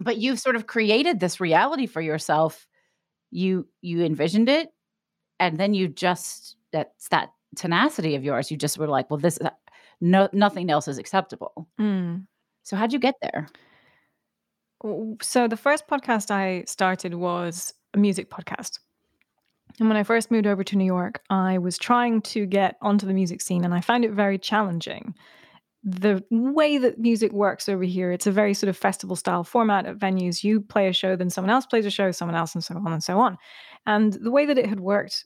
But 0.00 0.18
you've 0.18 0.38
sort 0.38 0.54
of 0.54 0.66
created 0.66 1.18
this 1.18 1.40
reality 1.40 1.86
for 1.86 2.00
yourself. 2.00 2.66
You 3.30 3.68
you 3.82 4.02
envisioned 4.04 4.48
it 4.48 4.68
and 5.40 5.58
then 5.58 5.74
you 5.74 5.88
just 5.88 6.56
that's 6.72 7.08
that 7.08 7.30
tenacity 7.56 8.14
of 8.14 8.24
yours. 8.24 8.50
You 8.50 8.56
just 8.56 8.78
were 8.78 8.88
like, 8.88 9.10
well, 9.10 9.18
this 9.18 9.38
no 10.00 10.28
nothing 10.32 10.70
else 10.70 10.88
is 10.88 10.98
acceptable. 10.98 11.68
Mm. 11.80 12.26
So 12.62 12.76
how'd 12.76 12.92
you 12.92 12.98
get 12.98 13.14
there? 13.22 13.48
So 15.22 15.48
the 15.48 15.56
first 15.56 15.88
podcast 15.88 16.30
I 16.30 16.64
started 16.66 17.14
was 17.14 17.74
a 17.94 17.98
music 17.98 18.30
podcast. 18.30 18.78
And 19.78 19.88
when 19.88 19.96
I 19.96 20.02
first 20.02 20.30
moved 20.30 20.46
over 20.46 20.64
to 20.64 20.76
New 20.76 20.84
York, 20.84 21.20
I 21.30 21.58
was 21.58 21.78
trying 21.78 22.22
to 22.22 22.46
get 22.46 22.76
onto 22.80 23.06
the 23.06 23.14
music 23.14 23.40
scene 23.40 23.64
and 23.64 23.74
I 23.74 23.80
found 23.80 24.04
it 24.04 24.12
very 24.12 24.38
challenging. 24.38 25.14
The 25.84 26.22
way 26.30 26.78
that 26.78 26.98
music 26.98 27.32
works 27.32 27.68
over 27.68 27.84
here, 27.84 28.10
it's 28.10 28.26
a 28.26 28.32
very 28.32 28.52
sort 28.54 28.68
of 28.68 28.76
festival 28.76 29.14
style 29.14 29.44
format 29.44 29.86
at 29.86 29.98
venues. 29.98 30.42
You 30.42 30.60
play 30.60 30.88
a 30.88 30.92
show, 30.92 31.16
then 31.16 31.30
someone 31.30 31.50
else 31.50 31.66
plays 31.66 31.86
a 31.86 31.90
show, 31.90 32.10
someone 32.10 32.36
else, 32.36 32.54
and 32.54 32.64
so 32.64 32.74
on 32.76 32.92
and 32.92 33.02
so 33.02 33.18
on. 33.18 33.38
And 33.86 34.14
the 34.14 34.30
way 34.30 34.44
that 34.44 34.58
it 34.58 34.66
had 34.66 34.80
worked 34.80 35.24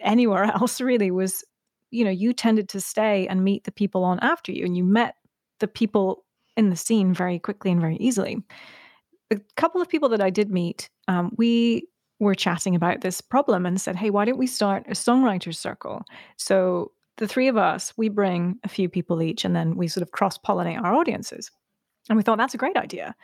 anywhere 0.00 0.44
else 0.54 0.80
really 0.80 1.10
was, 1.10 1.44
you 1.90 2.04
know, 2.04 2.10
you 2.10 2.32
tended 2.32 2.68
to 2.70 2.80
stay 2.80 3.26
and 3.28 3.44
meet 3.44 3.64
the 3.64 3.72
people 3.72 4.04
on 4.04 4.18
after 4.20 4.52
you, 4.52 4.64
and 4.64 4.76
you 4.76 4.84
met 4.84 5.16
the 5.58 5.68
people 5.68 6.24
in 6.56 6.70
the 6.70 6.76
scene 6.76 7.14
very 7.14 7.38
quickly 7.38 7.70
and 7.70 7.80
very 7.80 7.96
easily. 7.96 8.38
A 9.30 9.38
couple 9.56 9.80
of 9.80 9.88
people 9.88 10.08
that 10.08 10.20
I 10.20 10.30
did 10.30 10.50
meet, 10.50 10.90
um, 11.08 11.32
we 11.36 11.86
were 12.18 12.34
chatting 12.34 12.74
about 12.74 13.00
this 13.00 13.20
problem 13.20 13.64
and 13.64 13.80
said, 13.80 13.96
hey, 13.96 14.10
why 14.10 14.24
don't 14.24 14.38
we 14.38 14.46
start 14.46 14.84
a 14.88 14.92
songwriters 14.92 15.56
circle? 15.56 16.02
So 16.36 16.92
the 17.16 17.26
three 17.26 17.48
of 17.48 17.56
us, 17.56 17.92
we 17.96 18.08
bring 18.08 18.58
a 18.64 18.68
few 18.68 18.88
people 18.88 19.22
each 19.22 19.44
and 19.44 19.56
then 19.56 19.76
we 19.76 19.88
sort 19.88 20.02
of 20.02 20.12
cross 20.12 20.36
pollinate 20.38 20.82
our 20.82 20.94
audiences. 20.94 21.50
And 22.08 22.16
we 22.16 22.22
thought 22.22 22.38
that's 22.38 22.54
a 22.54 22.58
great 22.58 22.76
idea. 22.76 23.14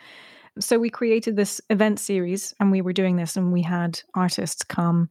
So 0.58 0.78
we 0.78 0.88
created 0.88 1.36
this 1.36 1.60
event 1.68 1.98
series 1.98 2.54
and 2.58 2.70
we 2.70 2.80
were 2.80 2.92
doing 2.92 3.16
this 3.16 3.36
and 3.36 3.52
we 3.52 3.62
had 3.62 4.00
artists 4.14 4.64
come. 4.64 5.10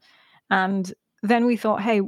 And 0.50 0.92
then 1.22 1.46
we 1.46 1.58
thought, 1.58 1.82
hey, 1.82 2.02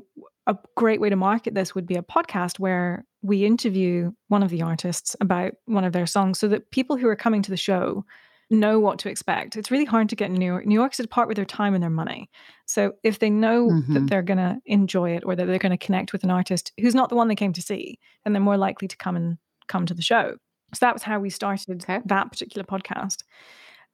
a 0.48 0.56
great 0.76 1.00
way 1.02 1.10
to 1.10 1.16
market 1.16 1.54
this 1.54 1.76
would 1.76 1.86
be 1.86 1.96
a 1.96 2.02
podcast 2.02 2.58
where 2.60 3.06
we 3.22 3.46
interview 3.46 4.12
one 4.30 4.42
of 4.42 4.50
the 4.50 4.62
artists 4.64 5.16
about 5.22 5.52
one 5.66 5.84
of 5.84 5.94
their 5.94 6.06
songs 6.08 6.40
so 6.40 6.48
that 6.48 6.72
people 6.72 6.98
who 6.98 7.08
are 7.08 7.16
coming 7.16 7.42
to 7.44 7.52
the 7.52 7.58
show 7.58 8.06
know 8.50 8.80
what 8.80 8.98
to 9.00 9.10
expect. 9.10 9.58
It's 9.58 9.70
really 9.72 9.84
hard 9.86 10.08
to 10.08 10.16
get 10.16 10.30
in 10.30 10.36
New 10.36 10.46
York. 10.46 10.66
New 10.66 10.74
York's 10.74 11.00
a 11.02 11.08
part 11.08 11.28
with 11.28 11.36
their 11.36 11.44
time 11.44 11.74
and 11.74 11.84
their 11.84 11.90
money. 11.90 12.30
So 12.66 12.94
if 13.04 13.20
they 13.20 13.30
know 13.30 13.68
that 13.70 14.04
Mhm. 14.04 14.10
they're 14.10 14.22
going 14.22 14.38
to 14.38 14.58
enjoy 14.66 15.12
it 15.18 15.24
or 15.26 15.36
that 15.36 15.46
they're 15.48 15.60
going 15.60 15.78
to 15.78 15.86
connect 15.86 16.14
with 16.14 16.24
an 16.24 16.32
artist 16.32 16.72
who's 16.80 16.96
not 16.96 17.10
the 17.10 17.16
one 17.18 17.28
they 17.28 17.36
came 17.36 17.52
to 17.54 17.62
see, 17.62 18.00
then 18.24 18.32
they're 18.32 18.42
more 18.42 18.56
likely 18.58 18.88
to 18.88 18.96
come 18.96 19.18
and 19.18 19.38
come 19.68 19.86
to 19.86 19.94
the 19.94 20.02
show. 20.02 20.38
So 20.74 20.80
that 20.86 20.94
was 20.96 21.04
how 21.04 21.20
we 21.20 21.30
started 21.30 21.84
Okay. 21.84 22.00
that 22.06 22.32
particular 22.32 22.64
podcast. 22.66 23.24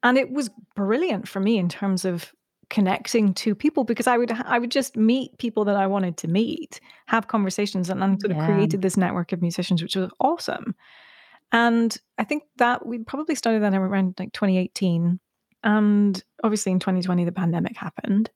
And 0.04 0.18
it 0.20 0.30
was 0.32 0.52
brilliant 0.76 1.28
for 1.28 1.40
me 1.40 1.58
in 1.58 1.68
terms 1.70 2.06
of 2.06 2.32
connecting 2.70 3.34
to 3.36 3.54
people 3.56 3.84
because 3.84 4.08
I 4.08 4.18
would 4.18 4.32
I 4.32 4.60
would 4.60 4.72
just 4.72 4.96
meet 4.98 5.38
people 5.38 5.66
that 5.66 5.76
I 5.76 5.88
wanted 5.88 6.18
to 6.18 6.28
meet, 6.28 6.80
have 7.08 7.28
conversations, 7.28 7.90
and 7.90 8.02
then 8.02 8.20
sort 8.20 8.32
of 8.32 8.44
created 8.46 8.82
this 8.82 8.98
network 8.98 9.32
of 9.32 9.42
musicians, 9.42 9.82
which 9.82 9.96
was 9.96 10.10
awesome. 10.20 10.76
And 11.52 11.96
I 12.18 12.24
think 12.24 12.44
that 12.58 12.86
we 12.86 13.00
probably 13.00 13.36
started 13.36 13.62
that 13.64 13.74
around 13.74 14.16
like 14.18 14.34
2018. 14.34 15.20
And 15.64 16.24
obviously 16.44 16.72
in 16.72 16.80
2020, 16.80 17.26
the 17.26 17.32
pandemic 17.32 17.78
happened. 17.78 18.30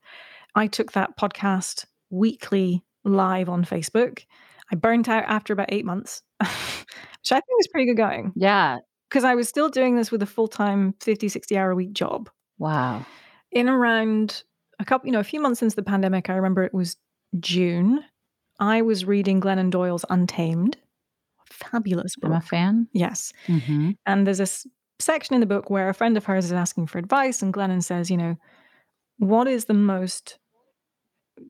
I 0.55 0.67
took 0.67 0.91
that 0.93 1.17
podcast 1.17 1.86
weekly 2.09 2.84
live 3.03 3.49
on 3.49 3.65
Facebook. 3.65 4.23
I 4.71 4.75
burnt 4.75 5.09
out 5.09 5.23
after 5.25 5.51
about 5.53 5.71
eight 5.73 5.86
months, 5.86 6.21
which 6.39 7.32
I 7.32 7.36
think 7.36 7.57
was 7.57 7.67
pretty 7.67 7.88
good 7.88 7.97
going 7.97 8.34
Yeah. 8.36 8.78
because 9.09 9.23
I 9.23 9.36
was 9.36 9.49
still 9.49 9.69
doing 9.69 9.95
this 9.95 10.11
with 10.11 10.21
a 10.21 10.25
full 10.28 10.47
time 10.47 10.93
50, 11.01 11.28
60 11.28 11.57
hour 11.57 11.71
a 11.71 11.75
week 11.75 11.93
job. 11.93 12.30
Wow. 12.59 13.05
In 13.51 13.69
around 13.69 14.43
a 14.79 14.85
couple, 14.85 15.07
you 15.07 15.13
know, 15.13 15.19
a 15.19 15.23
few 15.23 15.39
months 15.39 15.61
into 15.61 15.75
the 15.75 15.83
pandemic, 15.83 16.29
I 16.29 16.35
remember 16.35 16.63
it 16.63 16.73
was 16.73 16.97
June. 17.39 18.03
I 18.59 18.81
was 18.81 19.05
reading 19.05 19.39
Glennon 19.41 19.69
Doyle's 19.69 20.05
Untamed. 20.09 20.77
Fabulous 21.45 22.15
book. 22.15 22.31
I'm 22.31 22.37
a 22.37 22.41
fan. 22.41 22.87
yes. 22.93 23.31
hmm 23.45 23.91
And 24.05 24.27
there's 24.27 24.39
this 24.39 24.67
section 24.99 25.33
in 25.35 25.39
the 25.39 25.47
book 25.47 25.69
where 25.69 25.89
a 25.89 25.93
friend 25.93 26.17
of 26.17 26.25
hers 26.25 26.45
is 26.45 26.51
asking 26.51 26.87
for 26.87 26.97
advice, 26.97 27.41
and 27.41 27.53
Glennon 27.53 27.83
says, 27.83 28.11
you 28.11 28.17
know, 28.17 28.35
what 29.17 29.47
is 29.47 29.65
the 29.65 29.73
most, 29.73 30.37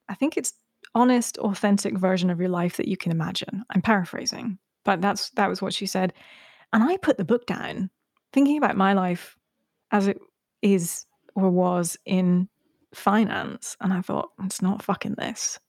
I 0.07 0.13
think 0.13 0.37
it's 0.37 0.53
honest, 0.93 1.37
authentic 1.39 1.97
version 1.97 2.29
of 2.29 2.39
your 2.39 2.49
life 2.49 2.77
that 2.77 2.87
you 2.87 2.95
can 2.97 3.11
imagine. 3.11 3.63
I'm 3.71 3.81
paraphrasing, 3.81 4.59
but 4.85 5.01
that's 5.01 5.31
that 5.31 5.49
was 5.49 5.61
what 5.61 5.73
she 5.73 5.85
said. 5.85 6.13
And 6.71 6.83
I 6.83 6.97
put 6.97 7.17
the 7.17 7.25
book 7.25 7.45
down, 7.45 7.89
thinking 8.33 8.57
about 8.57 8.77
my 8.77 8.93
life 8.93 9.35
as 9.91 10.07
it 10.07 10.19
is 10.61 11.05
or 11.37 11.51
was 11.51 11.95
in 12.05 12.49
finance. 12.95 13.77
And 13.79 13.93
I 13.93 14.01
thought, 14.01 14.29
it's 14.43 14.61
not 14.61 14.81
fucking 14.81 15.15
this. 15.17 15.59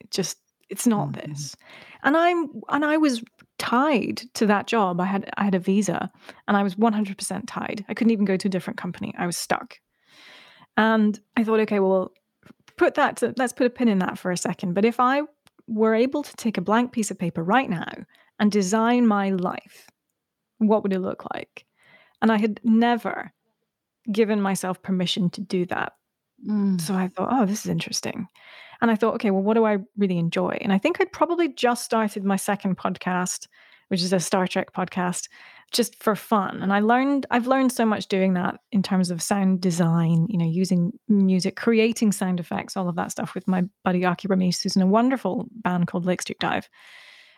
It 0.00 0.10
just 0.10 0.38
it's 0.68 0.86
not 0.86 1.08
Mhm. 1.08 1.14
this. 1.26 1.56
And 2.02 2.16
I'm 2.16 2.48
and 2.68 2.84
I 2.84 2.96
was 2.96 3.22
tied 3.58 4.22
to 4.34 4.46
that 4.46 4.66
job. 4.66 5.00
I 5.00 5.04
had 5.04 5.30
I 5.36 5.44
had 5.44 5.54
a 5.54 5.58
visa 5.60 6.10
and 6.48 6.56
I 6.56 6.62
was 6.62 6.76
100% 6.76 7.46
tied. 7.46 7.84
I 7.88 7.94
couldn't 7.94 8.10
even 8.10 8.24
go 8.24 8.36
to 8.36 8.48
a 8.48 8.50
different 8.50 8.78
company. 8.78 9.14
I 9.16 9.26
was 9.26 9.36
stuck. 9.36 9.78
And 10.76 11.20
I 11.36 11.44
thought, 11.44 11.60
okay, 11.60 11.78
well, 11.78 12.12
put 12.76 12.94
that 12.94 13.18
to, 13.18 13.34
let's 13.36 13.52
put 13.52 13.66
a 13.66 13.70
pin 13.70 13.88
in 13.88 13.98
that 14.00 14.18
for 14.18 14.30
a 14.32 14.36
second. 14.36 14.72
But 14.74 14.84
if 14.86 14.98
I 14.98 15.22
were 15.68 15.94
able 15.94 16.22
to 16.22 16.36
take 16.36 16.56
a 16.58 16.62
blank 16.62 16.92
piece 16.92 17.10
of 17.10 17.18
paper 17.18 17.44
right 17.44 17.68
now 17.70 17.92
and 18.40 18.50
design 18.50 19.06
my 19.06 19.30
life, 19.30 19.88
what 20.58 20.82
would 20.82 20.92
it 20.94 21.00
look 21.00 21.24
like? 21.34 21.66
And 22.22 22.32
I 22.32 22.38
had 22.38 22.60
never 22.64 23.32
given 24.10 24.40
myself 24.40 24.82
permission 24.82 25.30
to 25.30 25.40
do 25.40 25.66
that. 25.66 25.92
Mm. 26.48 26.80
So 26.80 26.94
I 26.94 27.08
thought, 27.08 27.28
oh, 27.30 27.46
this 27.46 27.64
is 27.64 27.70
interesting. 27.70 28.26
And 28.80 28.90
I 28.90 28.96
thought, 28.96 29.14
okay, 29.14 29.30
well, 29.30 29.42
what 29.42 29.54
do 29.54 29.64
I 29.64 29.78
really 29.96 30.18
enjoy? 30.18 30.58
And 30.60 30.72
I 30.72 30.78
think 30.78 31.00
I'd 31.00 31.12
probably 31.12 31.52
just 31.52 31.84
started 31.84 32.24
my 32.24 32.36
second 32.36 32.78
podcast, 32.78 33.46
which 33.88 34.02
is 34.02 34.12
a 34.12 34.18
Star 34.18 34.48
Trek 34.48 34.72
podcast, 34.72 35.28
just 35.70 36.02
for 36.02 36.16
fun. 36.16 36.60
And 36.62 36.72
I 36.72 36.80
learned, 36.80 37.24
I've 37.30 37.46
learned 37.46 37.70
so 37.70 37.86
much 37.86 38.08
doing 38.08 38.34
that 38.34 38.58
in 38.72 38.82
terms 38.82 39.10
of 39.10 39.22
sound 39.22 39.60
design, 39.60 40.26
you 40.28 40.36
know, 40.36 40.46
using 40.46 40.92
music, 41.08 41.54
creating 41.54 42.10
sound 42.10 42.40
effects, 42.40 42.76
all 42.76 42.88
of 42.88 42.96
that 42.96 43.12
stuff 43.12 43.34
with 43.34 43.46
my 43.46 43.62
buddy 43.84 44.00
Akie 44.00 44.28
Bermiss, 44.28 44.62
who's 44.62 44.76
in 44.76 44.82
a 44.82 44.86
wonderful 44.86 45.46
band 45.62 45.86
called 45.86 46.04
Lake 46.04 46.22
Street 46.22 46.40
Dive. 46.40 46.68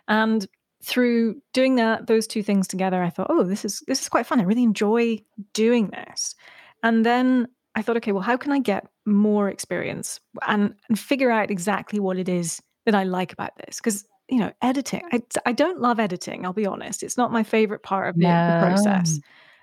And 0.09 0.47
through 0.85 1.41
doing 1.53 1.76
that, 1.76 2.07
those 2.07 2.26
two 2.26 2.43
things 2.43 2.68
together, 2.68 3.03
I 3.03 3.11
thought, 3.11 3.28
oh, 3.30 3.43
this 3.43 3.64
is 3.64 3.82
this 3.87 4.03
is 4.03 4.09
quite 4.09 4.26
fun. 4.26 4.41
I 4.41 4.45
really 4.45 4.62
enjoy 4.62 5.18
doing 5.53 5.89
this. 5.89 6.35
And 6.82 7.05
then 7.05 7.49
I 7.74 7.82
thought, 7.82 7.97
okay, 7.97 8.12
well, 8.12 8.22
how 8.22 8.37
can 8.37 8.53
I 8.53 8.59
get 8.59 8.87
more 9.07 9.49
experience 9.49 10.20
and, 10.47 10.74
and 10.89 10.99
figure 10.99 11.30
out 11.30 11.51
exactly 11.51 11.99
what 11.99 12.18
it 12.18 12.28
is 12.28 12.62
that 12.85 12.95
I 12.95 13.05
like 13.05 13.32
about 13.32 13.53
this? 13.57 13.78
Because 13.78 14.05
you 14.28 14.39
know, 14.39 14.53
editing, 14.62 15.03
I, 15.12 15.22
I 15.45 15.53
don't 15.53 15.80
love 15.80 16.01
editing. 16.01 16.47
I'll 16.47 16.55
be 16.55 16.66
honest; 16.66 17.03
it's 17.03 17.16
not 17.16 17.30
my 17.32 17.43
favorite 17.43 17.82
part 17.82 18.09
of 18.09 18.14
the, 18.16 18.22
the 18.22 18.59
process. 18.61 19.20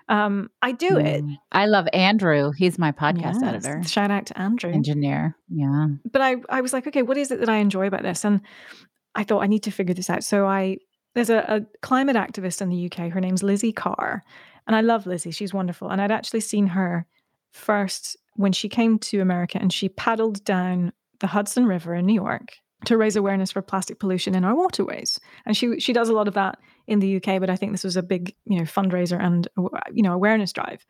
Um, 0.08 0.50
I 0.60 0.72
do 0.72 0.98
it. 0.98 1.24
Mm. 1.24 1.36
I 1.52 1.66
love 1.66 1.86
Andrew. 1.92 2.52
He's 2.52 2.78
my 2.78 2.92
podcast 2.92 3.40
Yes, 3.40 3.42
editor, 3.42 3.82
Shout 3.84 4.10
out 4.10 4.26
to 4.26 4.38
Andrew. 4.38 4.72
engineer. 4.72 5.36
Yeah. 5.48 5.88
but 6.10 6.20
I, 6.20 6.36
I 6.48 6.60
was 6.60 6.72
like, 6.72 6.86
okay, 6.86 7.02
what 7.02 7.16
is 7.16 7.30
it 7.30 7.40
that 7.40 7.48
I 7.48 7.58
enjoy 7.58 7.86
about 7.86 8.02
this? 8.02 8.24
And 8.24 8.40
I 9.14 9.24
thought 9.24 9.42
I 9.42 9.46
need 9.46 9.62
to 9.64 9.70
figure 9.70 9.94
this 9.94 10.10
out. 10.10 10.24
So 10.24 10.46
I 10.46 10.78
there's 11.14 11.30
a, 11.30 11.44
a 11.48 11.60
climate 11.80 12.16
activist 12.16 12.60
in 12.60 12.68
the 12.68 12.86
UK. 12.86 13.10
Her 13.10 13.20
name's 13.20 13.42
Lizzie 13.42 13.72
Carr, 13.72 14.22
and 14.66 14.76
I 14.76 14.80
love 14.80 15.06
Lizzie. 15.06 15.30
She's 15.30 15.54
wonderful. 15.54 15.88
And 15.90 16.00
I'd 16.00 16.12
actually 16.12 16.40
seen 16.40 16.68
her 16.68 17.06
first 17.50 18.16
when 18.34 18.52
she 18.52 18.68
came 18.68 18.98
to 18.98 19.20
America, 19.20 19.58
and 19.60 19.72
she 19.72 19.88
paddled 19.88 20.44
down 20.44 20.92
the 21.20 21.26
Hudson 21.26 21.66
River 21.66 21.94
in 21.94 22.06
New 22.06 22.14
York 22.14 22.54
to 22.84 22.96
raise 22.96 23.16
awareness 23.16 23.52
for 23.52 23.62
plastic 23.62 24.00
pollution 24.00 24.34
in 24.34 24.44
our 24.44 24.54
waterways. 24.54 25.20
And 25.46 25.56
she 25.56 25.78
she 25.80 25.92
does 25.92 26.08
a 26.08 26.12
lot 26.12 26.28
of 26.28 26.34
that 26.34 26.58
in 26.86 26.98
the 26.98 27.16
UK, 27.16 27.40
but 27.40 27.50
I 27.50 27.56
think 27.56 27.72
this 27.72 27.84
was 27.84 27.96
a 27.96 28.02
big 28.02 28.34
you 28.44 28.58
know 28.58 28.64
fundraiser 28.64 29.22
and 29.22 29.48
uh, 29.56 29.68
you 29.92 30.02
know 30.02 30.12
awareness 30.12 30.52
drive. 30.52 30.84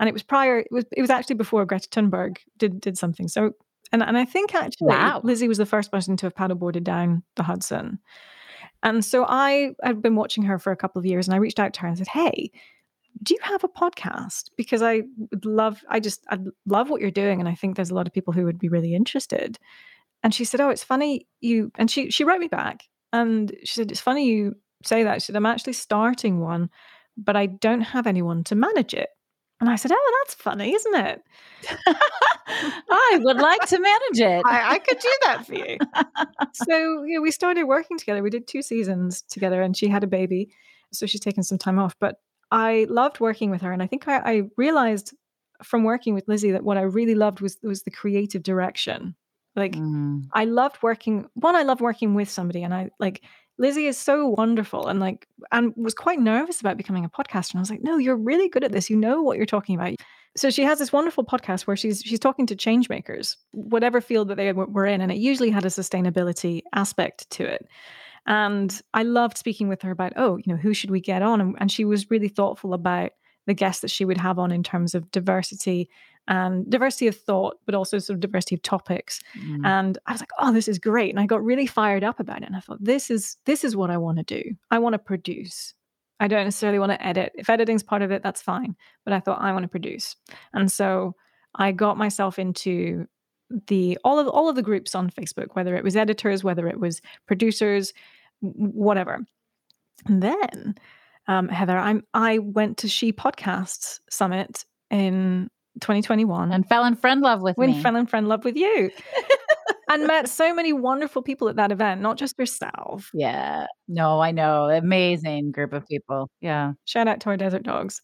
And 0.00 0.08
it 0.08 0.12
was 0.12 0.22
prior. 0.22 0.60
It 0.60 0.68
was 0.70 0.84
it 0.92 1.00
was 1.00 1.10
actually 1.10 1.36
before 1.36 1.64
Greta 1.64 1.88
Thunberg 1.88 2.38
did 2.58 2.80
did 2.80 2.98
something. 2.98 3.28
So 3.28 3.52
and 3.92 4.02
and 4.02 4.18
I 4.18 4.24
think 4.24 4.54
actually 4.54 4.88
Wow. 4.88 5.20
Lizzie 5.22 5.48
was 5.48 5.58
the 5.58 5.66
first 5.66 5.90
person 5.92 6.16
to 6.18 6.26
have 6.26 6.34
paddleboarded 6.34 6.84
down 6.84 7.22
the 7.36 7.42
Hudson. 7.42 7.98
And 8.82 9.04
so 9.04 9.24
I 9.26 9.74
had 9.82 10.02
been 10.02 10.16
watching 10.16 10.44
her 10.44 10.58
for 10.58 10.72
a 10.72 10.76
couple 10.76 10.98
of 11.00 11.06
years, 11.06 11.26
and 11.26 11.34
I 11.34 11.38
reached 11.38 11.60
out 11.60 11.72
to 11.74 11.80
her 11.80 11.88
and 11.88 11.98
said, 11.98 12.08
"Hey." 12.08 12.50
Do 13.22 13.32
you 13.32 13.40
have 13.44 13.64
a 13.64 13.68
podcast? 13.68 14.50
Because 14.58 14.82
I 14.82 15.00
would 15.30 15.46
love, 15.46 15.82
I 15.88 16.00
just, 16.00 16.22
I 16.30 16.38
love 16.66 16.90
what 16.90 17.00
you're 17.00 17.10
doing. 17.10 17.40
And 17.40 17.48
I 17.48 17.54
think 17.54 17.74
there's 17.74 17.88
a 17.88 17.94
lot 17.94 18.06
of 18.06 18.12
people 18.12 18.34
who 18.34 18.44
would 18.44 18.58
be 18.58 18.68
really 18.68 18.94
interested. 18.94 19.58
And 20.22 20.34
she 20.34 20.44
said, 20.44 20.60
"Oh, 20.60 20.68
it's 20.68 20.84
funny 20.84 21.26
you." 21.40 21.70
And 21.76 21.90
she 21.90 22.10
she 22.10 22.24
wrote 22.24 22.40
me 22.40 22.48
back, 22.48 22.82
and 23.12 23.54
she 23.64 23.74
said, 23.74 23.90
"It's 23.90 24.00
funny 24.00 24.26
you 24.26 24.56
say 24.84 25.04
that." 25.04 25.22
She 25.22 25.26
said, 25.26 25.36
"I'm 25.36 25.46
actually 25.46 25.72
starting 25.74 26.40
one, 26.40 26.68
but 27.16 27.36
I 27.36 27.46
don't 27.46 27.80
have 27.80 28.06
anyone 28.06 28.44
to 28.44 28.54
manage 28.54 28.92
it." 28.92 29.08
And 29.60 29.70
I 29.70 29.76
said, 29.76 29.90
"Oh, 29.92 30.20
that's 30.24 30.34
funny, 30.34 30.74
isn't 30.74 30.94
it? 30.94 31.22
I 32.46 33.18
would 33.22 33.38
like 33.38 33.66
to 33.68 33.80
manage 33.80 34.20
it. 34.20 34.42
I, 34.44 34.74
I 34.74 34.78
could 34.78 34.98
do 34.98 35.12
that 35.22 35.46
for 35.46 35.54
you." 35.54 35.78
so 36.52 37.04
you 37.04 37.14
know, 37.16 37.22
we 37.22 37.30
started 37.30 37.64
working 37.64 37.98
together. 37.98 38.22
We 38.22 38.30
did 38.30 38.46
two 38.46 38.62
seasons 38.62 39.22
together, 39.22 39.62
and 39.62 39.76
she 39.76 39.88
had 39.88 40.04
a 40.04 40.06
baby, 40.08 40.50
so 40.92 41.06
she's 41.06 41.20
taken 41.20 41.42
some 41.42 41.58
time 41.58 41.78
off. 41.78 41.94
But 41.98 42.16
I 42.50 42.86
loved 42.90 43.18
working 43.20 43.50
with 43.50 43.62
her, 43.62 43.72
and 43.72 43.82
I 43.82 43.86
think 43.86 44.06
I, 44.08 44.18
I 44.18 44.42
realized 44.56 45.14
from 45.62 45.84
working 45.84 46.12
with 46.12 46.28
Lizzie 46.28 46.52
that 46.52 46.64
what 46.64 46.76
I 46.76 46.82
really 46.82 47.14
loved 47.14 47.40
was 47.40 47.56
was 47.62 47.82
the 47.82 47.90
creative 47.90 48.42
direction. 48.42 49.14
Like 49.54 49.72
Mm. 49.72 50.24
I 50.34 50.44
loved 50.44 50.82
working. 50.82 51.26
One, 51.32 51.56
I 51.56 51.62
love 51.62 51.80
working 51.80 52.14
with 52.14 52.28
somebody, 52.28 52.62
and 52.62 52.74
I 52.74 52.90
like 53.00 53.22
Lizzie 53.58 53.86
is 53.86 53.96
so 53.96 54.28
wonderful, 54.28 54.86
and 54.86 55.00
like, 55.00 55.26
and 55.52 55.72
was 55.76 55.94
quite 55.94 56.20
nervous 56.20 56.60
about 56.60 56.76
becoming 56.76 57.04
a 57.04 57.08
podcaster. 57.08 57.52
And 57.52 57.58
I 57.58 57.60
was 57.60 57.70
like, 57.70 57.82
no, 57.82 57.96
you're 57.96 58.16
really 58.16 58.48
good 58.48 58.64
at 58.64 58.72
this. 58.72 58.90
You 58.90 58.96
know 58.96 59.22
what 59.22 59.36
you're 59.36 59.46
talking 59.46 59.74
about. 59.74 59.94
So 60.36 60.50
she 60.50 60.62
has 60.64 60.78
this 60.78 60.92
wonderful 60.92 61.24
podcast 61.24 61.62
where 61.62 61.76
she's 61.76 62.02
she's 62.02 62.20
talking 62.20 62.46
to 62.46 62.56
change 62.56 62.88
makers, 62.88 63.36
whatever 63.52 64.00
field 64.00 64.28
that 64.28 64.36
they 64.36 64.52
were 64.52 64.86
in, 64.86 65.00
and 65.00 65.10
it 65.10 65.18
usually 65.18 65.50
had 65.50 65.64
a 65.64 65.68
sustainability 65.68 66.62
aspect 66.74 67.28
to 67.30 67.44
it. 67.44 67.66
And 68.26 68.82
I 68.92 69.04
loved 69.04 69.38
speaking 69.38 69.68
with 69.68 69.82
her 69.82 69.90
about, 69.90 70.12
oh, 70.16 70.36
you 70.36 70.52
know, 70.52 70.56
who 70.56 70.74
should 70.74 70.90
we 70.90 71.00
get 71.00 71.22
on? 71.22 71.40
And, 71.40 71.56
and 71.58 71.70
she 71.70 71.84
was 71.84 72.10
really 72.10 72.28
thoughtful 72.28 72.74
about 72.74 73.12
the 73.46 73.54
guests 73.54 73.82
that 73.82 73.90
she 73.90 74.04
would 74.04 74.18
have 74.18 74.38
on 74.38 74.50
in 74.50 74.64
terms 74.64 74.94
of 74.94 75.10
diversity 75.12 75.88
and 76.28 76.68
diversity 76.68 77.06
of 77.06 77.16
thought, 77.16 77.58
but 77.66 77.74
also 77.74 77.98
sort 77.98 78.16
of 78.16 78.20
diversity 78.20 78.56
of 78.56 78.62
topics. 78.62 79.20
Mm. 79.38 79.64
And 79.64 79.98
I 80.06 80.12
was 80.12 80.20
like, 80.20 80.30
oh, 80.40 80.52
this 80.52 80.68
is 80.68 80.78
great. 80.78 81.10
And 81.10 81.20
I 81.20 81.26
got 81.26 81.44
really 81.44 81.66
fired 81.66 82.04
up 82.04 82.18
about 82.18 82.42
it. 82.42 82.46
And 82.46 82.56
I 82.56 82.60
thought, 82.60 82.82
this 82.82 83.10
is 83.10 83.36
this 83.44 83.64
is 83.64 83.76
what 83.76 83.90
I 83.90 83.96
want 83.96 84.18
to 84.18 84.24
do. 84.24 84.54
I 84.70 84.78
want 84.78 84.94
to 84.94 84.98
produce. 84.98 85.74
I 86.18 86.28
don't 86.28 86.44
necessarily 86.44 86.78
want 86.78 86.92
to 86.92 87.06
edit. 87.06 87.32
If 87.34 87.50
editing's 87.50 87.82
part 87.82 88.02
of 88.02 88.10
it, 88.10 88.22
that's 88.22 88.42
fine. 88.42 88.74
But 89.04 89.12
I 89.12 89.20
thought 89.20 89.40
I 89.40 89.52
want 89.52 89.64
to 89.64 89.68
produce. 89.68 90.16
And 90.52 90.72
so 90.72 91.14
I 91.54 91.72
got 91.72 91.98
myself 91.98 92.38
into 92.38 93.06
the 93.68 93.96
all 94.02 94.18
of 94.18 94.26
all 94.28 94.48
of 94.48 94.56
the 94.56 94.62
groups 94.62 94.94
on 94.94 95.10
Facebook, 95.10 95.48
whether 95.52 95.76
it 95.76 95.84
was 95.84 95.96
editors, 95.96 96.42
whether 96.42 96.66
it 96.68 96.80
was 96.80 97.00
producers, 97.26 97.92
whatever. 98.40 99.24
And 100.06 100.22
then, 100.22 100.74
um, 101.28 101.48
Heather, 101.48 101.78
I'm 101.78 102.02
I 102.14 102.38
went 102.38 102.78
to 102.78 102.88
She 102.88 103.12
Podcasts 103.12 104.00
Summit 104.10 104.64
in 104.90 105.50
2021 105.80 106.52
and 106.52 106.66
fell 106.68 106.84
in 106.84 106.96
friend 106.96 107.20
love 107.20 107.42
with 107.42 107.56
when 107.56 107.70
me. 107.70 107.82
fell 107.82 107.96
in 107.96 108.06
friend 108.06 108.28
love 108.28 108.44
with 108.44 108.56
you 108.56 108.90
and 109.90 110.06
met 110.06 110.28
so 110.28 110.54
many 110.54 110.72
wonderful 110.72 111.22
people 111.22 111.48
at 111.48 111.56
that 111.56 111.72
event 111.72 112.00
not 112.00 112.16
just 112.16 112.38
yourself 112.38 113.10
yeah. 113.14 113.66
No, 113.88 114.20
I 114.20 114.32
know. 114.32 114.68
Amazing 114.68 115.52
group 115.52 115.72
of 115.72 115.86
people. 115.86 116.28
Yeah. 116.40 116.72
shout 116.86 117.06
out 117.08 117.20
to 117.20 117.30
our 117.30 117.36
desert 117.36 117.62
dogs 117.62 118.00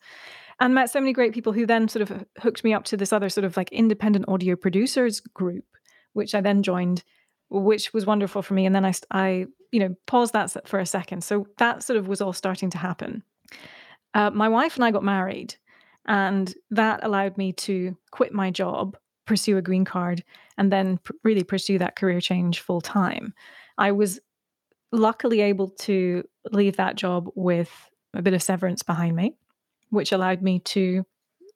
and 0.63 0.75
met 0.75 0.91
so 0.91 1.01
many 1.01 1.13
great 1.13 1.35
people 1.35 1.53
who 1.53 1.67
then 1.67 1.89
sort 1.89 2.09
of 2.09 2.25
hooked 2.39 2.63
me 2.63 2.73
up 2.73 2.85
to 2.85 2.97
this 2.97 3.13
other 3.13 3.29
sort 3.29 3.45
of 3.45 3.57
like 3.57 3.71
independent 3.73 4.27
audio 4.29 4.55
producers 4.55 5.21
group 5.21 5.65
which 6.13 6.35
i 6.35 6.41
then 6.41 6.63
joined 6.63 7.03
which 7.51 7.93
was 7.93 8.07
wonderful 8.07 8.43
for 8.43 8.55
me 8.55 8.65
and 8.65 8.75
then 8.75 8.85
i 8.85 8.93
i 9.11 9.47
you 9.73 9.81
know 9.81 9.95
paused 10.07 10.33
that 10.33 10.57
for 10.69 10.79
a 10.79 10.87
second 10.87 11.23
so 11.25 11.47
that 11.59 11.83
sort 11.83 11.99
of 11.99 12.07
was 12.09 12.21
all 12.21 12.33
starting 12.33 12.71
to 12.71 12.79
happen 12.79 13.23
uh, 14.15 14.31
my 14.31 14.49
wife 14.49 14.77
and 14.77 14.85
i 14.85 14.91
got 14.91 15.03
married 15.05 15.55
and 16.07 16.55
that 16.71 17.05
allowed 17.05 17.37
me 17.37 17.53
to 17.53 17.97
quit 18.11 18.33
my 18.33 18.51
job 18.51 18.97
pursue 19.27 19.57
a 19.57 19.63
green 19.63 19.85
card 19.85 20.25
and 20.59 20.73
then 20.73 20.99
pr- 20.99 21.13
really 21.25 21.45
pursue 21.45 21.79
that 21.79 21.97
career 21.97 22.21
change 22.21 22.61
full 22.61 22.81
time. 22.81 23.33
I 23.79 23.93
was 23.93 24.21
luckily 24.91 25.41
able 25.41 25.69
to 25.71 26.25
leave 26.51 26.77
that 26.77 26.97
job 26.97 27.31
with 27.35 27.71
a 28.15 28.23
bit 28.23 28.35
of 28.35 28.43
severance 28.43 28.83
behind 28.83 29.17
me, 29.17 29.35
which 29.91 30.13
allowed 30.13 30.43
me 30.43 30.59
to 30.61 31.05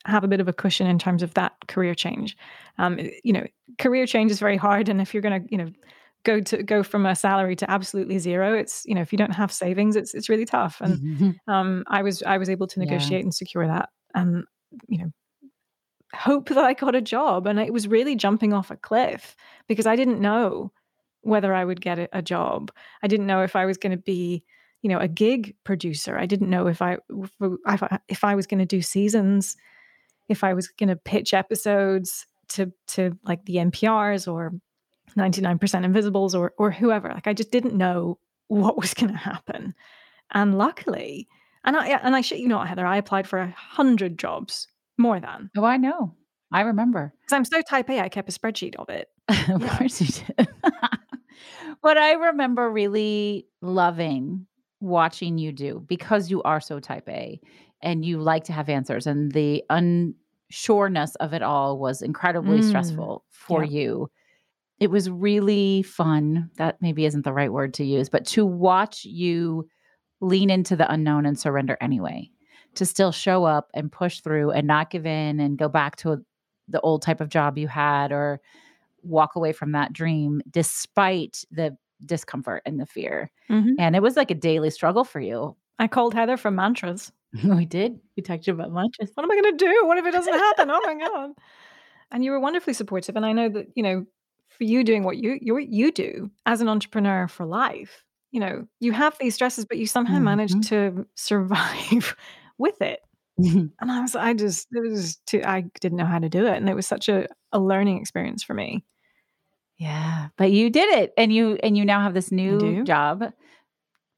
have 0.06 0.24
a 0.24 0.28
bit 0.28 0.40
of 0.40 0.48
a 0.48 0.52
cushion 0.52 0.86
in 0.86 0.98
terms 0.98 1.22
of 1.22 1.34
that 1.34 1.52
career 1.68 1.94
change. 1.94 2.36
Um, 2.78 2.98
you 3.24 3.32
know, 3.32 3.46
career 3.78 4.06
change 4.06 4.30
is 4.30 4.38
very 4.38 4.56
hard, 4.56 4.88
and 4.88 5.00
if 5.00 5.12
you're 5.12 5.22
going 5.22 5.42
to, 5.42 5.48
you 5.50 5.58
know, 5.58 5.70
go 6.24 6.40
to 6.40 6.62
go 6.62 6.82
from 6.82 7.04
a 7.06 7.14
salary 7.14 7.56
to 7.56 7.70
absolutely 7.70 8.18
zero, 8.18 8.54
it's 8.54 8.84
you 8.86 8.94
know, 8.94 9.00
if 9.00 9.12
you 9.12 9.18
don't 9.18 9.34
have 9.34 9.52
savings, 9.52 9.96
it's 9.96 10.14
it's 10.14 10.28
really 10.28 10.44
tough. 10.44 10.80
And 10.80 11.38
um, 11.48 11.84
I 11.88 12.02
was 12.02 12.22
I 12.22 12.38
was 12.38 12.48
able 12.48 12.68
to 12.68 12.78
negotiate 12.78 13.20
yeah. 13.20 13.24
and 13.24 13.34
secure 13.34 13.66
that, 13.66 13.90
and 14.16 14.44
you 14.88 14.98
know, 14.98 15.12
hope 16.14 16.48
that 16.48 16.58
I 16.58 16.72
got 16.74 16.96
a 16.96 17.00
job. 17.00 17.46
And 17.46 17.60
it 17.60 17.72
was 17.72 17.86
really 17.86 18.16
jumping 18.16 18.52
off 18.52 18.70
a 18.70 18.76
cliff 18.76 19.36
because 19.68 19.86
I 19.86 19.94
didn't 19.94 20.20
know 20.20 20.72
whether 21.22 21.54
I 21.54 21.64
would 21.64 21.80
get 21.80 22.08
a, 22.12 22.22
job. 22.22 22.70
I 23.02 23.08
didn't 23.08 23.26
know 23.26 23.42
if 23.42 23.56
I 23.56 23.66
was 23.66 23.76
going 23.76 23.90
to 23.90 24.02
be, 24.02 24.44
you 24.82 24.88
know, 24.88 24.98
a 24.98 25.08
gig 25.08 25.54
producer. 25.64 26.16
I 26.16 26.26
didn't 26.26 26.50
know 26.50 26.68
if 26.68 26.80
I 26.80 26.98
if 27.10 27.82
I, 27.82 27.98
if 28.08 28.24
I 28.24 28.34
was 28.34 28.46
going 28.46 28.60
to 28.60 28.66
do 28.66 28.80
seasons, 28.80 29.56
if 30.28 30.44
I 30.44 30.54
was 30.54 30.68
going 30.68 30.88
to 30.88 30.96
pitch 30.96 31.34
episodes 31.34 32.26
to 32.50 32.72
to 32.88 33.18
like 33.24 33.44
the 33.44 33.56
NPRs 33.56 34.32
or 34.32 34.52
99% 35.16 35.84
Invisibles 35.84 36.34
or 36.34 36.52
or 36.58 36.70
whoever. 36.70 37.08
Like 37.08 37.26
I 37.26 37.32
just 37.32 37.50
didn't 37.50 37.74
know 37.74 38.18
what 38.48 38.76
was 38.76 38.94
going 38.94 39.12
to 39.12 39.18
happen. 39.18 39.74
And 40.32 40.56
luckily, 40.56 41.28
and 41.66 41.76
I 41.76 41.88
and 41.88 42.16
I 42.16 42.20
shit 42.20 42.38
you 42.38 42.48
not, 42.48 42.68
Heather, 42.68 42.86
I 42.86 42.96
applied 42.96 43.26
for 43.26 43.38
a 43.38 43.50
hundred 43.50 44.18
jobs 44.18 44.68
more 44.96 45.20
than. 45.20 45.50
Oh, 45.56 45.64
I 45.64 45.76
know. 45.76 46.14
I 46.52 46.62
remember. 46.62 47.12
Because 47.20 47.32
I'm 47.32 47.44
so 47.44 47.60
type 47.62 47.90
A, 47.90 48.00
I 48.00 48.08
kept 48.08 48.28
a 48.28 48.32
spreadsheet 48.32 48.76
of 48.76 48.88
it. 48.88 49.08
of 49.28 49.60
yeah. 49.60 49.76
course 49.76 50.00
you 50.00 50.06
did. 50.06 50.48
what 51.80 51.98
I 51.98 52.12
remember 52.12 52.70
really 52.70 53.46
loving 53.60 54.46
watching 54.80 55.38
you 55.38 55.52
do 55.52 55.84
because 55.86 56.30
you 56.30 56.42
are 56.42 56.60
so 56.60 56.78
type 56.78 57.08
A 57.08 57.40
and 57.82 58.04
you 58.04 58.18
like 58.20 58.44
to 58.44 58.52
have 58.52 58.68
answers 58.68 59.06
and 59.06 59.32
the 59.32 59.64
unsureness 59.70 61.16
of 61.20 61.32
it 61.32 61.42
all 61.42 61.78
was 61.78 62.02
incredibly 62.02 62.60
mm. 62.60 62.68
stressful 62.68 63.24
for 63.30 63.64
yeah. 63.64 63.80
you. 63.80 64.10
It 64.78 64.90
was 64.90 65.10
really 65.10 65.82
fun. 65.82 66.50
That 66.58 66.76
maybe 66.80 67.06
isn't 67.06 67.24
the 67.24 67.32
right 67.32 67.52
word 67.52 67.74
to 67.74 67.84
use, 67.84 68.08
but 68.08 68.26
to 68.26 68.44
watch 68.44 69.04
you 69.04 69.66
lean 70.20 70.50
into 70.50 70.76
the 70.76 70.90
unknown 70.90 71.26
and 71.26 71.38
surrender 71.38 71.76
anyway 71.80 72.30
to 72.74 72.86
still 72.86 73.12
show 73.12 73.44
up 73.44 73.70
and 73.74 73.90
push 73.90 74.20
through 74.20 74.50
and 74.50 74.66
not 74.66 74.90
give 74.90 75.06
in 75.06 75.40
and 75.40 75.58
go 75.58 75.68
back 75.68 75.96
to 75.96 76.24
the 76.68 76.80
old 76.80 77.02
type 77.02 77.20
of 77.20 77.28
job 77.28 77.58
you 77.58 77.68
had 77.68 78.12
or 78.12 78.40
walk 79.02 79.36
away 79.36 79.52
from 79.52 79.72
that 79.72 79.92
dream 79.92 80.40
despite 80.50 81.44
the 81.50 81.76
discomfort 82.04 82.62
and 82.66 82.78
the 82.78 82.86
fear. 82.86 83.30
Mm-hmm. 83.50 83.74
And 83.78 83.96
it 83.96 84.02
was 84.02 84.16
like 84.16 84.30
a 84.30 84.34
daily 84.34 84.70
struggle 84.70 85.04
for 85.04 85.20
you. 85.20 85.56
I 85.78 85.88
called 85.88 86.14
Heather 86.14 86.36
from 86.36 86.56
mantras. 86.56 87.12
we 87.44 87.64
did. 87.64 87.98
We 88.16 88.22
talked 88.22 88.48
about 88.48 88.72
mantras. 88.72 89.10
What 89.14 89.24
am 89.24 89.30
I 89.30 89.40
going 89.40 89.56
to 89.56 89.64
do? 89.64 89.86
What 89.86 89.98
if 89.98 90.06
it 90.06 90.12
doesn't 90.12 90.32
happen? 90.32 90.70
oh 90.70 90.80
my 90.84 90.94
god! 90.94 91.30
And 92.10 92.24
you 92.24 92.30
were 92.30 92.40
wonderfully 92.40 92.72
supportive. 92.72 93.16
And 93.16 93.26
I 93.26 93.32
know 93.32 93.48
that 93.48 93.66
you 93.74 93.82
know, 93.82 94.06
for 94.48 94.64
you 94.64 94.84
doing 94.84 95.02
what 95.02 95.16
you 95.18 95.38
you 95.40 95.58
you 95.58 95.92
do 95.92 96.30
as 96.46 96.60
an 96.60 96.68
entrepreneur 96.68 97.28
for 97.28 97.44
life, 97.44 98.04
you 98.30 98.40
know, 98.40 98.66
you 98.80 98.92
have 98.92 99.16
these 99.18 99.34
stresses, 99.34 99.64
but 99.64 99.78
you 99.78 99.86
somehow 99.86 100.14
mm-hmm. 100.14 100.24
managed 100.24 100.62
to 100.68 101.06
survive 101.14 102.16
with 102.58 102.80
it. 102.82 103.00
and 103.38 103.72
I 103.80 104.00
was, 104.00 104.16
I 104.16 104.34
just, 104.34 104.68
it 104.72 104.80
was 104.80 105.16
too, 105.26 105.42
I 105.44 105.62
didn't 105.80 105.98
know 105.98 106.06
how 106.06 106.18
to 106.18 106.28
do 106.28 106.46
it. 106.46 106.56
And 106.56 106.68
it 106.68 106.74
was 106.74 106.86
such 106.86 107.08
a, 107.08 107.28
a 107.52 107.60
learning 107.60 108.00
experience 108.00 108.42
for 108.42 108.54
me. 108.54 108.84
Yeah. 109.78 110.28
But 110.38 110.52
you 110.52 110.70
did 110.70 110.98
it. 110.98 111.12
And 111.18 111.32
you, 111.32 111.58
and 111.62 111.76
you 111.76 111.84
now 111.84 112.00
have 112.00 112.14
this 112.14 112.32
new 112.32 112.82
job, 112.84 113.24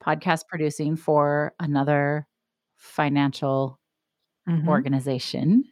podcast 0.03 0.47
producing 0.49 0.97
for 0.97 1.53
another 1.59 2.29
financial 2.77 3.81
mm-hmm. 4.49 4.69
organization. 4.69 5.65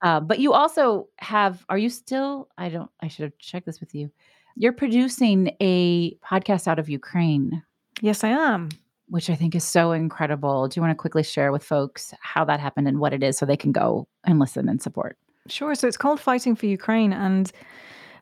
Uh, 0.00 0.20
but 0.20 0.38
you 0.38 0.54
also 0.54 1.08
have, 1.18 1.64
are 1.68 1.78
you 1.78 1.90
still, 1.90 2.48
I 2.56 2.70
don't, 2.70 2.90
I 3.00 3.08
should 3.08 3.24
have 3.24 3.38
checked 3.38 3.66
this 3.66 3.80
with 3.80 3.94
you. 3.94 4.10
You're 4.56 4.72
producing 4.72 5.54
a 5.60 6.14
podcast 6.16 6.68
out 6.68 6.78
of 6.78 6.88
Ukraine. 6.88 7.62
Yes, 8.00 8.24
I 8.24 8.28
am 8.28 8.68
which 9.08 9.30
I 9.30 9.34
think 9.34 9.54
is 9.54 9.64
so 9.64 9.92
incredible. 9.92 10.66
Do 10.68 10.78
you 10.78 10.82
want 10.82 10.92
to 10.92 11.00
quickly 11.00 11.22
share 11.22 11.52
with 11.52 11.62
folks 11.62 12.14
how 12.20 12.44
that 12.46 12.60
happened 12.60 12.88
and 12.88 12.98
what 12.98 13.12
it 13.12 13.22
is 13.22 13.36
so 13.36 13.46
they 13.46 13.56
can 13.56 13.72
go 13.72 14.08
and 14.24 14.38
listen 14.38 14.68
and 14.68 14.80
support? 14.80 15.16
Sure. 15.46 15.74
So 15.74 15.86
it's 15.86 15.96
called 15.96 16.20
Fighting 16.20 16.56
for 16.56 16.66
Ukraine. 16.66 17.12
And 17.12 17.52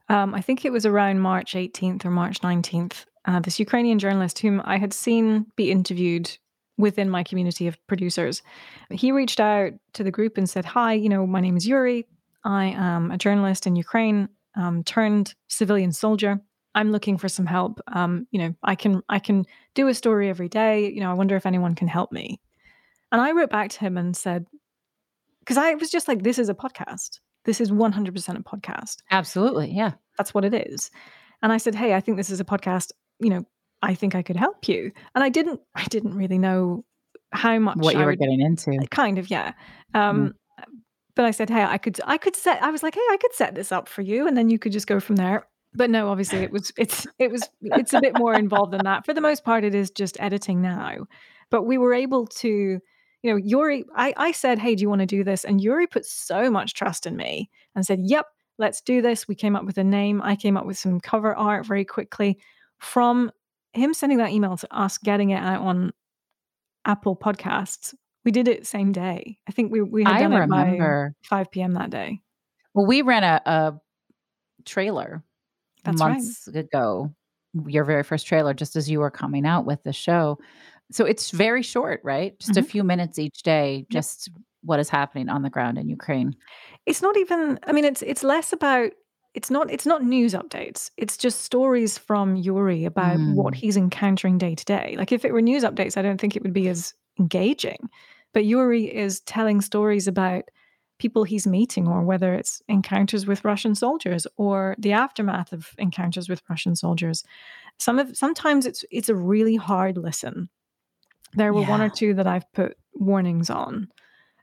um, 0.09 0.35
I 0.35 0.41
think 0.41 0.65
it 0.65 0.73
was 0.73 0.85
around 0.85 1.21
March 1.21 1.55
18th 1.55 2.05
or 2.05 2.11
March 2.11 2.41
19th. 2.41 3.05
Uh, 3.25 3.39
this 3.39 3.61
Ukrainian 3.61 4.01
journalist, 4.01 4.41
whom 4.41 4.61
I 4.65 4.77
had 4.77 4.93
seen 4.93 5.47
be 5.55 5.71
interviewed 5.71 6.37
within 6.79 7.09
my 7.09 7.23
community 7.23 7.69
of 7.69 7.79
producers, 7.87 8.43
he 8.91 9.13
reached 9.13 9.39
out 9.39 9.73
to 9.93 10.03
the 10.03 10.11
group 10.11 10.37
and 10.37 10.51
said, 10.51 10.65
Hi, 10.65 10.95
you 10.95 11.09
know, 11.09 11.27
my 11.27 11.41
name 11.41 11.57
is 11.57 11.67
Yuri. 11.67 12.07
I 12.45 12.67
am 12.67 13.13
a 13.13 13.19
journalist 13.19 13.69
in 13.69 13.77
Ukraine, 13.77 14.29
um, 14.57 14.85
turned 14.85 15.35
civilian 15.49 15.93
soldier. 15.93 16.41
I'm 16.75 16.91
looking 16.91 17.19
for 17.19 17.29
some 17.29 17.47
help. 17.47 17.81
Um, 17.89 18.27
you 18.31 18.39
know, 18.39 18.55
I 18.63 18.75
can 18.75 19.03
I 19.09 19.19
can 19.19 19.45
do 19.75 19.89
a 19.89 19.95
story 19.95 20.29
every 20.29 20.49
day. 20.49 20.91
You 20.91 21.01
know, 21.01 21.11
I 21.11 21.15
wonder 21.15 21.37
if 21.37 21.47
anyone 21.47 21.75
can 21.75 21.89
help 21.89 22.13
me. 22.13 22.41
And 23.11 23.21
I 23.21 23.33
wrote 23.33 23.51
back 23.51 23.71
to 23.71 23.81
him 23.81 23.99
and 23.99 24.17
said, 24.17 24.47
because 25.41 25.59
I 25.59 25.75
was 25.75 25.91
just 25.91 26.09
like, 26.09 26.23
this 26.23 26.39
is 26.39 26.49
a 26.49 26.55
podcast. 26.55 27.21
This 27.45 27.61
is 27.61 27.71
100% 27.71 28.39
a 28.39 28.43
podcast. 28.43 28.99
Absolutely, 29.11 29.71
yeah, 29.71 29.93
that's 30.17 30.33
what 30.33 30.45
it 30.45 30.55
is. 30.55 30.91
And 31.43 31.53
I 31.53 31.59
said, 31.59 31.75
hey, 31.75 31.95
I 31.95 32.01
think 32.01 32.17
this 32.17 32.31
is 32.31 32.41
a 32.41 32.45
podcast. 32.45 32.93
You 33.19 33.31
know, 33.31 33.47
I 33.83 33.95
think 33.95 34.15
I 34.15 34.23
could 34.23 34.37
help 34.37 34.69
you. 34.69 34.93
And 35.15 35.23
I 35.23 35.29
didn't. 35.29 35.61
I 35.75 35.85
didn't 35.85 36.15
really 36.15 36.39
know 36.39 36.85
how 37.33 37.59
much 37.59 37.79
what 37.79 37.95
you 37.95 38.01
I 38.01 38.05
were 38.05 38.13
would, 38.13 38.19
getting 38.19 38.41
into. 38.41 38.79
Kind 38.91 39.19
of, 39.19 39.31
yeah. 39.31 39.53
Um, 39.95 40.29
mm 40.29 40.33
but 41.15 41.25
I 41.25 41.31
said, 41.31 41.51
hey, 41.51 41.63
I 41.63 41.79
could, 41.79 42.01
I 42.07 42.17
could 42.19 42.37
set. 42.37 42.63
I 42.63 42.71
was 42.71 42.83
like, 42.83 42.95
hey, 42.95 43.01
I 43.11 43.17
could 43.21 43.35
set 43.35 43.55
this 43.55 43.73
up 43.73 43.89
for 43.89 44.03
you, 44.03 44.27
and 44.27 44.37
then 44.37 44.49
you 44.49 44.59
could 44.59 44.73
just 44.73 44.87
go 44.87 45.01
from 45.01 45.17
there. 45.17 45.47
But 45.75 45.91
no 45.91 46.09
obviously 46.09 46.41
it 46.41 46.51
was 46.51 46.71
it's 46.77 47.07
it 47.19 47.31
was 47.31 47.49
it's 47.63 47.95
a 47.95 48.01
bit 48.01 48.19
more 48.19 48.35
involved 48.35 48.73
than 48.73 48.85
that. 48.85 49.07
For 49.07 49.15
the 49.15 49.21
most 49.21 49.43
part 49.45 49.65
it 49.65 49.75
is 49.75 49.91
just 49.91 50.21
editing 50.21 50.61
now. 50.61 51.07
But 51.51 51.63
we 51.63 51.79
were 51.79 51.95
able 51.95 52.27
to 52.27 52.79
you 53.23 53.31
know 53.31 53.37
yuri 53.37 53.85
i 53.97 54.13
i 54.17 54.33
said 54.33 54.59
hey 54.59 54.75
do 54.75 54.83
you 54.83 54.89
want 54.89 55.01
to 55.01 55.07
do 55.07 55.25
this? 55.25 55.45
And 55.45 55.63
yuri 55.63 55.87
put 55.87 56.05
so 56.05 56.51
much 56.51 56.75
trust 56.75 57.07
in 57.07 57.17
me 57.17 57.49
and 57.75 57.87
said 57.87 58.01
yep 58.03 58.27
let's 58.59 58.83
do 58.83 59.01
this. 59.01 59.27
We 59.27 59.35
came 59.35 59.57
up 59.57 59.65
with 59.65 59.79
a 59.79 59.85
name. 59.85 60.21
I 60.23 60.37
came 60.37 60.59
up 60.59 60.67
with 60.67 60.77
some 60.77 61.01
cover 61.01 61.35
art 61.35 61.65
very 61.67 61.87
quickly 61.87 62.39
from 62.79 63.31
him 63.73 63.95
sending 63.95 64.19
that 64.19 64.31
email 64.31 64.59
to 64.59 64.77
us 64.77 64.99
getting 64.99 65.31
it 65.31 65.43
out 65.43 65.63
on 65.63 65.93
apple 66.85 67.17
podcasts 67.17 67.95
we 68.25 68.31
did 68.31 68.49
it 68.49 68.67
same 68.67 68.93
day 68.93 69.39
i 69.49 69.53
think 69.53 69.73
we 69.73 69.81
we 69.81 70.05
had 70.05 70.19
done 70.19 70.33
I 70.33 70.39
remember. 70.39 71.15
it 71.23 71.29
by 71.29 71.37
5 71.39 71.51
p.m 71.51 71.73
that 71.75 71.91
day 71.91 72.21
well 72.75 72.87
we 72.87 73.03
ran 73.03 73.25
a, 73.25 73.41
a 73.45 73.81
trailer 74.65 75.25
that's 75.85 75.99
months 75.99 76.49
right. 76.53 76.65
ago, 76.65 77.15
your 77.67 77.85
very 77.85 78.03
first 78.03 78.27
trailer, 78.27 78.55
just 78.55 78.77
as 78.77 78.91
you 78.91 79.01
were 79.01 79.11
coming 79.11 79.47
out 79.47 79.67
with 79.67 79.83
the 79.83 79.93
show. 79.93 80.39
So 80.91 81.05
it's 81.05 81.31
very 81.31 81.63
short, 81.63 82.01
right? 82.05 82.39
Just 82.39 82.53
mm-hmm. 82.53 82.61
a 82.61 82.69
few 82.69 82.85
minutes 82.85 83.19
each 83.19 83.43
day, 83.43 83.87
just 83.91 84.29
yep. 84.29 84.37
what 84.63 84.81
is 84.81 84.89
happening 84.89 85.29
on 85.29 85.43
the 85.43 85.51
ground 85.51 85.79
in 85.79 85.89
Ukraine. 85.89 86.37
It's 86.87 87.03
not 87.03 87.17
even 87.17 87.59
I 87.67 87.73
mean 87.73 87.85
it's 87.85 88.03
it's 88.03 88.23
less 88.23 88.53
about 88.53 88.93
it's 89.35 89.51
not 89.51 89.71
it's 89.71 89.87
not 89.87 90.05
news 90.05 90.35
updates. 90.35 90.91
It's 90.97 91.17
just 91.17 91.43
stories 91.43 91.99
from 91.99 92.37
Yuri 92.37 92.85
about 92.85 93.17
mm. 93.17 93.35
what 93.35 93.55
he's 93.55 93.77
encountering 93.77 94.39
day 94.39 94.55
to 94.55 94.65
day. 94.65 94.95
Like 94.99 95.13
if 95.13 95.25
it 95.25 95.33
were 95.33 95.43
news 95.43 95.65
updates, 95.65 95.97
I 95.97 96.03
don't 96.03 96.21
think 96.21 96.37
it 96.37 96.43
would 96.43 96.53
be 96.53 96.69
as 96.69 96.95
engaging. 97.19 97.89
But 98.33 98.45
Yuri 98.45 98.85
is 98.85 99.21
telling 99.21 99.61
stories 99.61 100.09
about 100.09 100.45
people 100.99 101.25
he's 101.25 101.47
meeting 101.47 101.89
or 101.89 102.03
whether 102.03 102.33
it's 102.33 102.63
encounters 102.69 103.27
with 103.27 103.45
Russian 103.45 103.75
soldiers 103.75 104.27
or 104.37 104.77
the 104.79 104.93
aftermath 104.93 105.53
of 105.53 105.71
encounters 105.79 106.29
with 106.29 106.43
Russian 106.49 106.77
soldiers. 106.77 107.25
Some 107.79 107.99
of 107.99 108.17
sometimes 108.17 108.67
it's 108.67 108.85
it's 108.91 109.09
a 109.09 109.15
really 109.15 109.57
hard 109.57 109.99
listen. 109.99 110.49
There 111.35 111.53
were 111.53 111.63
yeah. 111.63 111.71
one 111.71 111.81
or 111.81 111.89
two 111.89 112.15
that 112.15 112.27
I've 112.27 112.51
put 112.53 112.77
warnings 112.95 113.51
on. 113.51 113.89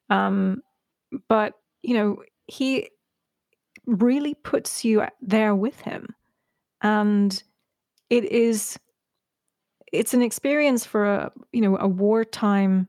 Um, 0.10 0.62
but 1.28 1.54
you 1.82 1.94
know, 1.94 2.24
he 2.48 2.90
really 3.86 4.34
puts 4.34 4.84
you 4.84 5.06
there 5.22 5.56
with 5.56 5.80
him. 5.82 6.14
And 6.82 7.42
it 8.10 8.26
is 8.26 8.78
it's 9.92 10.14
an 10.14 10.22
experience 10.22 10.86
for 10.86 11.06
a 11.06 11.32
you 11.52 11.62
know 11.62 11.78
a 11.78 11.88
wartime 11.88 12.88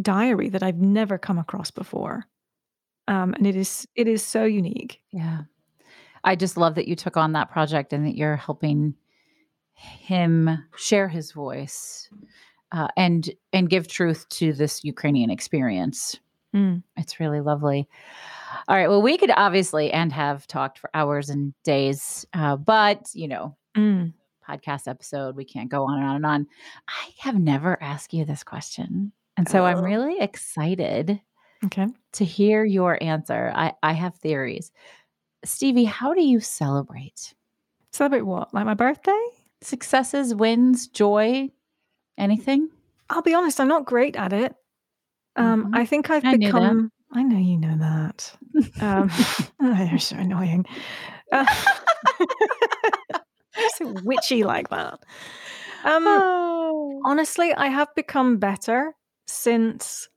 diary 0.00 0.48
that 0.50 0.62
I've 0.62 0.78
never 0.78 1.18
come 1.18 1.38
across 1.38 1.70
before. 1.70 2.24
Um, 3.08 3.34
and 3.34 3.46
it 3.46 3.56
is 3.56 3.86
it 3.94 4.08
is 4.08 4.24
so 4.24 4.44
unique. 4.44 5.00
Yeah. 5.10 5.42
I 6.24 6.36
just 6.36 6.56
love 6.56 6.76
that 6.76 6.86
you 6.86 6.94
took 6.94 7.16
on 7.16 7.32
that 7.32 7.50
project 7.50 7.92
and 7.92 8.06
that 8.06 8.16
you're 8.16 8.36
helping 8.36 8.94
him 9.74 10.64
share 10.76 11.08
his 11.08 11.32
voice 11.32 12.08
uh, 12.70 12.88
and 12.96 13.28
and 13.52 13.68
give 13.68 13.88
truth 13.88 14.28
to 14.30 14.52
this 14.52 14.84
Ukrainian 14.84 15.30
experience. 15.30 16.18
Mm. 16.54 16.82
It's 16.96 17.18
really 17.18 17.40
lovely. 17.40 17.88
All 18.68 18.76
right. 18.76 18.88
Well, 18.88 19.02
we 19.02 19.18
could 19.18 19.32
obviously 19.36 19.90
and 19.90 20.12
have 20.12 20.46
talked 20.46 20.78
for 20.78 20.90
hours 20.94 21.28
and 21.30 21.54
days, 21.64 22.24
uh, 22.34 22.56
but 22.56 23.08
you 23.14 23.28
know, 23.28 23.56
Mm. 23.76 24.12
podcast 24.46 24.86
episode, 24.86 25.34
we 25.34 25.46
can't 25.46 25.70
go 25.70 25.84
on 25.84 25.98
and 25.98 26.06
on 26.06 26.16
and 26.16 26.26
on. 26.26 26.46
I 26.88 27.08
have 27.20 27.38
never 27.38 27.82
asked 27.82 28.12
you 28.12 28.26
this 28.26 28.44
question, 28.44 29.12
and 29.36 29.48
so 29.48 29.64
I'm 29.64 29.78
Oh. 29.78 29.82
really 29.82 30.18
excited 30.20 31.20
Okay. 31.64 31.86
to 32.14 32.24
hear 32.24 32.64
your 32.64 33.02
answer. 33.02 33.52
I 33.54 33.72
I 33.82 33.92
have 33.92 34.16
theories. 34.16 34.72
Stevie, 35.44 35.84
how 35.84 36.14
do 36.14 36.22
you 36.22 36.40
celebrate 36.40 37.34
Celebrate 37.92 38.22
what? 38.22 38.52
Like 38.54 38.64
my 38.64 38.74
birthday? 38.74 39.24
successes, 39.60 40.34
wins, 40.34 40.88
joy, 40.88 41.48
anything? 42.18 42.68
I'll 43.10 43.22
be 43.22 43.34
honest, 43.34 43.60
I'm 43.60 43.68
not 43.68 43.84
great 43.84 44.16
at 44.16 44.32
it. 44.32 44.54
Um, 45.36 45.66
Mhm. 45.66 45.76
I 45.76 45.86
think 45.86 46.10
I've 46.10 46.24
I 46.24 46.36
become. 46.36 46.90
I 47.12 47.22
know 47.22 47.38
you 47.38 47.58
know 47.58 47.76
that. 47.78 48.34
Um, 48.80 49.10
oh, 49.60 49.82
you're 49.84 49.98
so 49.98 50.16
annoying. 50.16 50.64
Uh, 51.30 51.46
so 53.76 53.86
witchy 54.04 54.44
like 54.44 54.68
that. 54.70 54.98
Um, 55.84 56.04
Oh. 56.06 57.02
honestly, 57.04 57.54
I 57.54 57.68
have 57.68 57.94
become 57.94 58.38
better 58.38 58.94
since 59.26 60.08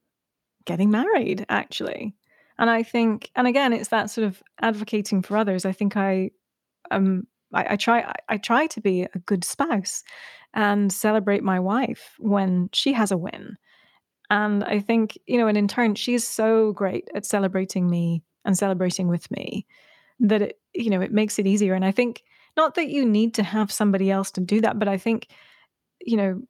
getting 0.66 0.92
married, 0.92 1.46
actually. 1.50 2.16
And 2.58 2.70
I 2.70 2.84
think, 2.84 3.30
and 3.36 3.48
again, 3.48 3.74
it's 3.74 3.90
that 3.90 4.10
sort 4.10 4.26
of 4.26 4.42
advocating 4.62 5.22
for 5.22 5.38
others. 5.38 5.66
I 5.66 5.72
think 5.72 5.98
I, 5.98 6.32
um, 6.90 7.28
I, 7.54 7.74
I 7.74 7.76
try, 7.76 8.02
I, 8.02 8.14
I 8.30 8.38
try 8.38 8.68
to 8.68 8.82
be 8.82 9.04
a 9.04 9.20
good 9.26 9.44
spouse 9.44 10.04
and 10.54 10.92
celebrate 10.92 11.44
my 11.44 11.60
wife 11.60 12.16
when 12.18 12.70
she 12.72 12.94
has 12.94 13.12
a 13.12 13.18
win. 13.18 13.58
And 14.30 14.64
I 14.64 14.80
think, 14.80 15.20
you 15.28 15.38
know, 15.38 15.48
and 15.48 15.58
in 15.58 15.68
turn, 15.68 15.96
she's 15.96 16.26
so 16.26 16.72
great 16.74 17.10
at 17.14 17.26
celebrating 17.26 17.90
me 17.90 18.24
and 18.44 18.58
celebrating 18.58 19.08
with 19.08 19.30
me 19.30 19.68
that 20.20 20.42
it, 20.42 20.60
you 20.74 20.90
know, 20.90 21.02
it 21.02 21.12
makes 21.12 21.38
it 21.38 21.46
easier. 21.46 21.74
And 21.74 21.86
I 21.86 21.92
think 21.92 22.24
not 22.58 22.76
that 22.76 22.88
you 22.88 23.06
need 23.06 23.34
to 23.36 23.44
have 23.44 23.72
somebody 23.72 24.10
else 24.10 24.32
to 24.32 24.42
do 24.42 24.62
that, 24.62 24.80
but 24.80 24.88
I 24.88 24.98
think, 24.98 25.28
you 26.02 26.18
know, 26.18 26.42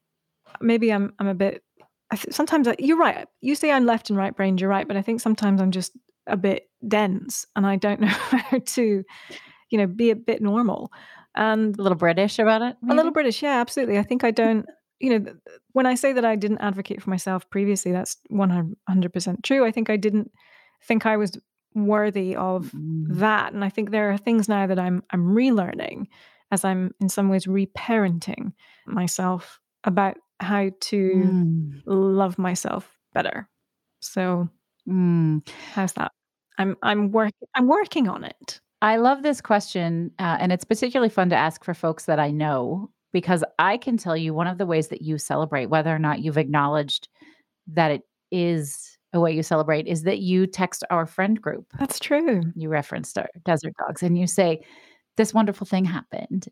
maybe 0.62 0.94
I'm 0.94 1.14
I'm 1.20 1.28
a 1.28 1.34
bit. 1.34 1.64
I 2.12 2.16
th- 2.18 2.34
sometimes 2.36 2.68
I, 2.68 2.76
you're 2.80 2.98
right. 2.98 3.28
You 3.42 3.56
say 3.56 3.72
I'm 3.72 3.86
left 3.86 4.10
and 4.10 4.18
right 4.18 4.36
brained. 4.36 4.62
You're 4.62 4.70
right, 4.70 4.88
but 4.88 4.98
I 4.98 5.02
think 5.02 5.22
sometimes 5.22 5.62
I'm 5.62 5.72
just 5.72 5.92
a 6.28 6.38
bit 6.38 6.70
dense, 6.88 7.46
and 7.56 7.66
I 7.66 7.76
don't 7.78 8.00
know 8.02 8.08
how 8.08 8.60
to, 8.60 9.04
you 9.72 9.78
know, 9.78 9.88
be 9.88 10.12
a 10.12 10.16
bit 10.16 10.42
normal. 10.42 10.92
And 11.36 11.78
A 11.78 11.82
little 11.82 11.98
British 11.98 12.40
about 12.40 12.62
it? 12.62 12.78
a 12.90 12.94
little? 12.94 13.12
British, 13.12 13.42
yeah, 13.44 13.60
absolutely. 13.60 13.98
I 14.00 14.04
think 14.04 14.24
I 14.24 14.32
don't, 14.32 14.66
you 15.00 15.20
know, 15.20 15.34
when 15.74 15.86
I 15.86 15.96
say 15.96 16.14
that 16.14 16.24
I 16.24 16.36
didn't 16.38 16.60
advocate 16.60 17.02
for 17.02 17.10
myself 17.10 17.50
previously, 17.50 17.92
that's 17.92 18.18
100% 18.32 19.44
true. 19.44 19.66
I 19.66 19.72
think 19.72 19.90
I 19.90 19.98
didn't 19.98 20.32
think 20.88 21.06
I 21.06 21.18
was 21.18 21.38
worthy 21.74 22.36
of 22.36 22.72
Mm. 22.72 23.18
that. 23.20 23.52
And 23.54 23.66
I 23.66 23.70
think 23.70 23.90
there 23.92 24.10
are 24.12 24.18
things 24.18 24.48
now 24.48 24.66
that 24.68 24.80
I'm 24.80 25.04
I'm 25.10 25.36
relearning 25.36 26.06
as 26.52 26.64
I'm 26.64 26.94
in 27.02 27.10
some 27.10 27.28
ways 27.28 27.46
reparenting 27.48 28.54
myself 28.88 29.60
about 29.84 30.16
how 30.40 30.70
to 30.82 31.00
Mm. 31.06 31.82
love 31.86 32.38
myself 32.38 32.98
better. 33.14 33.50
So 34.00 34.50
Mm. 34.88 35.48
how's 35.74 35.94
that? 35.94 36.12
I'm 36.58 36.78
I'm 36.84 37.12
work 37.12 37.34
I'm 37.56 37.68
working 37.68 38.08
on 38.08 38.24
it. 38.24 38.60
I 38.82 38.98
love 38.98 39.24
this 39.24 39.42
question, 39.42 40.12
uh, 40.20 40.38
and 40.40 40.52
it's 40.52 40.64
particularly 40.66 41.10
fun 41.10 41.30
to 41.30 41.36
ask 41.36 41.64
for 41.64 41.74
folks 41.74 42.06
that 42.06 42.20
I 42.20 42.30
know 42.32 42.92
because 43.14 43.44
I 43.58 43.78
can 43.78 43.98
tell 43.98 44.16
you 44.18 44.34
one 44.34 44.48
of 44.48 44.58
the 44.58 44.66
ways 44.66 44.90
that 44.90 45.02
you 45.02 45.18
celebrate, 45.18 45.68
whether 45.68 45.94
or 45.96 46.00
not 46.00 46.20
you've 46.20 46.38
acknowledged 46.38 47.08
that 47.68 47.92
it 47.92 48.02
is 48.32 48.98
a 49.14 49.20
way 49.20 49.32
you 49.34 49.42
celebrate, 49.44 49.88
is 49.88 50.04
that 50.04 50.20
you 50.20 50.46
text 50.46 50.84
our 50.90 51.06
friend 51.06 51.42
group. 51.42 51.66
That's 51.80 52.00
true. 52.00 52.44
You 52.56 52.70
referenced 52.70 53.18
our 53.18 53.30
desert 53.46 53.74
dogs, 53.80 54.04
and 54.04 54.18
you 54.18 54.28
say, 54.28 54.64
This 55.18 55.34
wonderful 55.34 55.66
thing 55.66 55.86
happened. 55.86 56.48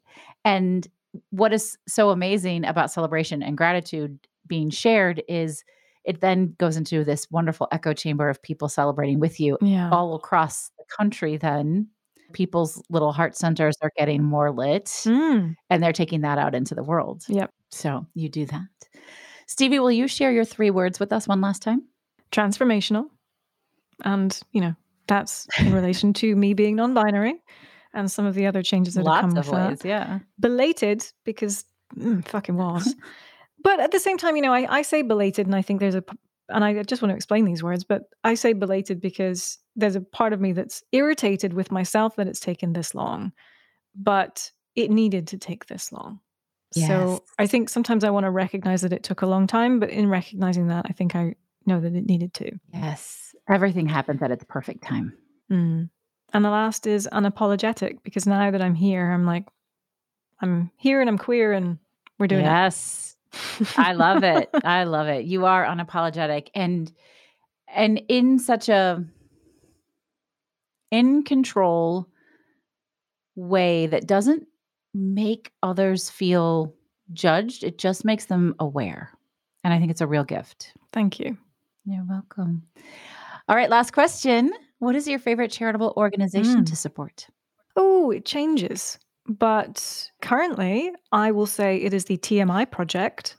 And 0.45 0.87
what 1.29 1.53
is 1.53 1.77
so 1.87 2.09
amazing 2.09 2.65
about 2.65 2.91
celebration 2.91 3.43
and 3.43 3.57
gratitude 3.57 4.19
being 4.47 4.69
shared 4.69 5.21
is 5.27 5.63
it 6.05 6.19
then 6.19 6.53
goes 6.59 6.75
into 6.75 7.03
this 7.03 7.27
wonderful 7.31 7.67
echo 7.71 7.93
chamber 7.93 8.27
of 8.29 8.41
people 8.41 8.67
celebrating 8.67 9.19
with 9.19 9.39
you 9.39 9.57
Yeah. 9.61 9.89
all 9.91 10.15
across 10.15 10.69
the 10.77 10.83
country 10.97 11.37
then 11.37 11.87
people's 12.33 12.81
little 12.89 13.11
heart 13.11 13.37
centers 13.37 13.75
are 13.81 13.91
getting 13.97 14.23
more 14.23 14.51
lit 14.51 14.85
Mm, 15.05 15.55
and 15.69 15.83
they're 15.83 15.93
taking 15.93 16.21
that 16.21 16.37
out 16.39 16.55
into 16.55 16.73
the 16.75 16.83
world 16.83 17.23
Yep. 17.27 17.51
so 17.69 18.05
you 18.15 18.27
do 18.29 18.45
that 18.47 18.67
stevie 19.47 19.79
will 19.79 19.91
you 19.91 20.07
share 20.07 20.31
your 20.31 20.45
three 20.45 20.71
words 20.71 20.99
with 20.99 21.13
us 21.13 21.27
one 21.27 21.41
last 21.41 21.61
time 21.61 21.83
transformational. 22.31 23.05
And, 24.03 24.37
you 24.51 24.59
know, 24.61 24.75
that's 25.07 25.47
in 25.59 25.71
relation 25.71 26.13
to 26.13 26.35
me 26.35 26.55
being 26.55 26.75
non-binary 26.75 27.35
and 27.93 28.11
some 28.11 28.25
of 28.25 28.35
the 28.35 28.45
other 28.45 28.63
changes 28.63 28.95
that 28.95 29.05
have 29.05 29.21
come 29.21 29.31
lots 29.31 29.49
with 29.49 29.53
of 29.53 29.79
that. 29.79 29.87
yeah 29.87 30.19
belated 30.39 31.05
because 31.23 31.65
mm, 31.97 32.25
fucking 32.27 32.57
was. 32.57 32.95
but 33.63 33.79
at 33.79 33.91
the 33.91 33.99
same 33.99 34.17
time, 34.17 34.35
you 34.35 34.41
know, 34.41 34.53
I, 34.53 34.79
I 34.79 34.81
say 34.81 35.01
belated, 35.01 35.45
and 35.45 35.55
I 35.55 35.61
think 35.61 35.79
there's 35.79 35.95
a, 35.95 36.03
and 36.49 36.63
I 36.63 36.83
just 36.83 37.01
want 37.01 37.11
to 37.11 37.15
explain 37.15 37.45
these 37.45 37.63
words, 37.63 37.83
but 37.83 38.03
I 38.23 38.33
say 38.35 38.53
belated 38.53 38.99
because 38.99 39.57
there's 39.75 39.95
a 39.95 40.01
part 40.01 40.33
of 40.33 40.41
me 40.41 40.51
that's 40.53 40.83
irritated 40.91 41.53
with 41.53 41.71
myself 41.71 42.15
that 42.17 42.27
it's 42.27 42.39
taken 42.39 42.73
this 42.73 42.93
long, 42.93 43.31
but 43.95 44.51
it 44.75 44.91
needed 44.91 45.27
to 45.27 45.37
take 45.37 45.67
this 45.67 45.91
long. 45.91 46.19
Yes. 46.75 46.87
So 46.87 47.23
I 47.37 47.45
think 47.45 47.69
sometimes 47.69 48.03
I 48.03 48.09
want 48.09 48.25
to 48.25 48.31
recognize 48.31 48.81
that 48.81 48.93
it 48.93 49.03
took 49.03 49.21
a 49.21 49.27
long 49.27 49.45
time, 49.45 49.79
but 49.79 49.91
in 49.91 50.09
recognizing 50.09 50.67
that, 50.67 50.85
I 50.89 50.93
think 50.93 51.15
I 51.15 51.35
know 51.65 51.79
that 51.79 51.95
it 51.95 52.05
needed 52.05 52.33
to. 52.33 52.51
yes 52.73 53.19
everything 53.49 53.87
happens 53.87 54.21
at 54.21 54.31
its 54.31 54.43
perfect 54.47 54.83
time 54.83 55.13
Mm. 55.51 55.89
And 56.33 56.43
the 56.43 56.49
last 56.49 56.87
is 56.87 57.07
unapologetic 57.11 57.99
because 58.03 58.25
now 58.25 58.49
that 58.49 58.61
I'm 58.61 58.73
here, 58.73 59.11
I'm 59.11 59.25
like, 59.25 59.45
I'm 60.41 60.71
here 60.77 60.99
and 60.99 61.09
I'm 61.09 61.19
queer 61.19 61.53
and 61.53 61.77
we're 62.17 62.27
doing 62.27 62.43
yes. 62.43 63.15
It. 63.59 63.79
i 63.79 63.93
love 63.93 64.23
it. 64.23 64.49
I 64.63 64.83
love 64.83 65.07
it. 65.07 65.25
You 65.25 65.45
are 65.45 65.65
unapologetic 65.65 66.49
and 66.55 66.91
and 67.67 68.01
in 68.07 68.39
such 68.39 68.69
a 68.69 69.03
in 70.91 71.23
control 71.23 72.07
way 73.35 73.87
that 73.87 74.07
doesn't 74.07 74.47
make 74.93 75.51
others 75.63 76.09
feel 76.09 76.73
judged. 77.13 77.63
It 77.63 77.77
just 77.77 78.05
makes 78.05 78.25
them 78.25 78.55
aware. 78.59 79.11
And 79.63 79.73
i 79.73 79.79
think 79.79 79.91
it's 79.91 80.01
a 80.01 80.07
real 80.07 80.23
gift. 80.23 80.73
Thank 80.91 81.19
you. 81.19 81.37
you're 81.85 82.05
welcome. 82.09 82.63
All 83.47 83.55
right 83.55 83.69
last 83.69 83.91
question 83.91 84.51
what 84.83 84.95
is 84.95 85.07
your 85.07 85.19
favorite 85.19 85.51
charitable 85.51 85.93
organization 85.97 86.61
Mm. 86.61 86.65
to 86.67 86.75
support 86.75 87.27
Oh, 87.75 88.11
it 88.11 88.25
changes. 88.25 88.99
But 89.27 90.09
currently, 90.21 90.91
I 91.11 91.31
will 91.31 91.45
say 91.47 91.77
it 91.77 91.93
is 91.93 92.05
the 92.05 92.17
TMI 92.17 92.65
project, 92.69 93.35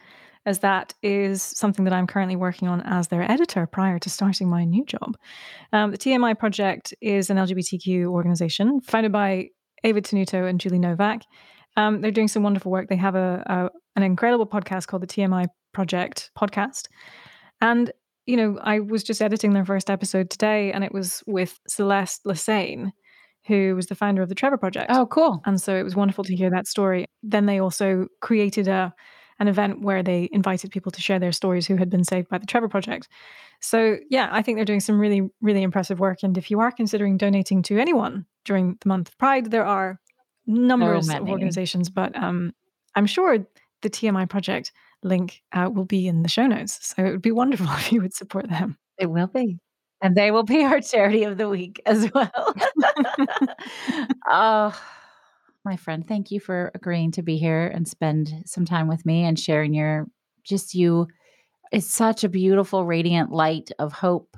as 0.47 0.59
that 0.61 0.95
is 1.03 1.43
something 1.43 1.85
that 1.85 1.93
I'm 1.95 2.07
currently 2.07 2.37
working 2.37 2.67
on 2.69 2.81
as 2.83 3.09
their 3.09 3.23
editor 3.31 3.67
prior 3.67 3.99
to 4.01 4.11
starting 4.11 4.49
my 4.49 4.65
new 4.65 4.85
job. 4.87 5.17
Um, 5.73 5.91
the 5.91 5.99
TMI 5.99 6.35
project 6.39 6.95
is 7.01 7.31
an 7.31 7.37
LGBTQ 7.37 8.07
organization 8.07 8.81
founded 8.81 9.13
by 9.13 9.49
Eva 9.85 10.01
Tenuto 10.01 10.49
and 10.49 10.59
Julie 10.59 10.79
Novak. 10.79 11.23
Um, 11.77 12.01
they're 12.01 12.11
doing 12.11 12.29
some 12.29 12.43
wonderful 12.43 12.73
work. 12.73 12.89
They 12.89 12.97
have 12.97 13.15
a, 13.15 13.43
a 13.47 13.71
an 13.97 14.03
incredible 14.03 14.47
podcast 14.47 14.87
called 14.89 15.03
the 15.03 15.07
TMI 15.07 15.47
Project 15.73 16.31
podcast, 16.37 16.89
and 17.61 17.93
you 18.27 18.37
know 18.37 18.59
I 18.63 18.81
was 18.81 19.03
just 19.03 19.23
editing 19.23 19.53
their 19.53 19.65
first 19.65 19.91
episode 19.91 20.31
today, 20.31 20.73
and 20.73 20.85
it 20.85 20.93
was 20.93 21.23
with 21.27 21.59
Celeste 21.69 22.25
Lecesne, 22.25 22.93
who 23.47 23.75
was 23.75 23.87
the 23.87 23.95
founder 23.95 24.23
of 24.23 24.29
the 24.29 24.35
Trevor 24.35 24.59
Project. 24.59 24.91
oh 24.91 25.07
cool 25.07 25.43
And 25.45 25.61
so 25.61 25.77
it 25.77 25.83
was 25.83 25.97
wonderful 25.97 26.25
to 26.25 26.37
hear 26.37 26.51
that 26.51 26.67
story. 26.67 27.07
Then 27.23 27.47
they 27.47 27.61
also 27.61 28.07
created 28.21 28.69
a 28.69 28.95
an 29.41 29.49
event 29.49 29.81
where 29.81 30.03
they 30.03 30.29
invited 30.33 30.71
people 30.71 30.93
to 30.93 31.01
share 31.01 31.19
their 31.19 31.33
stories 31.33 31.67
who 31.67 31.77
had 31.77 31.91
been 31.91 32.05
saved 32.05 32.29
by 32.29 32.39
the 32.39 32.47
Trevor 32.47 32.69
Project. 32.69 33.09
So 33.61 33.97
yeah, 34.09 34.29
I 34.31 34.43
think 34.43 34.59
they're 34.59 34.65
doing 34.65 34.81
some 34.81 34.99
really, 34.99 35.23
really 35.41 35.63
impressive 35.63 35.99
work. 35.99 36.23
And 36.23 36.39
if 36.39 36.51
you 36.51 36.61
are 36.61 36.71
considering 36.71 37.17
donating 37.17 37.63
to 37.65 37.79
anyone 37.79 38.27
during 38.45 38.77
the 38.81 38.89
month 38.89 39.09
of 39.09 39.19
Pride, 39.19 39.51
there 39.51 39.67
are 39.67 39.99
numbers 40.47 41.09
of 41.09 41.29
organizations, 41.29 41.91
but 41.91 42.15
um, 42.17 42.53
I'm 42.95 43.07
sure 43.07 43.39
the 43.83 43.91
TMI 43.91 44.29
Project 44.29 44.73
link 45.05 45.43
uh, 45.53 45.71
will 45.73 45.85
be 45.85 46.09
in 46.09 46.23
the 46.23 46.29
show 46.29 46.47
notes. 46.47 46.95
So 46.95 47.05
it 47.05 47.11
would 47.11 47.23
be 47.23 47.33
wonderful 47.33 47.67
if 47.71 47.93
you 47.93 48.01
would 48.01 48.15
support 48.15 48.49
them. 48.49 48.77
It 48.99 49.07
will 49.07 49.29
be. 49.29 49.59
And 50.03 50.17
they 50.17 50.31
will 50.31 50.43
be 50.43 50.65
our 50.65 50.81
charity 50.81 51.25
of 51.25 51.39
the 51.39 51.49
week 51.49 51.81
as 51.87 52.11
well. 52.13 52.31
oh, 54.29 54.81
my 55.65 55.77
friend, 55.77 56.07
thank 56.07 56.31
you 56.31 56.41
for 56.41 56.71
agreeing 56.75 57.13
to 57.13 57.23
be 57.23 57.39
here 57.39 57.69
and 57.69 57.87
spend 57.87 58.43
some 58.47 58.65
time 58.65 58.89
with 58.89 59.07
me 59.07 59.25
and 59.25 59.39
sharing 59.39 59.73
your 59.73 60.07
just 60.43 60.75
you. 60.75 61.09
It's 61.73 61.87
such 61.87 62.23
a 62.23 62.29
beautiful, 62.29 62.85
radiant 62.85 63.33
light 63.33 63.71
of 63.79 63.93
hope 63.93 64.37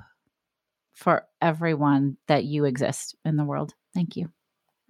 for 0.93 1.27
everyone 1.41 2.17
that 2.27 2.45
you 2.45 2.65
exist 2.65 3.15
in 3.25 3.35
the 3.35 3.43
world. 3.43 3.73
Thank 3.93 4.15
you. 4.15 4.31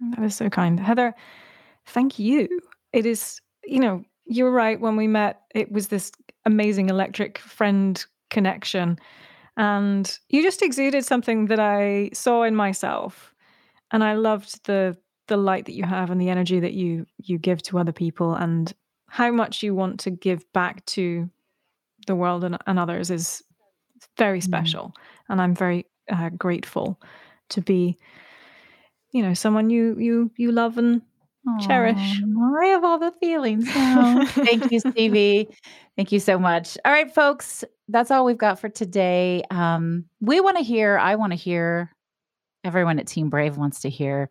That 0.00 0.24
is 0.24 0.36
so 0.36 0.48
kind. 0.48 0.78
Heather, 0.78 1.14
thank 1.86 2.18
you. 2.18 2.48
It 2.92 3.04
is, 3.04 3.40
you 3.64 3.80
know, 3.80 4.04
you're 4.28 4.52
right. 4.52 4.80
When 4.80 4.96
we 4.96 5.08
met, 5.08 5.42
it 5.54 5.72
was 5.72 5.88
this 5.88 6.12
amazing 6.44 6.90
electric 6.90 7.38
friend 7.38 8.04
connection. 8.30 8.98
And 9.56 10.18
you 10.28 10.42
just 10.42 10.62
exuded 10.62 11.04
something 11.04 11.46
that 11.46 11.58
I 11.58 12.10
saw 12.12 12.44
in 12.44 12.54
myself. 12.54 13.34
And 13.90 14.04
I 14.04 14.14
loved 14.14 14.64
the 14.64 14.96
the 15.26 15.36
light 15.36 15.66
that 15.66 15.74
you 15.74 15.84
have 15.84 16.10
and 16.10 16.20
the 16.20 16.30
energy 16.30 16.60
that 16.60 16.72
you 16.72 17.06
you 17.18 17.38
give 17.38 17.62
to 17.62 17.78
other 17.78 17.92
people 17.92 18.34
and 18.34 18.72
how 19.08 19.30
much 19.30 19.62
you 19.62 19.74
want 19.74 20.00
to 20.00 20.10
give 20.10 20.50
back 20.52 20.84
to 20.86 21.28
the 22.06 22.14
world 22.14 22.44
and, 22.44 22.56
and 22.66 22.78
others 22.78 23.10
is 23.10 23.42
very 24.16 24.40
mm. 24.40 24.44
special. 24.44 24.84
Mm. 24.84 24.92
And 25.30 25.42
I'm 25.42 25.54
very 25.54 25.86
uh, 26.10 26.30
grateful 26.30 27.00
to 27.50 27.60
be, 27.60 27.98
you 29.12 29.22
know, 29.22 29.34
someone 29.34 29.70
you 29.70 29.96
you 29.98 30.30
you 30.36 30.52
love 30.52 30.78
and 30.78 31.02
Aww, 31.46 31.66
cherish. 31.66 32.22
I 32.60 32.66
have 32.66 32.84
all 32.84 32.98
the 32.98 33.12
feelings 33.20 33.66
now. 33.66 34.24
Thank 34.28 34.70
you, 34.70 34.80
Stevie. 34.80 35.48
Thank 35.96 36.12
you 36.12 36.20
so 36.20 36.38
much. 36.38 36.76
All 36.84 36.92
right, 36.92 37.12
folks, 37.12 37.64
that's 37.88 38.10
all 38.10 38.24
we've 38.24 38.38
got 38.38 38.58
for 38.58 38.68
today. 38.68 39.42
Um, 39.50 40.04
we 40.20 40.40
want 40.40 40.56
to 40.58 40.62
hear, 40.62 40.98
I 40.98 41.14
want 41.14 41.32
to 41.32 41.36
hear, 41.36 41.90
everyone 42.64 42.98
at 42.98 43.06
Team 43.06 43.30
Brave 43.30 43.56
wants 43.56 43.80
to 43.80 43.88
hear 43.88 44.30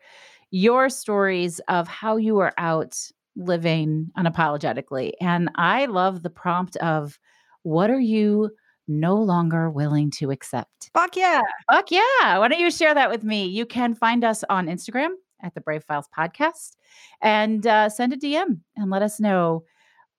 your 0.51 0.89
stories 0.89 1.60
of 1.68 1.88
how 1.88 2.18
you 2.18 2.39
are 2.39 2.53
out 2.58 2.97
living 3.36 4.12
unapologetically. 4.18 5.14
And 5.22 5.49
I 5.55 5.86
love 5.86 6.24
the 6.24 6.30
prompt 6.30 6.76
of 6.78 7.18
what 7.64 7.89
are 7.89 7.99
you 7.99 8.51
no 8.88 9.16
longer 9.16 9.70
willing 9.70 10.12
to 10.12 10.32
accept? 10.32 10.89
Fuck 10.93 11.16
yeah. 11.16 11.41
Fuck 11.70 11.91
yeah. 11.91 12.38
Why 12.38 12.47
don't 12.47 12.60
you 12.60 12.72
share 12.72 12.93
that 12.93 13.10
with 13.10 13.24
me? 13.24 13.45
You 13.45 13.66
can 13.66 13.93
find 13.93 14.24
us 14.24 14.43
on 14.49 14.68
Instagram 14.68 15.10
at 15.41 15.53
the 15.53 15.61
Brave 15.61 15.83
Files 15.83 16.07
podcast 16.17 16.75
and 17.21 17.65
uh, 17.65 17.89
send 17.89 18.13
a 18.13 18.17
DM 18.17 18.59
and 18.75 18.89
let 18.89 19.01
us 19.01 19.19
know 19.19 19.63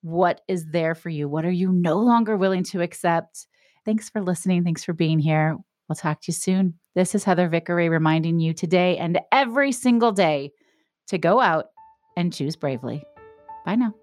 what 0.02 0.40
is 0.48 0.66
there 0.70 0.94
for 0.94 1.08
you. 1.08 1.28
What 1.28 1.44
are 1.44 1.50
you 1.50 1.72
no 1.72 1.98
longer 1.98 2.36
willing 2.36 2.64
to 2.64 2.82
accept? 2.82 3.46
Thanks 3.84 4.08
for 4.08 4.20
listening. 4.20 4.64
Thanks 4.64 4.84
for 4.84 4.92
being 4.92 5.18
here. 5.18 5.56
We'll 5.88 5.96
talk 5.96 6.20
to 6.20 6.24
you 6.28 6.34
soon. 6.34 6.74
This 6.94 7.14
is 7.14 7.24
Heather 7.24 7.48
Vickery 7.48 7.88
reminding 7.88 8.40
you 8.40 8.52
today 8.52 8.98
and 8.98 9.20
every 9.32 9.72
single 9.72 10.12
day 10.12 10.52
to 11.08 11.18
go 11.18 11.40
out 11.40 11.66
and 12.16 12.32
choose 12.32 12.56
bravely. 12.56 13.04
Bye 13.64 13.76
now. 13.76 13.94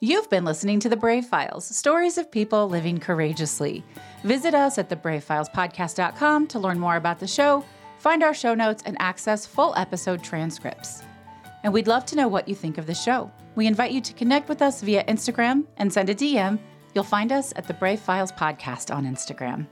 You've 0.00 0.28
been 0.28 0.44
listening 0.44 0.78
to 0.80 0.90
The 0.90 0.96
Brave 0.96 1.24
Files, 1.24 1.64
stories 1.64 2.18
of 2.18 2.30
people 2.30 2.68
living 2.68 2.98
courageously. 2.98 3.82
Visit 4.24 4.54
us 4.54 4.76
at 4.76 4.90
thebravefilespodcast.com 4.90 6.48
to 6.48 6.58
learn 6.58 6.78
more 6.78 6.96
about 6.96 7.18
the 7.18 7.26
show 7.26 7.64
find 7.98 8.22
our 8.22 8.34
show 8.34 8.54
notes, 8.54 8.82
and 8.86 8.96
access 9.00 9.46
full 9.46 9.74
episode 9.76 10.22
transcripts. 10.22 11.02
And 11.64 11.72
we'd 11.72 11.86
love 11.86 12.06
to 12.06 12.16
know 12.16 12.28
what 12.28 12.48
you 12.48 12.54
think 12.54 12.78
of 12.78 12.86
the 12.86 12.94
show. 12.94 13.30
We 13.54 13.66
invite 13.66 13.92
you 13.92 14.00
to 14.00 14.12
connect 14.12 14.48
with 14.48 14.62
us 14.62 14.82
via 14.82 15.04
Instagram 15.04 15.64
and 15.78 15.92
send 15.92 16.10
a 16.10 16.14
DM. 16.14 16.58
You'll 16.94 17.04
find 17.04 17.32
us 17.32 17.52
at 17.56 17.66
the 17.66 17.74
Brave 17.74 18.00
Files 18.00 18.32
Podcast 18.32 18.94
on 18.94 19.04
Instagram. 19.04 19.66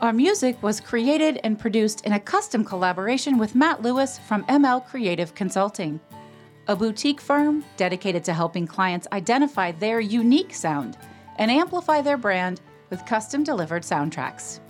Our 0.00 0.12
music 0.12 0.60
was 0.62 0.80
created 0.80 1.38
and 1.44 1.58
produced 1.58 2.04
in 2.06 2.12
a 2.12 2.20
custom 2.20 2.64
collaboration 2.64 3.38
with 3.38 3.54
Matt 3.54 3.82
Lewis 3.82 4.18
from 4.18 4.44
ML 4.46 4.84
Creative 4.86 5.32
Consulting, 5.34 6.00
a 6.66 6.74
boutique 6.74 7.20
firm 7.20 7.64
dedicated 7.76 8.24
to 8.24 8.32
helping 8.32 8.66
clients 8.66 9.06
identify 9.12 9.72
their 9.72 10.00
unique 10.00 10.54
sound 10.54 10.96
and 11.36 11.50
amplify 11.50 12.00
their 12.00 12.16
brand 12.16 12.60
with 12.90 13.06
custom 13.06 13.44
delivered 13.44 13.82
soundtracks. 13.82 14.60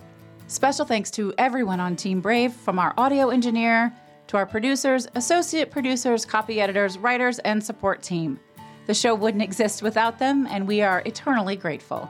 Special 0.53 0.85
thanks 0.85 1.09
to 1.09 1.33
everyone 1.39 1.79
on 1.79 1.95
Team 1.95 2.21
Brave, 2.21 2.53
from 2.53 2.77
our 2.77 2.93
audio 2.95 3.29
engineer 3.31 3.91
to 4.27 4.37
our 4.37 4.45
producers, 4.45 5.07
associate 5.15 5.71
producers, 5.71 6.25
copy 6.25 6.61
editors, 6.61 6.95
writers, 6.99 7.39
and 7.39 7.61
support 7.61 8.03
team. 8.03 8.39
The 8.85 8.93
show 8.93 9.15
wouldn't 9.15 9.41
exist 9.49 9.81
without 9.81 10.19
them, 10.19 10.45
and 10.45 10.67
we 10.67 10.83
are 10.83 11.01
eternally 11.07 11.55
grateful. 11.55 12.07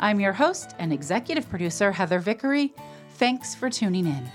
I'm 0.00 0.18
your 0.18 0.32
host 0.32 0.74
and 0.80 0.92
executive 0.92 1.48
producer, 1.48 1.92
Heather 1.92 2.18
Vickery. 2.18 2.74
Thanks 3.10 3.54
for 3.54 3.70
tuning 3.70 4.08
in. 4.08 4.32